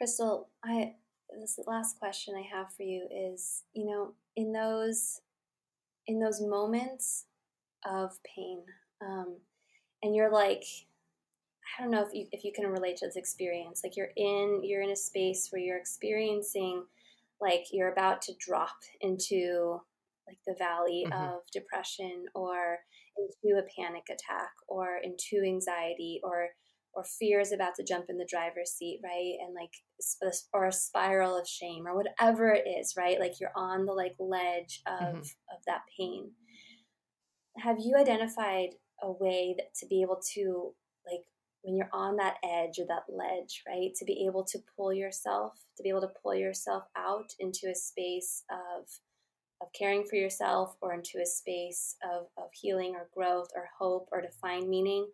Krystal, 0.00 0.46
I 0.64 0.94
this 1.40 1.58
last 1.66 1.98
question 1.98 2.34
I 2.34 2.56
have 2.56 2.72
for 2.74 2.82
you 2.82 3.06
is, 3.10 3.64
you 3.74 3.86
know, 3.86 4.14
in 4.36 4.52
those 4.52 5.20
in 6.06 6.20
those 6.20 6.40
moments 6.40 7.26
of 7.84 8.12
pain, 8.22 8.62
um, 9.02 9.36
and 10.02 10.14
you're 10.14 10.30
like, 10.30 10.64
I 11.78 11.82
don't 11.82 11.90
know 11.90 12.06
if 12.06 12.14
you 12.14 12.26
if 12.32 12.44
you 12.44 12.52
can 12.54 12.66
relate 12.66 12.96
to 12.98 13.06
this 13.06 13.16
experience. 13.16 13.82
Like 13.82 13.96
you're 13.96 14.12
in 14.16 14.62
you're 14.64 14.82
in 14.82 14.90
a 14.90 14.96
space 14.96 15.48
where 15.50 15.60
you're 15.60 15.78
experiencing 15.78 16.84
like 17.40 17.66
you're 17.72 17.92
about 17.92 18.22
to 18.22 18.32
drop 18.38 18.76
into 19.00 19.80
like 20.26 20.38
the 20.46 20.54
valley 20.58 21.06
mm-hmm. 21.06 21.22
of 21.22 21.40
depression 21.52 22.24
or 22.34 22.78
into 23.16 23.58
a 23.58 23.66
panic 23.80 24.04
attack 24.10 24.50
or 24.68 24.98
into 25.02 25.44
anxiety 25.44 26.20
or 26.22 26.48
or 26.94 27.04
fear 27.04 27.40
is 27.40 27.52
about 27.52 27.74
to 27.74 27.84
jump 27.84 28.06
in 28.08 28.16
the 28.16 28.28
driver's 28.28 28.70
seat 28.70 29.00
right 29.04 29.34
and 29.40 29.54
like 29.54 29.70
or 30.52 30.66
a 30.66 30.72
spiral 30.72 31.38
of 31.38 31.46
shame 31.46 31.86
or 31.86 31.94
whatever 31.94 32.50
it 32.50 32.66
is 32.66 32.94
right 32.96 33.20
like 33.20 33.34
you're 33.40 33.52
on 33.54 33.84
the 33.84 33.92
like 33.92 34.14
ledge 34.18 34.80
of 34.86 35.00
mm-hmm. 35.00 35.18
of 35.18 35.62
that 35.66 35.82
pain 35.98 36.30
have 37.58 37.76
you 37.78 37.94
identified 37.96 38.70
a 39.02 39.12
way 39.12 39.54
that, 39.56 39.74
to 39.78 39.86
be 39.86 40.02
able 40.02 40.20
to 40.34 40.72
like 41.06 41.24
when 41.62 41.76
you're 41.76 41.90
on 41.92 42.16
that 42.16 42.36
edge 42.42 42.78
or 42.78 42.86
that 42.88 43.02
ledge 43.08 43.62
right 43.68 43.90
to 43.94 44.04
be 44.04 44.24
able 44.26 44.44
to 44.44 44.58
pull 44.76 44.92
yourself 44.92 45.52
to 45.76 45.82
be 45.82 45.90
able 45.90 46.00
to 46.00 46.12
pull 46.22 46.34
yourself 46.34 46.84
out 46.96 47.30
into 47.38 47.68
a 47.70 47.74
space 47.74 48.42
of 48.50 48.86
of 49.66 49.72
caring 49.72 50.04
for 50.04 50.16
yourself 50.16 50.76
or 50.80 50.94
into 50.94 51.18
a 51.22 51.26
space 51.26 51.96
of, 52.04 52.26
of 52.36 52.48
healing 52.52 52.94
or 52.94 53.08
growth 53.14 53.48
or 53.54 53.68
hope 53.78 54.08
or 54.12 54.20
to 54.20 54.28
find 54.40 54.68
meaning 54.68 55.06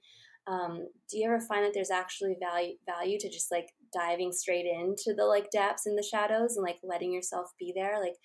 um, 0.46 0.88
do 1.08 1.18
you 1.18 1.26
ever 1.26 1.40
find 1.40 1.64
that 1.64 1.72
there's 1.72 1.90
actually 1.90 2.36
value 2.40 2.74
value 2.86 3.18
to 3.18 3.30
just 3.30 3.52
like 3.52 3.68
diving 3.94 4.32
straight 4.32 4.66
into 4.66 5.14
the 5.16 5.24
like 5.24 5.50
depths 5.50 5.86
and 5.86 5.96
the 5.96 6.02
shadows 6.02 6.56
and 6.56 6.64
like 6.64 6.78
letting 6.82 7.12
yourself 7.12 7.52
be 7.58 7.72
there 7.74 8.00
like 8.00 8.16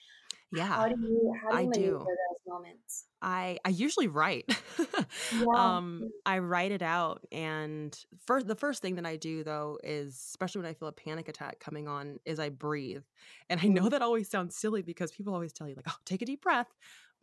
yeah 0.52 0.66
how 0.66 0.88
do 0.88 0.96
you 1.00 1.34
how 1.42 1.50
do 1.50 1.56
you 1.56 1.60
I 1.60 1.68
maneuver 1.68 2.00
do. 2.00 2.06
those 2.06 2.42
moments 2.48 3.06
I 3.22 3.58
I 3.66 3.70
usually 3.70 4.08
write. 4.08 4.46
yeah. 5.34 5.46
um 5.56 6.10
I 6.26 6.40
write 6.40 6.72
it 6.72 6.82
out 6.82 7.26
and 7.32 7.98
first 8.26 8.48
the 8.48 8.56
first 8.56 8.82
thing 8.82 8.96
that 8.96 9.06
I 9.06 9.16
do 9.16 9.44
though 9.44 9.80
is 9.84 10.14
especially 10.14 10.62
when 10.62 10.70
I 10.70 10.74
feel 10.74 10.88
a 10.88 10.94
panic 10.94 11.28
attack 11.28 11.60
coming 11.60 11.88
on 11.88 12.20
is 12.26 12.40
I 12.40 12.50
breathe. 12.50 13.04
And 13.50 13.60
I 13.62 13.68
know 13.68 13.84
mm-hmm. 13.84 13.90
that 13.90 14.02
always 14.02 14.30
sounds 14.30 14.56
silly 14.56 14.82
because 14.82 15.12
people 15.12 15.34
always 15.34 15.54
tell 15.54 15.68
you 15.68 15.76
like, 15.76 15.88
"Oh, 15.90 15.98
take 16.06 16.22
a 16.22 16.26
deep 16.26 16.42
breath." 16.42 16.68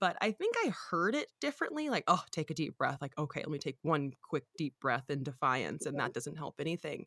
But 0.00 0.16
I 0.20 0.32
think 0.32 0.56
I 0.64 0.72
heard 0.90 1.14
it 1.14 1.30
differently 1.40 1.88
like, 1.88 2.04
"Oh, 2.08 2.22
take 2.30 2.50
a 2.50 2.54
deep 2.54 2.76
breath." 2.76 2.98
Like, 3.00 3.16
"Okay, 3.16 3.40
let 3.40 3.50
me 3.50 3.58
take 3.58 3.78
one 3.82 4.12
quick 4.22 4.44
deep 4.58 4.74
breath 4.80 5.08
in 5.08 5.22
defiance." 5.22 5.86
And 5.86 5.98
that 5.98 6.12
doesn't 6.12 6.36
help 6.36 6.56
anything. 6.60 7.06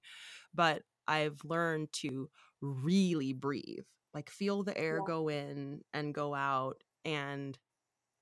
But 0.54 0.84
I've 1.08 1.40
learned 1.44 1.92
to 1.94 2.30
really 2.62 3.34
breathe. 3.34 3.86
Like 4.14 4.30
feel 4.30 4.64
the 4.64 4.78
air 4.78 4.98
yeah. 4.98 5.06
go 5.06 5.28
in 5.28 5.82
and 5.94 6.14
go 6.14 6.34
out 6.34 6.84
and 7.06 7.58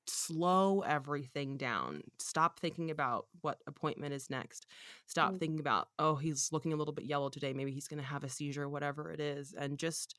slow 0.08 0.82
everything 0.82 1.58
down. 1.58 2.01
Stop 2.20 2.60
thinking 2.60 2.91
about 2.91 3.28
what 3.41 3.62
appointment 3.68 4.14
is 4.14 4.30
next. 4.30 4.68
Stop 5.08 5.34
mm. 5.34 5.39
thinking 5.39 5.60
about, 5.60 5.89
oh, 5.99 6.16
he's 6.16 6.49
looking 6.51 6.74
a 6.74 6.76
little 6.76 6.93
bit 6.93 7.06
yellow 7.06 7.30
today. 7.30 7.53
Maybe 7.53 7.72
he's 7.72 7.88
going 7.88 8.01
to 8.01 8.08
have 8.08 8.24
a 8.24 8.30
seizure, 8.30 8.70
whatever 8.70 9.12
it 9.12 9.20
is. 9.20 9.53
And 9.58 9.78
just, 9.78 10.16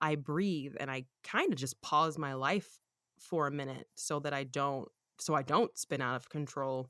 I 0.00 0.14
breathe 0.14 0.74
and 0.78 0.90
I 0.90 1.04
kind 1.24 1.52
of 1.52 1.58
just 1.58 1.80
pause 1.82 2.18
my 2.18 2.34
life 2.34 2.78
for 3.18 3.46
a 3.46 3.52
minute 3.52 3.88
so 3.96 4.20
that 4.20 4.32
I 4.32 4.44
don't, 4.44 4.88
so 5.18 5.34
I 5.34 5.42
don't 5.42 5.76
spin 5.76 6.00
out 6.00 6.16
of 6.16 6.28
control. 6.28 6.88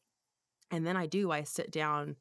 And 0.70 0.86
then 0.86 0.96
I 0.96 1.06
do, 1.06 1.30
I 1.30 1.44
sit 1.44 1.70
down 1.70 2.16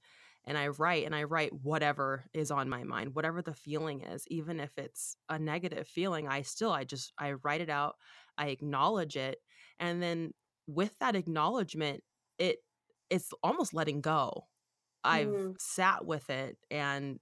and 0.45 0.57
I 0.57 0.70
write 0.70 1.05
and 1.05 1.13
I 1.13 1.24
write 1.24 1.51
whatever 1.61 2.24
is 2.34 2.51
on 2.51 2.70
my 2.70 2.84
mind, 2.84 3.13
whatever 3.13 3.41
the 3.41 3.53
feeling 3.53 4.01
is, 4.01 4.26
even 4.30 4.61
if 4.61 4.72
it's 4.78 5.18
a 5.28 5.38
negative 5.38 5.88
feeling, 5.88 6.28
I 6.28 6.41
still, 6.43 6.72
I 6.72 6.86
just, 6.86 7.11
I 7.20 7.34
write 7.43 7.59
it 7.59 7.70
out. 7.70 7.97
I 8.38 8.47
acknowledge 8.47 9.15
it 9.15 9.39
and 9.79 10.01
then 10.01 10.33
with 10.67 10.97
that 10.99 11.15
acknowledgement 11.15 12.03
it 12.38 12.57
it's 13.09 13.31
almost 13.41 13.73
letting 13.73 14.01
go. 14.01 14.47
I've 15.03 15.27
mm. 15.27 15.55
sat 15.57 16.05
with 16.05 16.29
it 16.29 16.57
and 16.69 17.19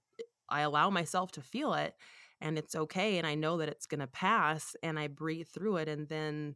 i 0.48 0.60
allow 0.60 0.90
myself 0.90 1.32
to 1.32 1.40
feel 1.40 1.74
it 1.74 1.94
and 2.40 2.58
it's 2.58 2.74
okay 2.74 3.18
and 3.18 3.26
i 3.26 3.34
know 3.34 3.56
that 3.58 3.68
it's 3.68 3.86
going 3.86 4.00
to 4.00 4.06
pass 4.06 4.76
and 4.82 4.98
i 4.98 5.06
breathe 5.06 5.48
through 5.48 5.76
it 5.76 5.88
and 5.88 6.08
then 6.08 6.54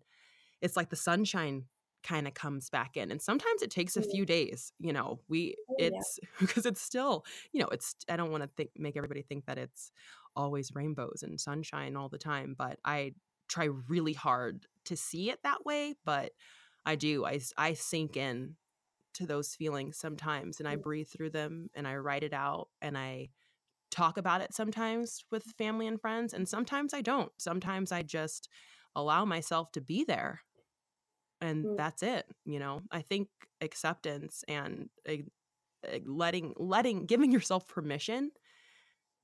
it's 0.60 0.76
like 0.76 0.90
the 0.90 0.96
sunshine 0.96 1.64
kind 2.02 2.26
of 2.26 2.32
comes 2.32 2.70
back 2.70 2.96
in 2.96 3.10
and 3.10 3.20
sometimes 3.20 3.60
it 3.62 3.70
takes 3.70 3.96
a 3.96 4.02
few 4.02 4.24
days 4.24 4.72
you 4.78 4.92
know 4.92 5.20
we 5.28 5.54
oh, 5.70 5.74
it's 5.78 6.18
because 6.40 6.64
it's 6.64 6.80
still 6.80 7.24
you 7.52 7.60
know 7.60 7.68
it's 7.68 7.94
i 8.08 8.16
don't 8.16 8.30
want 8.30 8.42
to 8.42 8.48
think 8.56 8.70
make 8.76 8.96
everybody 8.96 9.22
think 9.22 9.44
that 9.46 9.58
it's 9.58 9.92
always 10.34 10.74
rainbows 10.74 11.22
and 11.22 11.38
sunshine 11.38 11.96
all 11.96 12.08
the 12.08 12.18
time 12.18 12.54
but 12.56 12.78
i 12.84 13.12
try 13.50 13.68
really 13.88 14.12
hard 14.14 14.66
to 14.86 14.96
see 14.96 15.30
it 15.30 15.40
that 15.42 15.66
way, 15.66 15.94
but 16.04 16.32
I 16.86 16.94
do. 16.94 17.26
I, 17.26 17.40
I 17.58 17.74
sink 17.74 18.16
in 18.16 18.56
to 19.14 19.26
those 19.26 19.54
feelings 19.54 19.98
sometimes 19.98 20.60
and 20.60 20.68
I 20.68 20.76
mm. 20.76 20.82
breathe 20.82 21.08
through 21.08 21.30
them 21.30 21.68
and 21.74 21.86
I 21.86 21.96
write 21.96 22.22
it 22.22 22.32
out 22.32 22.68
and 22.80 22.96
I 22.96 23.30
talk 23.90 24.18
about 24.18 24.40
it 24.40 24.54
sometimes 24.54 25.24
with 25.30 25.42
family 25.58 25.86
and 25.86 26.00
friends 26.00 26.32
and 26.32 26.48
sometimes 26.48 26.94
I 26.94 27.02
don't. 27.02 27.32
Sometimes 27.36 27.92
I 27.92 28.02
just 28.02 28.48
allow 28.94 29.24
myself 29.24 29.72
to 29.72 29.80
be 29.80 30.04
there. 30.04 30.40
And 31.40 31.64
mm. 31.64 31.76
that's 31.76 32.02
it, 32.02 32.26
you 32.44 32.58
know. 32.58 32.82
I 32.90 33.02
think 33.02 33.28
acceptance 33.60 34.44
and 34.46 34.90
uh, 35.08 35.16
letting 36.04 36.52
letting 36.56 37.06
giving 37.06 37.32
yourself 37.32 37.66
permission 37.66 38.30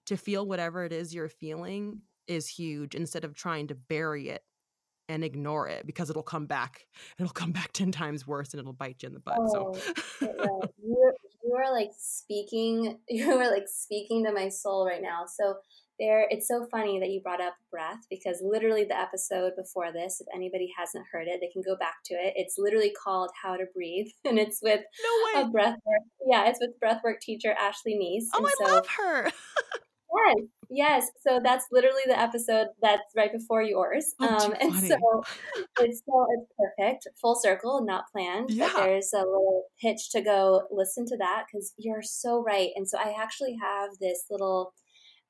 to 0.06 0.16
feel 0.16 0.46
whatever 0.46 0.84
it 0.84 0.92
is 0.92 1.14
you're 1.14 1.28
feeling 1.28 2.00
is 2.28 2.48
huge 2.48 2.94
instead 2.94 3.24
of 3.24 3.34
trying 3.34 3.68
to 3.68 3.74
bury 3.74 4.28
it 4.28 4.42
and 5.08 5.22
ignore 5.22 5.68
it 5.68 5.86
because 5.86 6.10
it'll 6.10 6.22
come 6.22 6.46
back. 6.46 6.86
It'll 7.18 7.32
come 7.32 7.52
back 7.52 7.72
10 7.72 7.92
times 7.92 8.26
worse 8.26 8.52
and 8.52 8.60
it'll 8.60 8.72
bite 8.72 9.02
you 9.02 9.08
in 9.08 9.14
the 9.14 9.20
butt. 9.20 9.38
Oh, 9.38 9.74
so 10.20 10.20
you, 10.82 11.12
you 11.44 11.54
are 11.54 11.72
like 11.72 11.90
speaking, 11.96 12.98
you 13.08 13.30
are 13.30 13.50
like 13.50 13.66
speaking 13.68 14.24
to 14.24 14.32
my 14.32 14.48
soul 14.48 14.86
right 14.86 15.02
now. 15.02 15.24
So 15.26 15.56
there, 15.98 16.26
it's 16.28 16.46
so 16.46 16.66
funny 16.70 17.00
that 17.00 17.08
you 17.08 17.22
brought 17.22 17.40
up 17.40 17.54
breath 17.70 18.00
because 18.10 18.42
literally 18.44 18.84
the 18.84 18.98
episode 18.98 19.52
before 19.56 19.92
this, 19.92 20.20
if 20.20 20.26
anybody 20.34 20.70
hasn't 20.76 21.06
heard 21.10 21.26
it, 21.26 21.40
they 21.40 21.48
can 21.48 21.62
go 21.62 21.74
back 21.78 21.94
to 22.06 22.14
it. 22.14 22.34
It's 22.36 22.56
literally 22.58 22.92
called 23.02 23.30
How 23.42 23.56
to 23.56 23.64
Breathe 23.74 24.08
and 24.24 24.38
it's 24.38 24.60
with 24.62 24.80
no 25.34 25.40
a 25.40 25.44
breathwork. 25.46 25.76
Yeah, 26.26 26.48
it's 26.48 26.58
with 26.60 26.78
breathwork 26.82 27.20
teacher 27.20 27.54
Ashley 27.58 27.94
Neese. 27.94 28.28
Oh, 28.34 28.38
and 28.38 28.46
I 28.46 28.66
so, 28.66 28.74
love 28.74 28.86
her. 28.98 29.32
Yes, 30.24 30.36
yes. 30.70 31.10
So 31.26 31.40
that's 31.42 31.66
literally 31.70 32.02
the 32.06 32.18
episode 32.18 32.68
that's 32.80 33.02
right 33.16 33.32
before 33.32 33.62
yours. 33.62 34.14
Oh, 34.20 34.26
um, 34.26 34.54
and 34.60 34.74
so 34.74 35.22
it's 35.80 36.02
so 36.06 36.26
it's 36.30 36.52
perfect, 36.58 37.08
full 37.20 37.34
circle, 37.34 37.84
not 37.84 38.04
planned. 38.12 38.50
Yeah. 38.50 38.70
But 38.72 38.84
there's 38.84 39.12
a 39.14 39.18
little 39.18 39.64
pitch 39.80 40.10
to 40.12 40.22
go 40.22 40.62
listen 40.70 41.06
to 41.06 41.16
that 41.18 41.44
because 41.46 41.72
you're 41.76 42.02
so 42.02 42.42
right. 42.42 42.70
And 42.76 42.88
so 42.88 42.98
I 42.98 43.14
actually 43.20 43.56
have 43.62 43.90
this 44.00 44.24
little. 44.30 44.72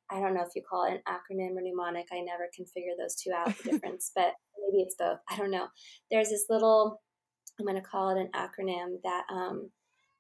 I 0.08 0.20
don't 0.20 0.34
know 0.34 0.42
if 0.42 0.54
you 0.54 0.62
call 0.68 0.86
it 0.86 0.92
an 0.92 1.00
acronym 1.08 1.56
or 1.56 1.62
mnemonic. 1.62 2.06
I 2.12 2.20
never 2.20 2.48
can 2.54 2.64
figure 2.66 2.92
those 2.96 3.16
two 3.16 3.32
out 3.36 3.56
the 3.58 3.70
difference, 3.72 4.12
but 4.14 4.34
maybe 4.60 4.82
it's 4.82 4.94
both. 4.96 5.18
I 5.28 5.36
don't 5.36 5.50
know. 5.50 5.66
There's 6.10 6.30
this 6.30 6.46
little. 6.48 7.00
I'm 7.58 7.64
going 7.66 7.80
to 7.80 7.88
call 7.88 8.10
it 8.10 8.20
an 8.20 8.28
acronym 8.34 8.96
that 9.02 9.24
um, 9.32 9.70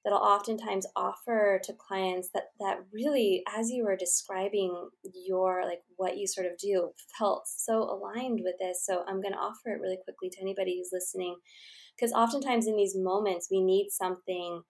that 0.06 0.12
I'll 0.12 0.20
oftentimes 0.20 0.86
offer 0.94 1.60
to 1.64 1.72
clients 1.72 2.30
that 2.32 2.44
that 2.60 2.78
really, 2.92 3.42
as 3.58 3.70
you 3.70 3.84
were 3.84 3.96
describing 3.96 4.88
your 5.26 5.64
like 5.64 5.80
what 5.96 6.16
you 6.16 6.28
sort 6.28 6.46
of 6.46 6.56
do, 6.58 6.92
felt 7.18 7.48
so 7.48 7.82
aligned 7.82 8.40
with 8.44 8.54
this. 8.60 8.86
So 8.86 9.02
I'm 9.08 9.20
going 9.20 9.32
to 9.32 9.40
offer 9.40 9.70
it 9.70 9.80
really 9.80 9.98
quickly 10.04 10.30
to 10.30 10.40
anybody 10.40 10.76
who's 10.78 10.90
listening, 10.92 11.34
because 11.96 12.12
oftentimes 12.12 12.68
in 12.68 12.76
these 12.76 12.94
moments 12.96 13.48
we 13.50 13.60
need 13.60 13.88
something 13.90 14.62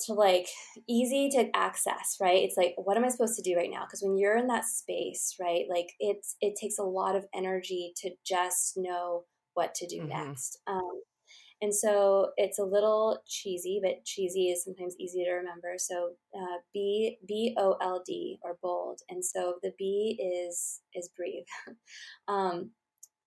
to 0.00 0.12
like 0.12 0.46
easy 0.88 1.28
to 1.28 1.48
access 1.56 2.18
right 2.20 2.44
it's 2.44 2.56
like 2.56 2.72
what 2.76 2.96
am 2.96 3.04
i 3.04 3.08
supposed 3.08 3.34
to 3.34 3.42
do 3.42 3.56
right 3.56 3.68
now 3.68 3.84
because 3.84 4.00
when 4.00 4.16
you're 4.16 4.36
in 4.36 4.46
that 4.46 4.64
space 4.64 5.34
right 5.40 5.64
like 5.68 5.88
it's 5.98 6.36
it 6.40 6.54
takes 6.54 6.78
a 6.78 6.84
lot 6.84 7.16
of 7.16 7.26
energy 7.34 7.92
to 7.96 8.12
just 8.24 8.74
know 8.76 9.24
what 9.54 9.74
to 9.74 9.88
do 9.88 9.98
mm-hmm. 9.98 10.10
next 10.10 10.60
um, 10.68 11.00
and 11.60 11.74
so 11.74 12.30
it's 12.36 12.58
a 12.58 12.64
little 12.64 13.22
cheesy 13.26 13.80
but 13.82 14.04
cheesy 14.04 14.50
is 14.50 14.64
sometimes 14.64 14.94
easy 14.98 15.24
to 15.24 15.32
remember. 15.32 15.74
So 15.78 16.12
uh, 16.34 16.58
b 16.72 17.18
b 17.26 17.54
o 17.58 17.76
l 17.80 18.02
d 18.06 18.38
or 18.42 18.58
bold. 18.62 19.00
And 19.08 19.24
so 19.24 19.54
the 19.62 19.72
b 19.78 20.18
is 20.20 20.80
is 20.94 21.10
breathe. 21.16 21.44
Um, 22.28 22.70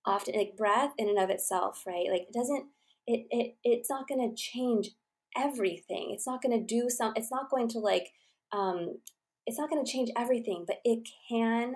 often 0.06 0.36
like 0.36 0.56
breath 0.58 0.94
in 0.98 1.10
and 1.10 1.20
of 1.20 1.30
itself 1.30 1.84
right? 1.88 2.08
Like 2.12 2.22
it 2.22 2.34
doesn't 2.34 2.66
it, 3.08 3.26
it 3.32 3.56
it's 3.64 3.90
not 3.90 4.08
going 4.08 4.30
to 4.30 4.36
change 4.36 4.90
everything. 5.38 6.10
It's 6.12 6.28
not 6.28 6.42
going 6.42 6.58
to 6.58 6.66
do 6.66 6.90
some, 6.90 7.14
it's 7.16 7.32
not 7.32 7.50
going 7.50 7.68
to 7.70 7.80
like, 7.80 8.12
um, 8.52 9.00
it's 9.46 9.58
not 9.58 9.70
going 9.70 9.84
to 9.84 9.92
change 9.92 10.10
everything, 10.18 10.66
but 10.68 10.78
it 10.84 11.08
can, 11.30 11.76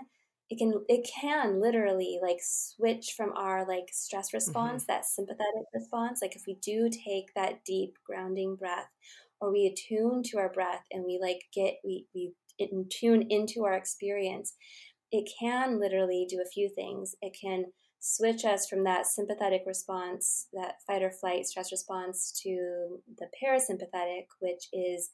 it 0.50 0.58
can, 0.58 0.84
it 0.88 1.10
can 1.22 1.60
literally 1.60 2.20
like 2.22 2.40
switch 2.42 3.14
from 3.18 3.32
our 3.36 3.68
like 3.68 3.90
stress 3.92 4.34
response, 4.34 4.84
mm-hmm. 4.84 4.94
that 4.94 5.06
sympathetic 5.06 5.66
response. 5.74 6.20
Like 6.22 6.36
if 6.36 6.44
we 6.48 6.56
do 6.62 6.90
take 6.90 7.34
that 7.36 7.66
deep 7.66 7.96
grounding 8.06 8.56
breath 8.56 8.90
or 9.42 9.52
we 9.52 9.66
attune 9.66 10.22
to 10.24 10.38
our 10.38 10.52
breath 10.52 10.84
and 10.92 11.04
we 11.06 11.20
like 11.22 11.42
get, 11.54 11.76
we, 11.84 12.06
we 12.14 12.34
tune 12.90 13.26
into 13.30 13.64
our 13.64 13.74
experience, 13.74 14.54
it 15.12 15.30
can 15.40 15.80
literally 15.80 16.28
do 16.30 16.42
a 16.42 16.50
few 16.50 16.70
things. 16.70 17.16
It 17.22 17.36
can, 17.40 17.66
switch 18.08 18.46
us 18.46 18.68
from 18.68 18.84
that 18.84 19.08
sympathetic 19.08 19.64
response, 19.66 20.48
that 20.54 20.76
fight 20.86 21.02
or 21.02 21.10
flight 21.10 21.44
stress 21.44 21.72
response, 21.72 22.32
to 22.44 23.00
the 23.18 23.26
parasympathetic, 23.44 24.26
which 24.40 24.68
is 24.72 25.10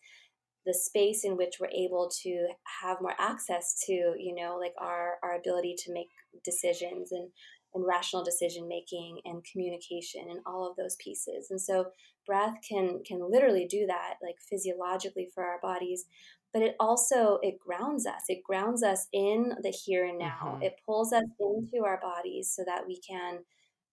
the 0.66 0.74
space 0.74 1.24
in 1.24 1.38
which 1.38 1.55
we're 1.59 1.70
able 1.70 2.09
to 2.24 2.47
have 2.82 3.01
more 3.01 3.16
access 3.18 3.82
to, 3.86 3.93
you 3.93 4.34
know, 4.36 4.57
like 4.59 4.74
our, 4.78 5.16
our 5.24 5.36
ability 5.36 5.76
to 5.86 5.93
make 5.93 6.09
decisions 6.43 7.12
and, 7.12 7.30
and 7.74 7.86
rational 7.86 8.24
decision 8.24 8.68
making 8.68 9.20
and 9.26 9.43
communication 9.51 10.30
and 10.30 10.39
all 10.45 10.70
of 10.70 10.76
those 10.76 10.95
pieces. 10.97 11.49
And 11.49 11.59
so 11.59 11.88
breath 12.26 12.57
can 12.68 13.01
can 13.05 13.20
literally 13.32 13.66
do 13.66 13.88
that, 13.88 14.16
like 14.22 14.36
physiologically 14.49 15.30
for 15.34 15.43
our 15.43 15.59
bodies 15.62 16.05
but 16.53 16.62
it 16.62 16.76
also 16.80 17.39
it 17.41 17.59
grounds 17.59 18.05
us 18.05 18.24
it 18.28 18.43
grounds 18.43 18.84
us 18.84 19.07
in 19.14 19.53
the 19.62 19.70
here 19.70 20.05
and 20.05 20.18
now 20.18 20.53
mm-hmm. 20.55 20.64
it 20.64 20.76
pulls 20.86 21.14
us 21.14 21.24
into 21.39 21.86
our 21.86 21.99
bodies 22.01 22.51
so 22.53 22.64
that 22.66 22.86
we 22.88 22.99
can 22.99 23.39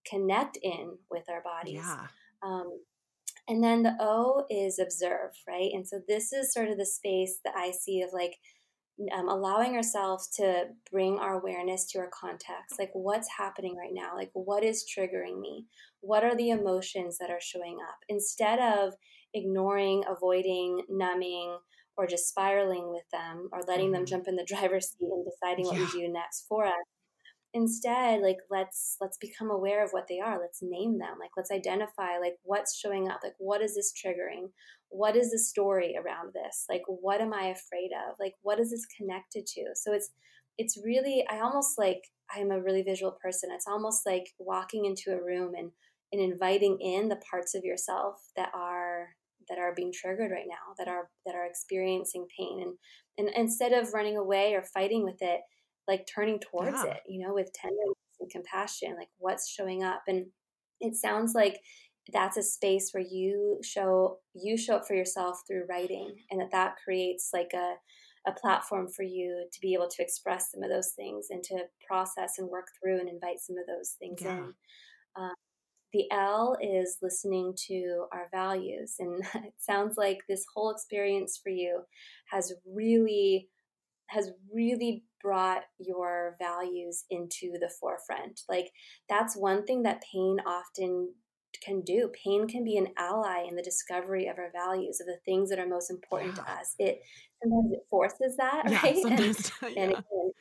connect 0.07 0.59
in 0.62 0.97
with 1.11 1.25
our 1.29 1.43
bodies 1.43 1.83
yeah. 1.85 2.07
um, 2.43 2.81
and 3.49 3.65
then 3.65 3.83
the 3.83 3.97
o 4.01 4.45
is 4.51 4.79
observe 4.79 5.33
right? 5.49 5.71
And 5.73 5.87
so 5.87 6.01
this 6.07 6.33
is 6.33 6.53
sort 6.53 6.69
of 6.69 6.79
the 6.79 6.87
space 6.87 7.41
that 7.45 7.55
i 7.57 7.71
see 7.71 8.03
of 8.03 8.11
like 8.13 8.37
um, 9.17 9.29
allowing 9.29 9.77
ourselves 9.77 10.29
to 10.37 10.65
bring 10.91 11.19
our 11.19 11.39
awareness 11.39 11.87
to 11.91 11.99
our 12.01 12.11
context. 12.13 12.79
Like 12.79 12.91
what's 12.95 13.29
happening 13.39 13.77
right 13.77 13.93
now? 13.93 14.17
Like 14.17 14.31
what 14.33 14.65
is 14.65 14.85
triggering 14.85 15.41
me? 15.41 15.67
What 16.01 16.25
are 16.25 16.37
the 16.37 16.51
emotions 16.51 17.19
that 17.19 17.31
are 17.31 17.41
showing 17.41 17.79
up? 17.89 17.99
Instead 18.09 18.59
of 18.59 18.95
ignoring 19.35 20.03
avoiding 20.09 20.83
numbing 20.89 21.59
or 21.97 22.07
just 22.07 22.29
spiraling 22.29 22.91
with 22.91 23.05
them 23.13 23.49
or 23.53 23.61
letting 23.69 23.87
mm-hmm. 23.87 23.95
them 23.95 24.07
jump 24.07 24.25
in 24.27 24.37
the 24.37 24.45
driver's 24.49 24.91
seat 24.91 25.09
and 25.11 25.25
deciding 25.25 25.67
what 25.67 25.77
yeah. 25.77 25.87
we 25.93 26.07
do 26.07 26.13
next 26.13 26.47
for 26.49 26.65
us 26.65 26.75
instead 27.55 28.21
like 28.21 28.39
let's 28.51 28.97
let's 29.01 29.17
become 29.17 29.51
aware 29.51 29.85
of 29.85 29.91
what 29.91 30.07
they 30.09 30.21
are. 30.21 30.39
Let's 30.39 30.61
name 30.63 30.99
them. 30.99 31.17
Like 31.19 31.31
let's 31.37 31.51
identify 31.51 32.19
like 32.19 32.37
what's 32.43 32.77
showing 32.77 33.09
up. 33.09 33.21
Like 33.23 33.35
what 33.39 33.63
is 33.63 33.75
this 33.75 33.93
triggering? 33.93 34.51
What 34.91 35.17
is 35.17 35.31
the 35.31 35.39
story 35.39 35.97
around 35.97 36.33
this? 36.35 36.67
Like 36.69 36.83
what 36.87 37.21
am 37.21 37.33
i 37.33 37.47
afraid 37.47 37.91
of? 38.09 38.17
Like 38.21 38.35
what 38.43 38.61
is 38.61 38.71
this 38.71 38.87
connected 38.87 39.47
to? 39.47 39.65
So 39.75 39.93
it's 39.93 40.11
it's 40.61 40.77
really 40.85 41.25
i 41.31 41.39
almost 41.39 41.79
like 41.79 42.03
i'm 42.35 42.51
a 42.51 42.61
really 42.61 42.83
visual 42.83 43.13
person. 43.23 43.51
It's 43.53 43.69
almost 43.69 44.05
like 44.07 44.27
walking 44.39 44.85
into 44.85 45.13
a 45.13 45.23
room 45.23 45.55
and 45.57 45.71
and 46.13 46.23
inviting 46.23 46.79
in 46.81 47.09
the 47.09 47.21
parts 47.31 47.55
of 47.55 47.65
yourself 47.65 48.17
that 48.37 48.51
are 48.55 49.09
that 49.49 49.59
are 49.59 49.75
being 49.75 49.93
triggered 49.93 50.31
right 50.31 50.47
now 50.47 50.75
that 50.79 50.89
are 50.89 51.09
that 51.25 51.35
are 51.35 51.47
experiencing 51.47 52.27
pain. 52.39 52.63
And 52.63 52.75
and 53.19 53.35
instead 53.37 53.73
of 53.73 53.95
running 53.95 54.19
away 54.19 54.55
or 54.55 54.63
fighting 54.63 55.05
with 55.05 55.23
it 55.23 55.41
like 55.89 56.07
turning 56.12 56.39
towards 56.39 56.78
yeah. 56.84 56.93
it 56.93 57.01
you 57.09 57.26
know 57.26 57.34
with 57.34 57.53
tenderness 57.53 57.95
and 58.20 58.30
compassion 58.30 58.95
like 58.97 59.09
what's 59.18 59.51
showing 59.51 59.82
up 59.82 60.03
and 60.07 60.26
it 60.80 60.95
sounds 60.95 61.34
like 61.34 61.59
that's 62.12 62.36
a 62.36 62.43
space 62.43 62.91
where 62.93 63.05
you 63.11 63.59
show 63.62 64.18
you 64.34 64.57
show 64.57 64.76
up 64.76 64.86
for 64.86 64.95
yourself 64.95 65.41
through 65.47 65.66
writing 65.68 66.14
and 66.30 66.41
that 66.41 66.51
that 66.53 66.74
creates 66.84 67.30
like 67.32 67.51
a 67.55 67.74
a 68.26 68.32
platform 68.32 68.89
for 68.95 69.05
you 69.05 69.47
to 69.51 69.61
be 69.61 69.72
able 69.72 69.89
to 69.89 70.03
express 70.03 70.51
some 70.53 70.62
of 70.62 70.70
those 70.70 70.93
things 70.95 71.28
and 71.30 71.43
to 71.43 71.57
process 71.86 72.34
and 72.39 72.49
work 72.49 72.66
through 72.78 72.99
and 72.99 73.09
invite 73.09 73.41
some 73.41 73.57
of 73.57 73.66
those 73.66 73.97
things 73.99 74.20
yeah. 74.20 74.36
in 74.36 74.55
um, 75.16 75.32
the 75.93 76.05
L 76.11 76.57
is 76.61 76.99
listening 77.01 77.55
to 77.68 78.07
our 78.12 78.28
values. 78.30 78.97
And 78.99 79.22
it 79.34 79.55
sounds 79.59 79.97
like 79.97 80.18
this 80.28 80.45
whole 80.55 80.70
experience 80.70 81.39
for 81.43 81.51
you 81.51 81.82
has 82.30 82.53
really 82.66 83.49
has 84.09 84.31
really 84.53 85.05
brought 85.23 85.63
your 85.79 86.37
values 86.39 87.05
into 87.11 87.53
the 87.61 87.71
forefront. 87.81 88.43
Like 88.49 88.71
that's 89.09 89.37
one 89.37 89.65
thing 89.65 89.83
that 89.83 90.03
pain 90.13 90.39
often 90.47 91.15
can 91.65 91.83
do. 91.83 92.11
Pain 92.25 92.47
can 92.47 92.65
be 92.65 92.77
an 92.77 92.89
ally 92.97 93.45
in 93.49 93.57
the 93.57 93.63
discovery 93.63 94.27
of 94.27 94.39
our 94.39 94.51
values, 94.53 95.01
of 95.01 95.07
the 95.07 95.19
things 95.25 95.51
that 95.51 95.59
are 95.59 95.67
most 95.67 95.91
important 95.91 96.37
yeah. 96.37 96.45
to 96.45 96.53
us. 96.53 96.75
It 96.79 97.01
sometimes 97.43 97.73
it 97.73 97.87
forces 97.91 98.37
that, 98.37 98.65
yeah, 98.71 98.81
right? 98.83 98.97
and, 99.05 99.35
yeah. 99.77 99.83
and 99.83 99.93
again, 99.93 100.33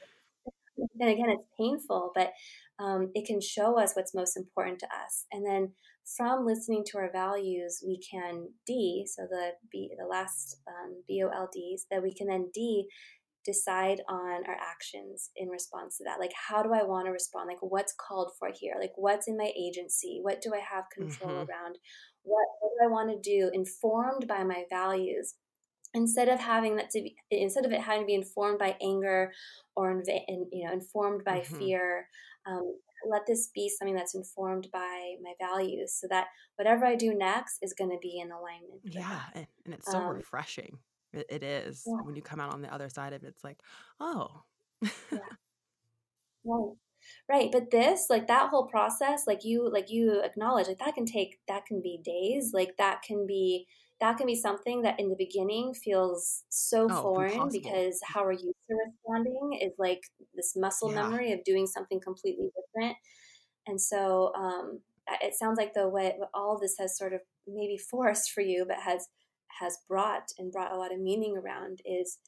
and 1.00 1.10
again, 1.10 1.30
it's 1.30 1.48
painful, 1.58 2.12
but 2.14 2.32
um, 2.80 3.12
it 3.16 3.26
can 3.26 3.42
show 3.42 3.80
us 3.80 3.94
what's 3.94 4.14
most 4.14 4.38
important 4.38 4.80
to 4.80 4.86
us. 4.86 5.26
And 5.32 5.46
then 5.46 5.74
from 6.16 6.46
listening 6.46 6.84
to 6.88 7.00
our 7.00 7.12
values, 7.12 7.84
we 7.86 8.00
can 8.00 8.50
D, 8.66 9.06
so 9.08 9.24
the 9.30 9.52
B, 9.72 9.90
the 9.98 10.06
last 10.06 10.58
um, 10.68 11.04
B 11.08 11.22
O 11.24 11.30
L 11.30 11.50
Ds, 11.52 11.86
that 11.92 12.02
we 12.02 12.14
can 12.14 12.28
then 12.28 12.50
D 12.54 12.88
decide 13.48 14.02
on 14.10 14.44
our 14.46 14.58
actions 14.62 15.32
in 15.36 15.48
response 15.48 15.98
to 15.98 16.04
that. 16.04 16.20
Like, 16.20 16.34
how 16.50 16.62
do 16.62 16.74
I 16.74 16.84
want 16.84 17.06
to 17.08 17.12
respond? 17.12 17.48
Like, 17.48 17.62
what's 17.62 17.94
called 17.94 18.34
for 18.38 18.50
here? 18.54 18.76
Like, 18.80 18.92
what's 18.96 19.28
in 19.28 19.38
my 19.38 19.52
agency? 19.58 20.20
What 20.22 20.42
do 20.42 20.54
I 20.54 20.60
have 20.60 20.90
control 20.94 21.32
mm-hmm. 21.32 21.50
around? 21.50 21.78
What, 22.24 22.46
what 22.60 22.72
do 22.78 22.86
I 22.86 22.92
want 22.92 23.10
to 23.12 23.30
do 23.30 23.50
informed 23.54 24.28
by 24.28 24.44
my 24.44 24.66
values? 24.70 25.36
instead 25.94 26.28
of 26.28 26.40
having 26.40 26.76
that 26.76 26.90
to 26.90 27.02
be 27.02 27.16
instead 27.32 27.66
of 27.66 27.72
it 27.72 27.80
having 27.80 28.02
to 28.02 28.08
be 28.08 28.14
informed 28.14 28.60
by 28.60 28.76
anger 28.82 29.32
or 29.76 29.90
in, 29.92 30.46
you 30.52 30.66
know 30.66 30.74
informed 30.74 31.24
by 31.24 31.40
mm-hmm. 31.40 31.58
fear 31.58 32.08
um, 32.46 32.76
let 33.10 33.22
this 33.26 33.50
be 33.54 33.70
something 33.70 33.96
that's 33.96 34.14
informed 34.14 34.68
by 34.72 35.16
my 35.24 35.32
values 35.40 35.98
so 36.00 36.08
that 36.10 36.28
whatever 36.58 36.86
i 36.86 36.96
do 36.96 37.14
next 37.14 37.58
is 37.62 37.74
going 37.74 37.90
to 37.90 37.98
be 38.02 38.20
in 38.20 38.32
alignment 38.32 38.82
yeah 38.84 39.22
and, 39.34 39.48
and, 39.66 39.74
it's 39.74 39.90
so 39.90 39.98
um, 39.98 40.16
refreshing 40.16 40.78
it, 41.14 41.26
it 41.30 41.44
is 41.44 41.84
yeah. 41.86 42.02
when 42.04 42.16
you 42.16 42.22
come 42.22 42.40
out 42.40 42.54
on 42.54 42.62
the 42.62 42.74
other 42.74 42.90
side 42.90 43.14
of 43.14 43.24
it 43.24 43.28
it's 43.28 43.44
like 43.44 43.60
oh 44.00 44.44
yeah 44.82 45.20
right 46.46 46.74
right 47.30 47.52
but 47.52 47.72
this 47.72 48.08
like 48.10 48.28
that 48.28 48.50
whole 48.50 48.68
process 48.68 49.24
like 49.28 49.44
you 49.44 49.70
like 49.72 49.90
you 49.90 50.22
acknowledge 50.24 50.68
like 50.68 50.80
that 50.80 50.96
can 50.96 51.06
take 51.06 51.40
that 51.48 51.66
can 51.66 51.82
be 51.82 52.00
days 52.04 52.52
like 52.54 52.76
that 52.78 53.02
can 53.02 53.26
be 53.26 53.66
that 54.00 54.18
can 54.18 54.28
be 54.28 54.36
something 54.36 54.84
that 54.84 55.00
in 55.00 55.10
the 55.10 55.16
beginning 55.18 55.74
feels 55.74 56.44
so 56.50 56.88
oh, 56.90 57.02
foreign 57.02 57.32
impossible. 57.32 57.62
because 57.64 58.00
how 58.04 58.24
are 58.24 58.32
you 58.32 58.54
to 58.70 58.76
responding 58.86 59.60
is 59.62 59.74
like 59.80 60.02
this 60.36 60.54
muscle 60.56 60.92
yeah. 60.92 61.04
memory 61.04 61.32
of 61.32 61.44
doing 61.44 61.66
something 61.66 62.00
completely 62.00 62.50
different. 62.56 62.96
And 63.66 63.82
so 63.82 64.32
um, 64.36 64.82
it 65.22 65.34
sounds 65.34 65.58
like 65.58 65.74
the 65.74 65.90
way 65.90 66.16
all 66.34 66.60
this 66.62 66.76
has 66.80 66.98
sort 66.98 67.14
of 67.14 67.22
maybe 67.48 67.78
forced 67.78 68.32
for 68.32 68.42
you, 68.42 68.66
but 68.68 68.78
has 68.78 69.08
has 69.60 69.78
brought 69.88 70.32
and 70.38 70.52
brought 70.52 70.72
a 70.72 70.78
lot 70.78 70.94
of 70.94 71.00
meaning 71.00 71.38
around 71.38 71.80
is 71.86 72.20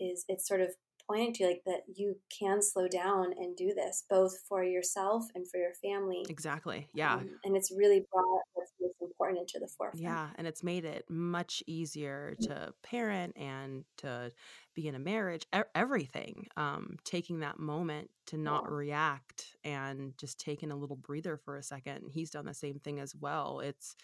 is 0.00 0.24
it's 0.28 0.46
sort 0.46 0.60
of 0.60 0.70
pointing 1.08 1.32
to 1.34 1.46
like 1.46 1.62
that 1.66 1.82
you 1.94 2.16
can 2.36 2.62
slow 2.62 2.88
down 2.88 3.26
and 3.38 3.56
do 3.56 3.72
this 3.74 4.04
both 4.08 4.32
for 4.48 4.64
yourself 4.64 5.24
and 5.34 5.48
for 5.50 5.58
your 5.58 5.72
family 5.82 6.24
exactly 6.28 6.88
yeah 6.94 7.14
um, 7.14 7.28
and 7.44 7.56
it's 7.56 7.70
really 7.76 8.04
brought 8.10 8.40
what's 8.54 8.72
most 8.80 8.94
important 9.02 9.40
into 9.40 9.58
the 9.60 9.68
forefront 9.76 10.02
yeah 10.02 10.28
and 10.36 10.46
it's 10.46 10.62
made 10.62 10.84
it 10.84 11.04
much 11.10 11.62
easier 11.66 12.34
mm. 12.40 12.46
to 12.46 12.72
parent 12.82 13.36
and 13.36 13.84
to 13.98 14.32
be 14.74 14.88
in 14.88 14.94
a 14.94 14.98
marriage 14.98 15.46
e- 15.54 15.60
everything 15.74 16.46
um, 16.56 16.96
taking 17.04 17.40
that 17.40 17.58
moment 17.58 18.08
to 18.26 18.38
not 18.38 18.64
yeah. 18.64 18.74
react 18.74 19.56
and 19.62 20.16
just 20.16 20.40
taking 20.40 20.70
a 20.70 20.76
little 20.76 20.96
breather 20.96 21.36
for 21.36 21.56
a 21.56 21.62
second 21.62 22.08
he's 22.10 22.30
done 22.30 22.46
the 22.46 22.54
same 22.54 22.78
thing 22.78 22.98
as 22.98 23.14
well 23.14 23.60
it's 23.60 23.94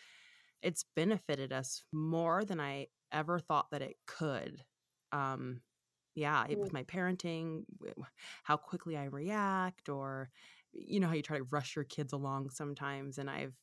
it's 0.63 0.85
benefited 0.97 1.53
us 1.53 1.83
more 1.93 2.45
than 2.45 2.61
I 2.61 2.89
ever 3.13 3.39
thought 3.39 3.71
that 3.71 3.83
it 3.83 3.97
could. 4.07 4.63
Um, 5.13 5.63
yeah, 6.15 6.45
it, 6.49 6.59
with 6.59 6.71
mm. 6.71 6.75
my 6.75 6.83
parenting, 6.85 7.65
how 8.43 8.57
quickly 8.57 8.97
I 8.97 9.05
react, 9.05 9.89
or 9.89 10.31
you 10.73 11.01
know 11.01 11.09
how 11.09 11.15
you 11.15 11.23
try 11.23 11.39
to 11.39 11.45
rush 11.45 11.77
your 11.77 11.85
kids 11.85 12.13
along 12.13 12.51
sometimes, 12.51 13.19
and 13.19 13.31
I've 13.31 13.55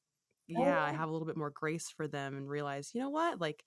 oh, 0.55 0.61
yeah, 0.61 0.83
I 0.83 0.91
have 0.91 1.09
a 1.09 1.11
little 1.11 1.27
bit 1.27 1.37
more 1.37 1.51
grace 1.51 1.89
for 1.95 2.07
them 2.07 2.37
and 2.37 2.49
realize, 2.49 2.91
you 2.93 3.01
know 3.01 3.09
what, 3.09 3.39
like 3.39 3.63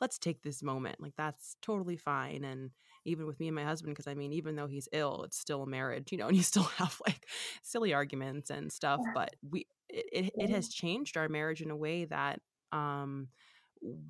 let's 0.00 0.18
take 0.18 0.42
this 0.42 0.62
moment. 0.62 1.00
Like 1.00 1.14
that's 1.16 1.56
totally 1.60 1.96
fine. 1.96 2.44
And 2.44 2.70
even 3.04 3.26
with 3.26 3.38
me 3.38 3.48
and 3.48 3.56
my 3.56 3.64
husband, 3.64 3.94
because 3.94 4.06
I 4.10 4.14
mean, 4.14 4.32
even 4.32 4.56
though 4.56 4.66
he's 4.66 4.88
ill, 4.92 5.22
it's 5.24 5.38
still 5.38 5.62
a 5.62 5.66
marriage, 5.66 6.10
you 6.10 6.18
know, 6.18 6.28
and 6.28 6.36
you 6.36 6.42
still 6.42 6.62
have 6.78 7.00
like 7.06 7.26
silly 7.62 7.92
arguments 7.92 8.50
and 8.50 8.72
stuff. 8.72 9.00
But 9.14 9.34
we 9.48 9.66
it, 9.88 10.06
it, 10.12 10.32
it 10.36 10.50
has 10.50 10.68
changed 10.68 11.16
our 11.16 11.28
marriage 11.28 11.62
in 11.62 11.70
a 11.70 11.76
way 11.76 12.06
that 12.06 12.40
um 12.72 13.28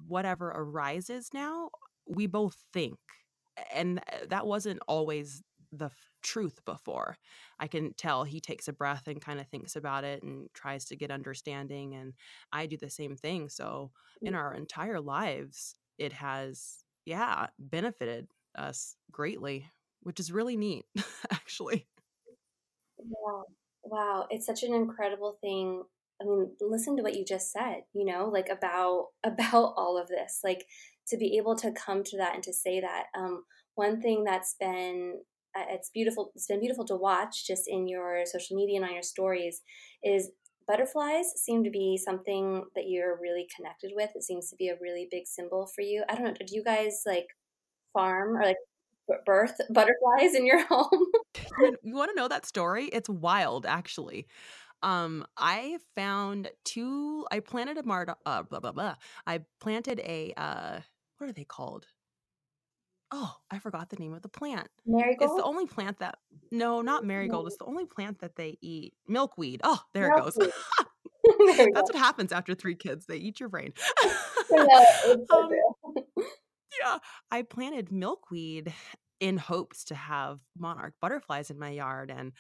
whatever 0.07 0.49
arises 0.49 1.31
now, 1.33 1.71
we 2.07 2.27
both 2.27 2.57
think. 2.73 2.99
And 3.75 3.99
uh, 4.01 4.27
that 4.31 4.47
wasn't 4.47 4.81
always 4.89 5.43
the 5.73 5.87
f- 5.87 6.09
truth 6.23 6.59
before. 6.65 7.17
I 7.59 7.69
can 7.69 7.95
tell 7.95 8.25
he 8.25 8.41
takes 8.41 8.69
a 8.69 8.73
breath 8.73 9.07
and 9.07 9.21
kind 9.21 9.41
of 9.41 9.47
thinks 9.49 9.77
about 9.77 10.05
it 10.05 10.23
and 10.23 10.49
tries 10.55 10.87
to 10.87 10.97
get 10.97 11.11
understanding. 11.11 11.95
And 11.95 12.15
I 12.53 12.67
do 12.67 12.77
the 12.77 12.91
same 12.91 13.17
thing. 13.17 13.49
So 13.49 13.93
in 14.25 14.35
our 14.35 14.55
entire 14.55 15.01
lives, 15.01 15.77
it 15.99 16.13
has, 16.15 16.85
yeah, 17.05 17.49
benefited 17.59 18.29
us 18.57 18.97
greatly, 19.13 19.67
which 20.03 20.19
is 20.21 20.33
really 20.33 20.57
neat, 20.57 20.87
actually. 21.31 21.87
Wow. 22.99 23.45
Wow. 23.85 24.27
It's 24.31 24.47
such 24.47 24.63
an 24.63 24.75
incredible 24.75 25.39
thing 25.41 25.83
I 26.21 26.25
mean, 26.25 26.51
listen 26.61 26.97
to 26.97 27.03
what 27.03 27.17
you 27.17 27.25
just 27.25 27.53
said, 27.53 27.83
you 27.93 28.05
know, 28.05 28.29
like 28.29 28.49
about 28.49 29.07
about 29.25 29.75
all 29.77 29.99
of 30.01 30.09
this. 30.09 30.41
Like 30.45 30.67
to 31.09 31.17
be 31.17 31.37
able 31.39 31.57
to 31.57 31.73
come 31.73 32.05
to 32.05 32.17
that 32.19 32.35
and 32.35 32.43
to 32.45 32.53
say 32.53 32.81
that. 32.81 33.05
Um, 33.17 33.45
one 33.75 34.01
thing 34.01 34.25
that's 34.25 34.57
been 34.61 35.21
uh, 35.57 35.65
it's 35.71 35.91
beautiful 35.91 36.31
it's 36.35 36.47
been 36.47 36.61
beautiful 36.61 36.85
to 36.85 36.95
watch 36.95 37.47
just 37.47 37.65
in 37.67 37.89
your 37.89 38.25
social 38.25 38.57
media 38.57 38.77
and 38.77 38.85
on 38.85 38.93
your 38.93 39.03
stories 39.03 39.63
is 40.05 40.31
butterflies 40.69 41.27
seem 41.37 41.65
to 41.65 41.71
be 41.71 41.97
something 41.97 42.63
that 42.77 42.85
you're 42.87 43.19
really 43.21 43.47
connected 43.57 43.91
with 43.97 44.11
it 44.15 44.23
seems 44.23 44.49
to 44.49 44.57
be 44.57 44.69
a 44.69 44.77
really 44.81 45.09
big 45.11 45.27
symbol 45.27 45.69
for 45.75 45.83
you 45.83 46.05
i 46.09 46.15
don't 46.15 46.25
know 46.25 46.47
do 46.47 46.55
you 46.55 46.63
guys 46.63 47.03
like 47.05 47.27
farm 47.93 48.37
or 48.37 48.45
like 48.45 48.57
birth 49.27 49.55
butterflies 49.71 50.35
in 50.35 50.47
your 50.47 50.65
home 50.69 51.07
you 51.83 51.95
want 51.95 52.11
to 52.11 52.15
know 52.15 52.29
that 52.29 52.47
story 52.47 52.85
it's 52.93 53.09
wild 53.09 53.67
actually 53.67 54.27
um, 54.83 55.27
I 55.37 55.79
found 55.95 56.51
two. 56.65 57.27
I 57.31 57.41
planted 57.41 57.79
a 57.79 57.83
mar. 57.83 58.17
Uh, 58.25 58.43
blah 58.43 58.61
blah 58.61 58.73
blah. 58.73 58.95
I 59.27 59.41
planted 59.61 60.01
a. 60.01 60.33
Uh, 60.37 60.81
what 61.19 61.29
are 61.29 61.33
they 61.33 61.45
called? 61.45 61.87
Oh, 63.13 63.35
I 63.51 63.59
forgot 63.59 63.91
the 63.91 63.97
name 63.97 64.15
of 64.15 64.23
the 64.23 64.29
plant. 64.29 64.69
Marigold. 64.87 65.19
It's 65.21 65.37
the 65.37 65.43
only 65.43 65.67
plant 65.67 65.99
that. 65.99 66.19
No, 66.53 66.81
not 66.81 67.05
marigold. 67.05 67.49
It's 67.49 67.57
the 67.57 67.65
only 67.65 67.85
plant 67.85 68.21
that 68.21 68.37
they 68.37 68.57
eat. 68.61 68.95
Milkweed. 69.09 69.61
Oh, 69.65 69.81
there 69.95 70.09
Milkweed. 70.15 70.49
it 70.49 70.53
goes. 70.53 70.53
That's 71.75 71.93
what 71.93 71.97
happens 71.97 72.33
after 72.33 72.55
three 72.55 72.75
kids. 72.75 73.07
They 73.07 73.17
eat 73.17 73.41
your 73.41 73.49
brain. 73.49 73.73
um, 74.59 75.49
yeah, 76.81 76.99
I 77.31 77.43
planted 77.43 77.93
milkweed 77.93 78.73
in 79.21 79.37
hopes 79.37 79.85
to 79.85 79.95
have 79.95 80.41
monarch 80.59 80.95
butterflies 81.01 81.51
in 81.51 81.59
my 81.59 81.71
yard 81.71 82.11
and 82.11 82.33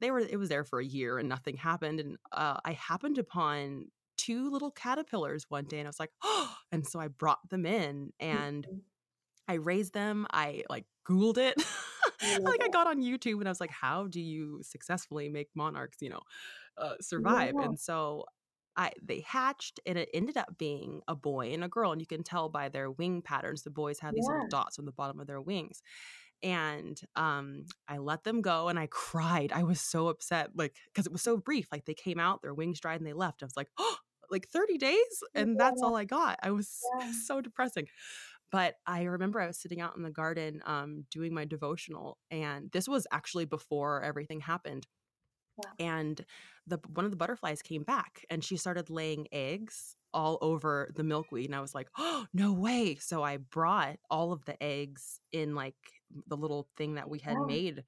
they 0.00 0.10
were 0.10 0.20
it 0.20 0.38
was 0.38 0.48
there 0.48 0.64
for 0.64 0.80
a 0.80 0.84
year 0.84 1.18
and 1.18 1.28
nothing 1.28 1.56
happened 1.56 2.00
and 2.00 2.16
uh, 2.32 2.58
i 2.64 2.72
happened 2.72 3.18
upon 3.18 3.84
two 4.16 4.50
little 4.50 4.70
caterpillars 4.70 5.44
one 5.48 5.64
day 5.64 5.78
and 5.78 5.86
i 5.86 5.90
was 5.90 6.00
like 6.00 6.12
oh 6.24 6.54
and 6.72 6.86
so 6.86 6.98
i 6.98 7.08
brought 7.08 7.46
them 7.50 7.66
in 7.66 8.10
and 8.18 8.66
mm-hmm. 8.66 8.78
i 9.48 9.54
raised 9.54 9.92
them 9.92 10.26
i 10.32 10.62
like 10.70 10.86
googled 11.08 11.38
it 11.38 11.54
like 12.40 12.62
i 12.64 12.68
got 12.68 12.86
on 12.86 13.02
youtube 13.02 13.38
and 13.38 13.46
i 13.46 13.50
was 13.50 13.60
like 13.60 13.70
how 13.70 14.06
do 14.06 14.20
you 14.20 14.60
successfully 14.62 15.28
make 15.28 15.48
monarchs 15.54 15.98
you 16.00 16.08
know 16.08 16.20
uh, 16.78 16.94
survive 17.00 17.52
yeah. 17.54 17.64
and 17.64 17.78
so 17.78 18.24
I 18.76 18.92
they 19.02 19.20
hatched 19.20 19.80
and 19.86 19.98
it 19.98 20.08
ended 20.14 20.36
up 20.36 20.56
being 20.58 21.02
a 21.06 21.14
boy 21.14 21.52
and 21.52 21.62
a 21.62 21.68
girl 21.68 21.92
and 21.92 22.00
you 22.00 22.06
can 22.06 22.22
tell 22.22 22.48
by 22.48 22.68
their 22.68 22.90
wing 22.90 23.22
patterns 23.22 23.62
the 23.62 23.70
boys 23.70 23.98
have 24.00 24.14
these 24.14 24.24
yeah. 24.26 24.34
little 24.34 24.48
dots 24.48 24.78
on 24.78 24.86
the 24.86 24.92
bottom 24.92 25.20
of 25.20 25.26
their 25.26 25.40
wings 25.40 25.82
and 26.42 27.00
um 27.16 27.64
i 27.88 27.98
let 27.98 28.24
them 28.24 28.42
go 28.42 28.68
and 28.68 28.78
i 28.78 28.88
cried. 28.90 29.52
I 29.52 29.62
was 29.62 29.80
so 29.80 30.08
upset 30.08 30.50
like 30.54 30.74
because 30.92 31.06
it 31.06 31.12
was 31.12 31.22
so 31.22 31.36
brief 31.36 31.68
like 31.70 31.84
they 31.84 31.94
came 31.94 32.18
out 32.18 32.42
their 32.42 32.54
wings 32.54 32.80
dried 32.80 33.00
and 33.00 33.06
they 33.06 33.12
left. 33.12 33.42
I 33.42 33.46
was 33.46 33.56
like 33.56 33.68
oh 33.78 33.96
like 34.30 34.48
30 34.48 34.78
days? 34.78 35.22
And 35.34 35.60
that's 35.60 35.82
all 35.82 35.94
i 35.94 36.04
got. 36.04 36.38
I 36.42 36.50
was 36.50 36.80
yeah. 36.98 37.12
so 37.26 37.40
depressing. 37.40 37.86
But 38.50 38.74
i 38.86 39.02
remember 39.04 39.40
i 39.40 39.46
was 39.46 39.58
sitting 39.58 39.80
out 39.80 39.96
in 39.96 40.02
the 40.02 40.10
garden 40.10 40.62
um 40.66 41.06
doing 41.10 41.32
my 41.32 41.44
devotional 41.44 42.18
and 42.30 42.70
this 42.72 42.86
was 42.86 43.06
actually 43.10 43.46
before 43.46 44.02
everything 44.02 44.40
happened 44.40 44.86
wow. 45.56 45.70
and 45.78 46.24
the 46.66 46.78
one 46.92 47.06
of 47.06 47.10
the 47.10 47.16
butterflies 47.16 47.62
came 47.62 47.82
back 47.82 48.26
and 48.28 48.44
she 48.44 48.58
started 48.58 48.90
laying 48.90 49.26
eggs 49.32 49.96
all 50.14 50.38
over 50.40 50.90
the 50.96 51.04
milkweed 51.04 51.46
and 51.46 51.54
i 51.54 51.60
was 51.60 51.74
like 51.74 51.88
oh 51.98 52.26
no 52.32 52.52
way 52.52 52.96
so 52.96 53.22
i 53.22 53.36
brought 53.36 53.96
all 54.10 54.32
of 54.32 54.44
the 54.44 54.60
eggs 54.62 55.20
in 55.32 55.54
like 55.54 55.74
the 56.26 56.36
little 56.36 56.68
thing 56.76 56.94
that 56.94 57.08
we 57.08 57.18
had 57.18 57.36
oh. 57.36 57.46
made 57.46 57.84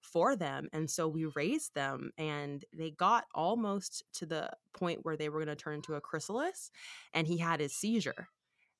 for 0.00 0.36
them 0.36 0.68
and 0.72 0.88
so 0.88 1.08
we 1.08 1.24
raised 1.34 1.74
them 1.74 2.10
and 2.16 2.64
they 2.72 2.90
got 2.90 3.24
almost 3.34 4.04
to 4.12 4.24
the 4.24 4.48
point 4.72 5.00
where 5.02 5.16
they 5.16 5.28
were 5.28 5.38
going 5.44 5.48
to 5.48 5.56
turn 5.56 5.76
into 5.76 5.94
a 5.94 6.00
chrysalis 6.00 6.70
and 7.12 7.26
he 7.26 7.36
had 7.36 7.60
his 7.60 7.74
seizure 7.74 8.28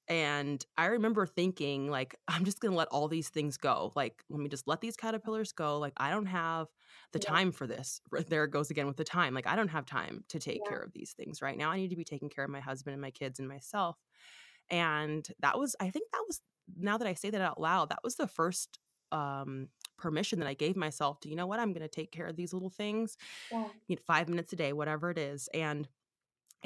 and 0.08 0.64
i 0.76 0.86
remember 0.86 1.26
thinking 1.26 1.90
like 1.90 2.16
i'm 2.28 2.44
just 2.44 2.60
going 2.60 2.72
to 2.72 2.78
let 2.78 2.88
all 2.88 3.08
these 3.08 3.28
things 3.28 3.56
go 3.56 3.92
like 3.96 4.22
let 4.30 4.40
me 4.40 4.48
just 4.48 4.66
let 4.68 4.80
these 4.80 4.96
caterpillars 4.96 5.52
go 5.52 5.78
like 5.78 5.92
i 5.96 6.10
don't 6.10 6.26
have 6.26 6.68
the 7.12 7.20
yeah. 7.22 7.28
time 7.28 7.52
for 7.52 7.66
this 7.66 8.00
there 8.28 8.44
it 8.44 8.50
goes 8.50 8.70
again 8.70 8.86
with 8.86 8.96
the 8.96 9.04
time 9.04 9.34
like 9.34 9.46
i 9.46 9.56
don't 9.56 9.68
have 9.68 9.86
time 9.86 10.24
to 10.28 10.38
take 10.38 10.60
yeah. 10.64 10.70
care 10.70 10.80
of 10.80 10.92
these 10.92 11.12
things 11.12 11.42
right 11.42 11.58
now 11.58 11.70
i 11.70 11.76
need 11.76 11.90
to 11.90 11.96
be 11.96 12.04
taking 12.04 12.28
care 12.28 12.44
of 12.44 12.50
my 12.50 12.60
husband 12.60 12.92
and 12.92 13.02
my 13.02 13.10
kids 13.10 13.38
and 13.38 13.48
myself 13.48 13.96
and 14.70 15.28
that 15.40 15.58
was 15.58 15.76
i 15.80 15.90
think 15.90 16.10
that 16.12 16.22
was 16.26 16.40
now 16.78 16.98
that 16.98 17.08
i 17.08 17.14
say 17.14 17.30
that 17.30 17.40
out 17.40 17.60
loud 17.60 17.88
that 17.88 18.00
was 18.02 18.16
the 18.16 18.26
first 18.26 18.78
um, 19.12 19.68
permission 19.98 20.40
that 20.40 20.48
I 20.48 20.54
gave 20.54 20.76
myself 20.76 21.20
to, 21.20 21.28
you 21.28 21.36
know 21.36 21.46
what, 21.46 21.60
I'm 21.60 21.72
going 21.72 21.82
to 21.82 21.88
take 21.88 22.12
care 22.12 22.26
of 22.26 22.36
these 22.36 22.52
little 22.52 22.70
things, 22.70 23.16
yeah. 23.50 23.64
you 23.88 23.96
know, 23.96 24.02
five 24.06 24.28
minutes 24.28 24.52
a 24.52 24.56
day, 24.56 24.72
whatever 24.72 25.10
it 25.10 25.18
is. 25.18 25.48
And 25.54 25.88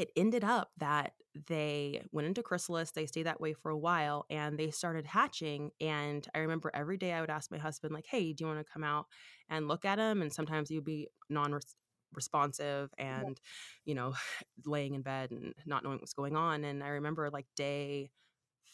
it 0.01 0.11
ended 0.17 0.43
up 0.43 0.71
that 0.79 1.13
they 1.49 2.03
went 2.11 2.27
into 2.27 2.43
chrysalis 2.43 2.91
they 2.91 3.07
stayed 3.07 3.27
that 3.27 3.41
way 3.41 3.53
for 3.53 3.71
a 3.71 3.79
while 3.79 4.25
and 4.31 4.59
they 4.59 4.71
started 4.71 5.07
hatching 5.07 5.71
and 5.81 6.27
i 6.35 6.39
remember 6.39 6.71
every 6.75 6.97
day 6.97 7.13
i 7.13 7.21
would 7.21 7.31
ask 7.31 7.51
my 7.51 7.59
husband 7.59 7.93
like 7.93 8.07
hey 8.07 8.33
do 8.33 8.43
you 8.43 8.49
want 8.49 8.59
to 8.59 8.73
come 8.73 8.83
out 8.83 9.07
and 9.49 9.69
look 9.69 9.85
at 9.85 9.97
them 9.97 10.23
and 10.23 10.33
sometimes 10.33 10.69
he 10.69 10.77
would 10.77 10.85
be 10.85 11.07
non 11.29 11.57
responsive 12.13 12.91
and 12.99 13.41
you 13.85 13.95
know 13.95 14.15
laying 14.67 14.95
in 14.95 15.03
bed 15.03 15.31
and 15.31 15.55
not 15.67 15.85
knowing 15.85 15.99
what's 15.99 16.15
going 16.15 16.35
on 16.35 16.65
and 16.65 16.83
i 16.83 16.89
remember 16.89 17.31
like 17.31 17.47
day 17.57 18.11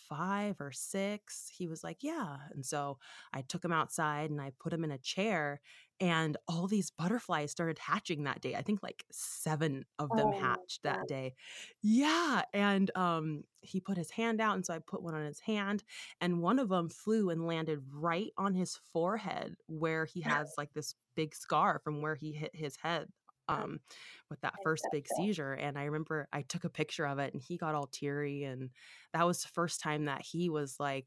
five 0.09 0.61
or 0.61 0.73
six, 0.73 1.51
he 1.57 1.67
was 1.67 1.83
like, 1.83 1.99
Yeah. 2.01 2.37
And 2.53 2.65
so 2.65 2.99
I 3.33 3.43
took 3.43 3.65
him 3.65 3.73
outside 3.73 4.31
and 4.31 4.41
I 4.41 4.53
put 4.61 4.73
him 4.73 4.85
in 4.85 4.91
a 4.91 4.99
chair, 4.99 5.61
and 6.01 6.37
all 6.47 6.67
these 6.67 6.91
butterflies 6.91 7.51
started 7.51 7.79
hatching 7.79 8.25
that 8.25 8.41
day. 8.41 8.55
I 8.55 8.63
think 8.63 8.83
like 8.83 9.05
seven 9.11 9.85
of 9.99 10.11
them 10.11 10.29
oh, 10.29 10.39
hatched 10.39 10.83
that 10.83 11.09
day. 11.09 11.35
Yeah. 11.83 12.43
And 12.53 12.91
um, 12.95 13.45
he 13.61 13.81
put 13.81 13.97
his 13.97 14.11
hand 14.11 14.41
out. 14.41 14.57
And 14.57 14.67
so 14.67 14.75
I 14.75 14.79
put 14.79 15.03
one 15.03 15.15
on 15.15 15.25
his 15.25 15.41
hand, 15.41 15.85
and 16.21 16.43
one 16.43 16.59
of 16.59 16.69
them 16.69 16.89
flew 16.89 17.31
and 17.31 17.47
landed 17.47 17.83
right 17.93 18.33
on 18.37 18.55
his 18.55 18.79
forehead 18.93 19.57
where 19.67 20.05
he 20.05 20.21
has 20.23 20.53
like 20.59 20.73
this 20.75 20.95
big 21.15 21.35
scar 21.35 21.81
from 21.83 22.03
where 22.03 22.15
he 22.15 22.33
hit 22.33 22.55
his 22.55 22.77
head 22.77 23.09
um, 23.49 23.81
with 24.29 24.41
that 24.41 24.55
first 24.63 24.87
big 24.93 25.07
seizure. 25.17 25.53
And 25.53 25.79
I 25.79 25.85
remember 25.85 26.29
I 26.33 26.43
took 26.43 26.65
a 26.65 26.71
picture 26.71 27.07
of 27.07 27.19
it 27.19 27.33
and 27.33 27.43
he 27.43 27.57
got 27.57 27.75
all 27.75 27.87
teary. 27.87 28.45
And 28.45 28.71
that 29.13 29.27
was 29.27 29.43
the 29.43 29.49
first 29.49 29.81
time 29.81 30.07
that 30.07 30.23
he 30.23 30.51
was 30.51 30.77
like, 30.79 31.07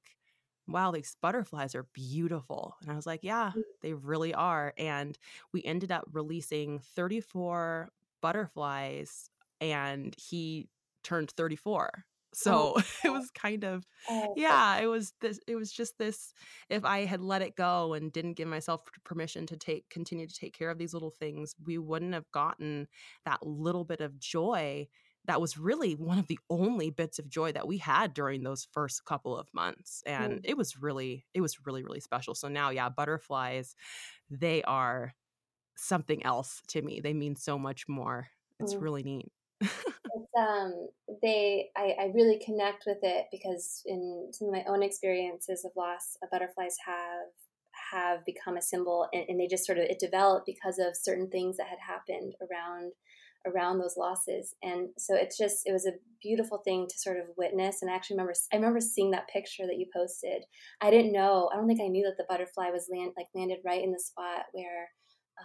wow, 0.71 0.91
these 0.91 1.15
butterflies 1.21 1.75
are 1.75 1.87
beautiful. 1.93 2.75
And 2.81 2.91
I 2.91 2.95
was 2.95 3.05
like, 3.05 3.21
yeah, 3.23 3.51
mm. 3.55 3.61
they 3.81 3.93
really 3.93 4.33
are. 4.33 4.73
And 4.77 5.17
we 5.53 5.63
ended 5.63 5.91
up 5.91 6.05
releasing 6.11 6.79
34 6.79 7.89
butterflies 8.21 9.29
and 9.61 10.15
he 10.17 10.67
turned 11.03 11.31
34 11.31 12.05
so 12.33 12.73
oh, 12.77 12.81
it 13.03 13.09
was 13.09 13.31
kind 13.31 13.63
of 13.63 13.85
oh, 14.09 14.33
yeah 14.37 14.77
it 14.77 14.85
was 14.85 15.13
this 15.21 15.39
it 15.47 15.55
was 15.55 15.71
just 15.71 15.97
this 15.97 16.33
if 16.69 16.85
i 16.85 17.05
had 17.05 17.21
let 17.21 17.41
it 17.41 17.55
go 17.55 17.93
and 17.93 18.11
didn't 18.11 18.33
give 18.33 18.47
myself 18.47 18.81
permission 19.03 19.45
to 19.45 19.57
take 19.57 19.89
continue 19.89 20.27
to 20.27 20.35
take 20.35 20.57
care 20.57 20.69
of 20.69 20.77
these 20.77 20.93
little 20.93 21.11
things 21.11 21.55
we 21.65 21.77
wouldn't 21.77 22.13
have 22.13 22.29
gotten 22.31 22.87
that 23.25 23.45
little 23.45 23.83
bit 23.83 24.01
of 24.01 24.19
joy 24.19 24.87
that 25.29 25.39
was 25.39 25.59
really 25.59 25.93
one 25.93 26.17
of 26.17 26.25
the 26.25 26.39
only 26.49 26.89
bits 26.89 27.19
of 27.19 27.29
joy 27.29 27.51
that 27.51 27.67
we 27.67 27.77
had 27.77 28.15
during 28.15 28.41
those 28.41 28.67
first 28.71 29.05
couple 29.05 29.37
of 29.37 29.47
months 29.53 30.01
and 30.07 30.33
mm. 30.33 30.39
it 30.43 30.57
was 30.57 30.75
really 30.81 31.23
it 31.35 31.41
was 31.41 31.65
really 31.65 31.83
really 31.83 31.99
special 31.99 32.33
so 32.33 32.47
now 32.47 32.71
yeah 32.71 32.89
butterflies 32.89 33.75
they 34.29 34.63
are 34.63 35.13
something 35.75 36.25
else 36.25 36.63
to 36.67 36.81
me 36.81 36.99
they 36.99 37.13
mean 37.13 37.35
so 37.35 37.59
much 37.59 37.87
more 37.87 38.27
it's 38.59 38.73
mm. 38.73 38.81
really 38.81 39.03
neat 39.03 39.31
it's 39.61 40.33
um 40.37 40.87
they 41.21 41.69
I, 41.77 41.95
I 41.99 42.11
really 42.15 42.41
connect 42.43 42.85
with 42.87 42.99
it 43.03 43.25
because 43.31 43.83
in 43.85 44.29
some 44.31 44.47
of 44.47 44.53
my 44.53 44.63
own 44.67 44.81
experiences 44.81 45.63
of 45.63 45.71
loss 45.77 46.17
uh, 46.23 46.27
butterflies 46.31 46.75
have 46.87 47.29
have 47.91 48.25
become 48.25 48.57
a 48.57 48.61
symbol 48.61 49.07
and, 49.13 49.25
and, 49.27 49.39
they 49.39 49.47
just 49.47 49.65
sort 49.65 49.77
of 49.77 49.85
it 49.85 49.99
developed 49.99 50.45
because 50.45 50.79
of 50.79 50.95
certain 50.95 51.29
things 51.29 51.57
that 51.57 51.67
had 51.67 51.79
happened 51.79 52.33
around 52.41 52.91
around 53.45 53.79
those 53.79 53.95
losses. 53.97 54.55
And 54.61 54.89
so 54.97 55.15
it's 55.15 55.37
just 55.37 55.61
it 55.65 55.71
was 55.71 55.85
a 55.85 55.97
beautiful 56.21 56.59
thing 56.63 56.87
to 56.89 56.97
sort 56.97 57.17
of 57.17 57.25
witness. 57.37 57.81
And 57.81 57.89
I 57.89 57.95
actually 57.95 58.15
remember 58.15 58.33
I 58.51 58.55
remember 58.55 58.81
seeing 58.81 59.11
that 59.11 59.29
picture 59.29 59.65
that 59.65 59.77
you 59.77 59.85
posted. 59.95 60.43
I 60.81 60.91
didn't 60.91 61.13
know 61.13 61.49
I 61.51 61.57
don't 61.57 61.67
think 61.67 61.81
I 61.81 61.87
knew 61.87 62.05
that 62.05 62.17
the 62.17 62.27
butterfly 62.29 62.69
was 62.69 62.89
land 62.91 63.13
like 63.17 63.27
landed 63.33 63.59
right 63.65 63.83
in 63.83 63.91
the 63.91 63.99
spot 63.99 64.45
where 64.51 64.89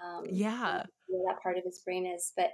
um 0.04 0.24
yeah. 0.28 0.82
that 1.28 1.42
part 1.42 1.58
of 1.58 1.64
his 1.64 1.80
brain 1.84 2.06
is. 2.06 2.32
But 2.36 2.50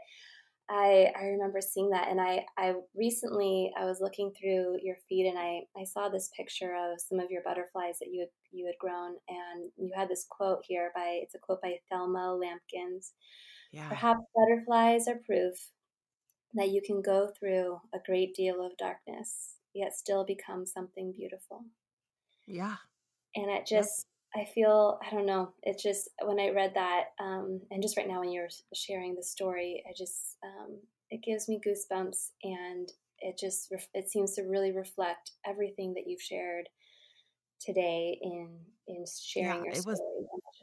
I, 0.70 1.12
I 1.20 1.24
remember 1.24 1.61
seeing 1.61 1.91
that. 1.91 2.09
And 2.09 2.20
I, 2.20 2.47
I 2.57 2.74
recently 2.95 3.72
I 3.76 3.86
was 3.86 3.99
looking 4.01 4.30
through 4.30 4.78
your 4.82 4.97
feed 5.09 5.28
and 5.28 5.36
I, 5.36 5.62
I 5.76 5.84
saw 5.84 6.09
this 6.09 6.30
picture 6.36 6.76
of 6.76 7.01
some 7.01 7.18
of 7.18 7.28
your 7.28 7.43
butterflies 7.43 7.99
that 7.99 8.11
you 8.12 8.20
had, 8.20 8.28
you 8.53 8.66
had 8.66 8.78
grown. 8.78 9.16
And 9.28 9.70
you 9.76 9.91
had 9.97 10.09
this 10.09 10.26
quote 10.30 10.61
here 10.62 10.93
by 10.95 11.20
it's 11.22 11.34
a 11.34 11.38
quote 11.38 11.61
by 11.61 11.74
Thelma 11.91 12.38
Lampkins. 12.38 13.14
Yeah. 13.73 13.89
Perhaps 13.89 14.21
butterflies 14.35 15.09
are 15.09 15.21
proof 15.27 15.71
that 16.55 16.71
you 16.71 16.83
can 16.83 17.03
go 17.03 17.29
through 17.39 17.81
a 17.95 17.99
great 18.05 18.35
deal 18.35 18.64
of 18.64 18.77
darkness 18.77 19.57
yet 19.75 19.95
still 19.95 20.25
become 20.25 20.66
something 20.66 21.12
beautiful. 21.12 21.64
Yeah. 22.47 22.77
And 23.37 23.51
it 23.51 23.66
just 23.66 24.07
I 24.35 24.45
feel 24.45 24.99
I 25.05 25.11
don't 25.11 25.27
know. 25.27 25.53
It's 25.62 25.83
just 25.83 26.09
when 26.23 26.39
I 26.39 26.51
read 26.51 26.75
that, 26.75 27.07
um, 27.18 27.61
and 27.71 27.83
just 27.83 27.97
right 27.97 28.07
now 28.07 28.21
when 28.21 28.31
you're 28.33 28.49
sharing 28.75 29.14
the 29.14 29.23
story, 29.23 29.83
I 29.89 29.93
just 29.97 30.37
um, 30.45 30.79
it 31.11 31.23
gives 31.23 31.49
me 31.49 31.61
goosebumps, 31.64 32.31
and 32.45 32.93
it 33.18 33.39
just 33.39 33.73
it 33.95 34.09
seems 34.09 34.35
to 34.35 34.43
really 34.43 34.73
reflect 34.73 35.33
everything 35.45 35.95
that 35.95 36.05
you've 36.07 36.23
shared 36.23 36.68
today 37.61 38.18
in 38.23 38.61
in 38.87 39.05
sharing 39.21 39.49
yeah, 39.49 39.62
your 39.64 39.73
it 39.73 39.77
story. 39.77 39.97
Was, 39.97 40.01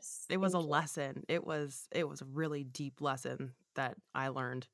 just, 0.08 0.32
it 0.32 0.38
was 0.38 0.54
a 0.54 0.60
you. 0.60 0.64
lesson. 0.64 1.24
It 1.28 1.46
was 1.46 1.88
it 1.92 2.08
was 2.08 2.22
a 2.22 2.26
really 2.26 2.64
deep 2.64 3.02
lesson 3.02 3.54
that 3.76 3.96
I 4.14 4.30
learned. 4.30 4.68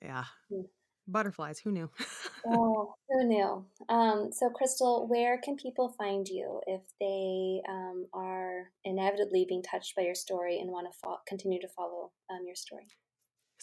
Yeah. 0.00 0.24
Mm. 0.52 0.66
Butterflies, 1.06 1.58
who 1.58 1.70
knew? 1.70 1.90
oh, 2.46 2.94
who 3.10 3.24
knew? 3.24 3.64
Um, 3.90 4.30
so, 4.32 4.50
Krystal, 4.50 5.06
where 5.06 5.38
can 5.38 5.54
people 5.56 5.94
find 5.98 6.26
you 6.26 6.62
if 6.66 6.80
they 6.98 7.60
um, 7.68 8.06
are 8.14 8.70
inevitably 8.84 9.44
being 9.46 9.62
touched 9.62 9.94
by 9.96 10.02
your 10.02 10.14
story 10.14 10.60
and 10.60 10.70
want 10.70 10.90
to 10.90 10.98
fo- 10.98 11.20
continue 11.28 11.60
to 11.60 11.68
follow 11.68 12.12
um, 12.30 12.46
your 12.46 12.56
story? 12.56 12.86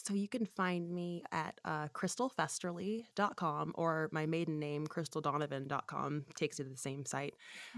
So 0.04 0.14
you 0.14 0.28
can 0.28 0.46
find 0.46 0.90
me 0.90 1.22
at 1.30 1.60
uh, 1.64 1.86
krystalfesterly.com 1.88 3.72
or 3.76 4.08
my 4.10 4.26
maiden 4.26 4.58
name, 4.58 4.86
krystaldonovan.com, 4.86 6.24
takes 6.34 6.58
you 6.58 6.64
to 6.64 6.70
the 6.70 6.76
same 6.76 7.06
site. 7.06 7.34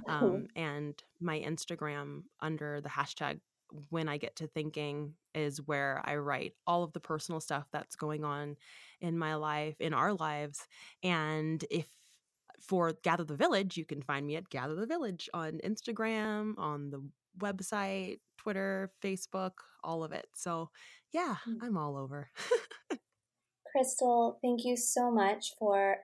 Um, 0.09 0.49
and 0.57 0.95
my 1.21 1.39
Instagram 1.41 2.23
under 2.41 2.81
the 2.81 2.89
hashtag 2.89 3.41
when 3.91 4.09
I 4.09 4.17
get 4.17 4.37
to 4.37 4.47
thinking 4.47 5.15
is 5.35 5.59
where 5.67 6.01
I 6.05 6.17
write 6.17 6.55
all 6.67 6.83
of 6.83 6.93
the 6.93 7.01
personal 7.01 7.41
stuff 7.41 7.67
that's 7.73 7.97
going 7.97 8.25
on 8.25 8.57
in 9.01 9.19
my 9.19 9.35
life, 9.35 9.81
in 9.81 9.93
our 9.93 10.15
lives. 10.15 10.67
And 11.03 11.63
if 11.71 11.87
for 12.61 12.95
Gather 13.03 13.25
the 13.25 13.37
Village, 13.37 13.77
you 13.77 13.85
can 13.85 14.01
find 14.01 14.27
me 14.27 14.37
at 14.37 14.49
Gather 14.49 14.75
the 14.75 14.87
Village 14.87 15.29
on 15.35 15.61
Instagram, 15.65 16.59
on 16.59 16.91
the 16.91 17.03
website, 17.39 18.19
Twitter, 18.39 18.93
Facebook, 19.03 19.53
all 19.83 20.05
of 20.05 20.13
it. 20.13 20.27
So, 20.35 20.71
yeah, 21.13 21.37
mm. 21.49 21.59
I'm 21.63 21.77
all 21.77 21.97
over. 21.97 22.31
Krystal, 23.77 24.37
thank 24.43 24.65
you 24.65 24.77
so 24.77 25.11
much 25.11 25.53
for 25.59 25.97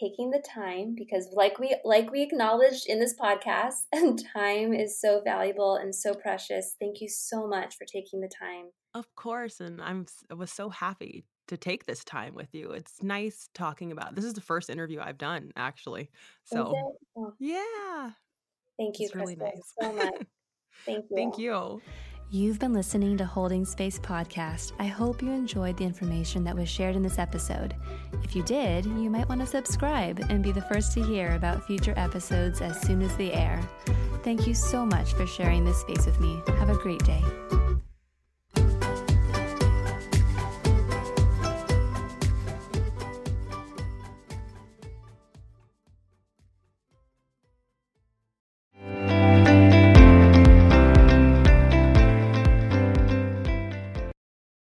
taking 0.00 0.30
the 0.30 0.42
time 0.54 0.94
because 0.96 1.28
like 1.32 1.58
we 1.58 1.76
like 1.84 2.10
we 2.10 2.22
acknowledged 2.22 2.86
in 2.86 2.98
this 2.98 3.14
podcast 3.14 3.82
and 3.92 4.22
time 4.32 4.72
is 4.72 5.00
so 5.00 5.20
valuable 5.22 5.76
and 5.76 5.94
so 5.94 6.14
precious 6.14 6.74
thank 6.80 7.00
you 7.00 7.08
so 7.08 7.46
much 7.46 7.76
for 7.76 7.84
taking 7.84 8.20
the 8.20 8.30
time 8.40 8.66
of 8.94 9.14
course 9.14 9.60
and 9.60 9.80
i'm 9.82 10.06
i 10.30 10.34
was 10.34 10.50
so 10.50 10.70
happy 10.70 11.24
to 11.46 11.56
take 11.56 11.84
this 11.84 12.02
time 12.04 12.34
with 12.34 12.48
you 12.54 12.70
it's 12.70 13.02
nice 13.02 13.48
talking 13.54 13.92
about 13.92 14.14
this 14.14 14.24
is 14.24 14.32
the 14.32 14.40
first 14.40 14.70
interview 14.70 15.00
i've 15.00 15.18
done 15.18 15.50
actually 15.56 16.10
so 16.44 16.74
oh. 17.16 17.32
yeah 17.38 18.10
thank 18.78 18.98
you 18.98 19.08
Krystal. 19.08 19.10
it's 19.10 19.14
really 19.14 19.36
nice 19.36 19.74
so 19.80 19.92
much 19.92 20.14
thank 20.86 21.04
you 21.10 21.16
thank 21.16 21.38
you 21.38 21.80
You've 22.30 22.58
been 22.58 22.72
listening 22.72 23.16
to 23.18 23.24
Holding 23.24 23.64
Space 23.64 23.98
Podcast. 23.98 24.72
I 24.80 24.86
hope 24.86 25.22
you 25.22 25.30
enjoyed 25.30 25.76
the 25.76 25.84
information 25.84 26.42
that 26.42 26.56
was 26.56 26.68
shared 26.68 26.96
in 26.96 27.02
this 27.02 27.20
episode. 27.20 27.76
If 28.24 28.34
you 28.34 28.42
did, 28.42 28.86
you 28.86 29.08
might 29.08 29.28
want 29.28 29.40
to 29.42 29.46
subscribe 29.46 30.18
and 30.30 30.42
be 30.42 30.50
the 30.50 30.62
first 30.62 30.92
to 30.94 31.04
hear 31.04 31.34
about 31.34 31.64
future 31.64 31.94
episodes 31.96 32.60
as 32.60 32.80
soon 32.80 33.02
as 33.02 33.16
they 33.16 33.30
air. 33.30 33.62
Thank 34.24 34.48
you 34.48 34.54
so 34.54 34.84
much 34.84 35.12
for 35.12 35.28
sharing 35.28 35.64
this 35.64 35.80
space 35.82 36.06
with 36.06 36.18
me. 36.18 36.42
Have 36.58 36.70
a 36.70 36.74
great 36.74 37.04
day. 37.04 37.22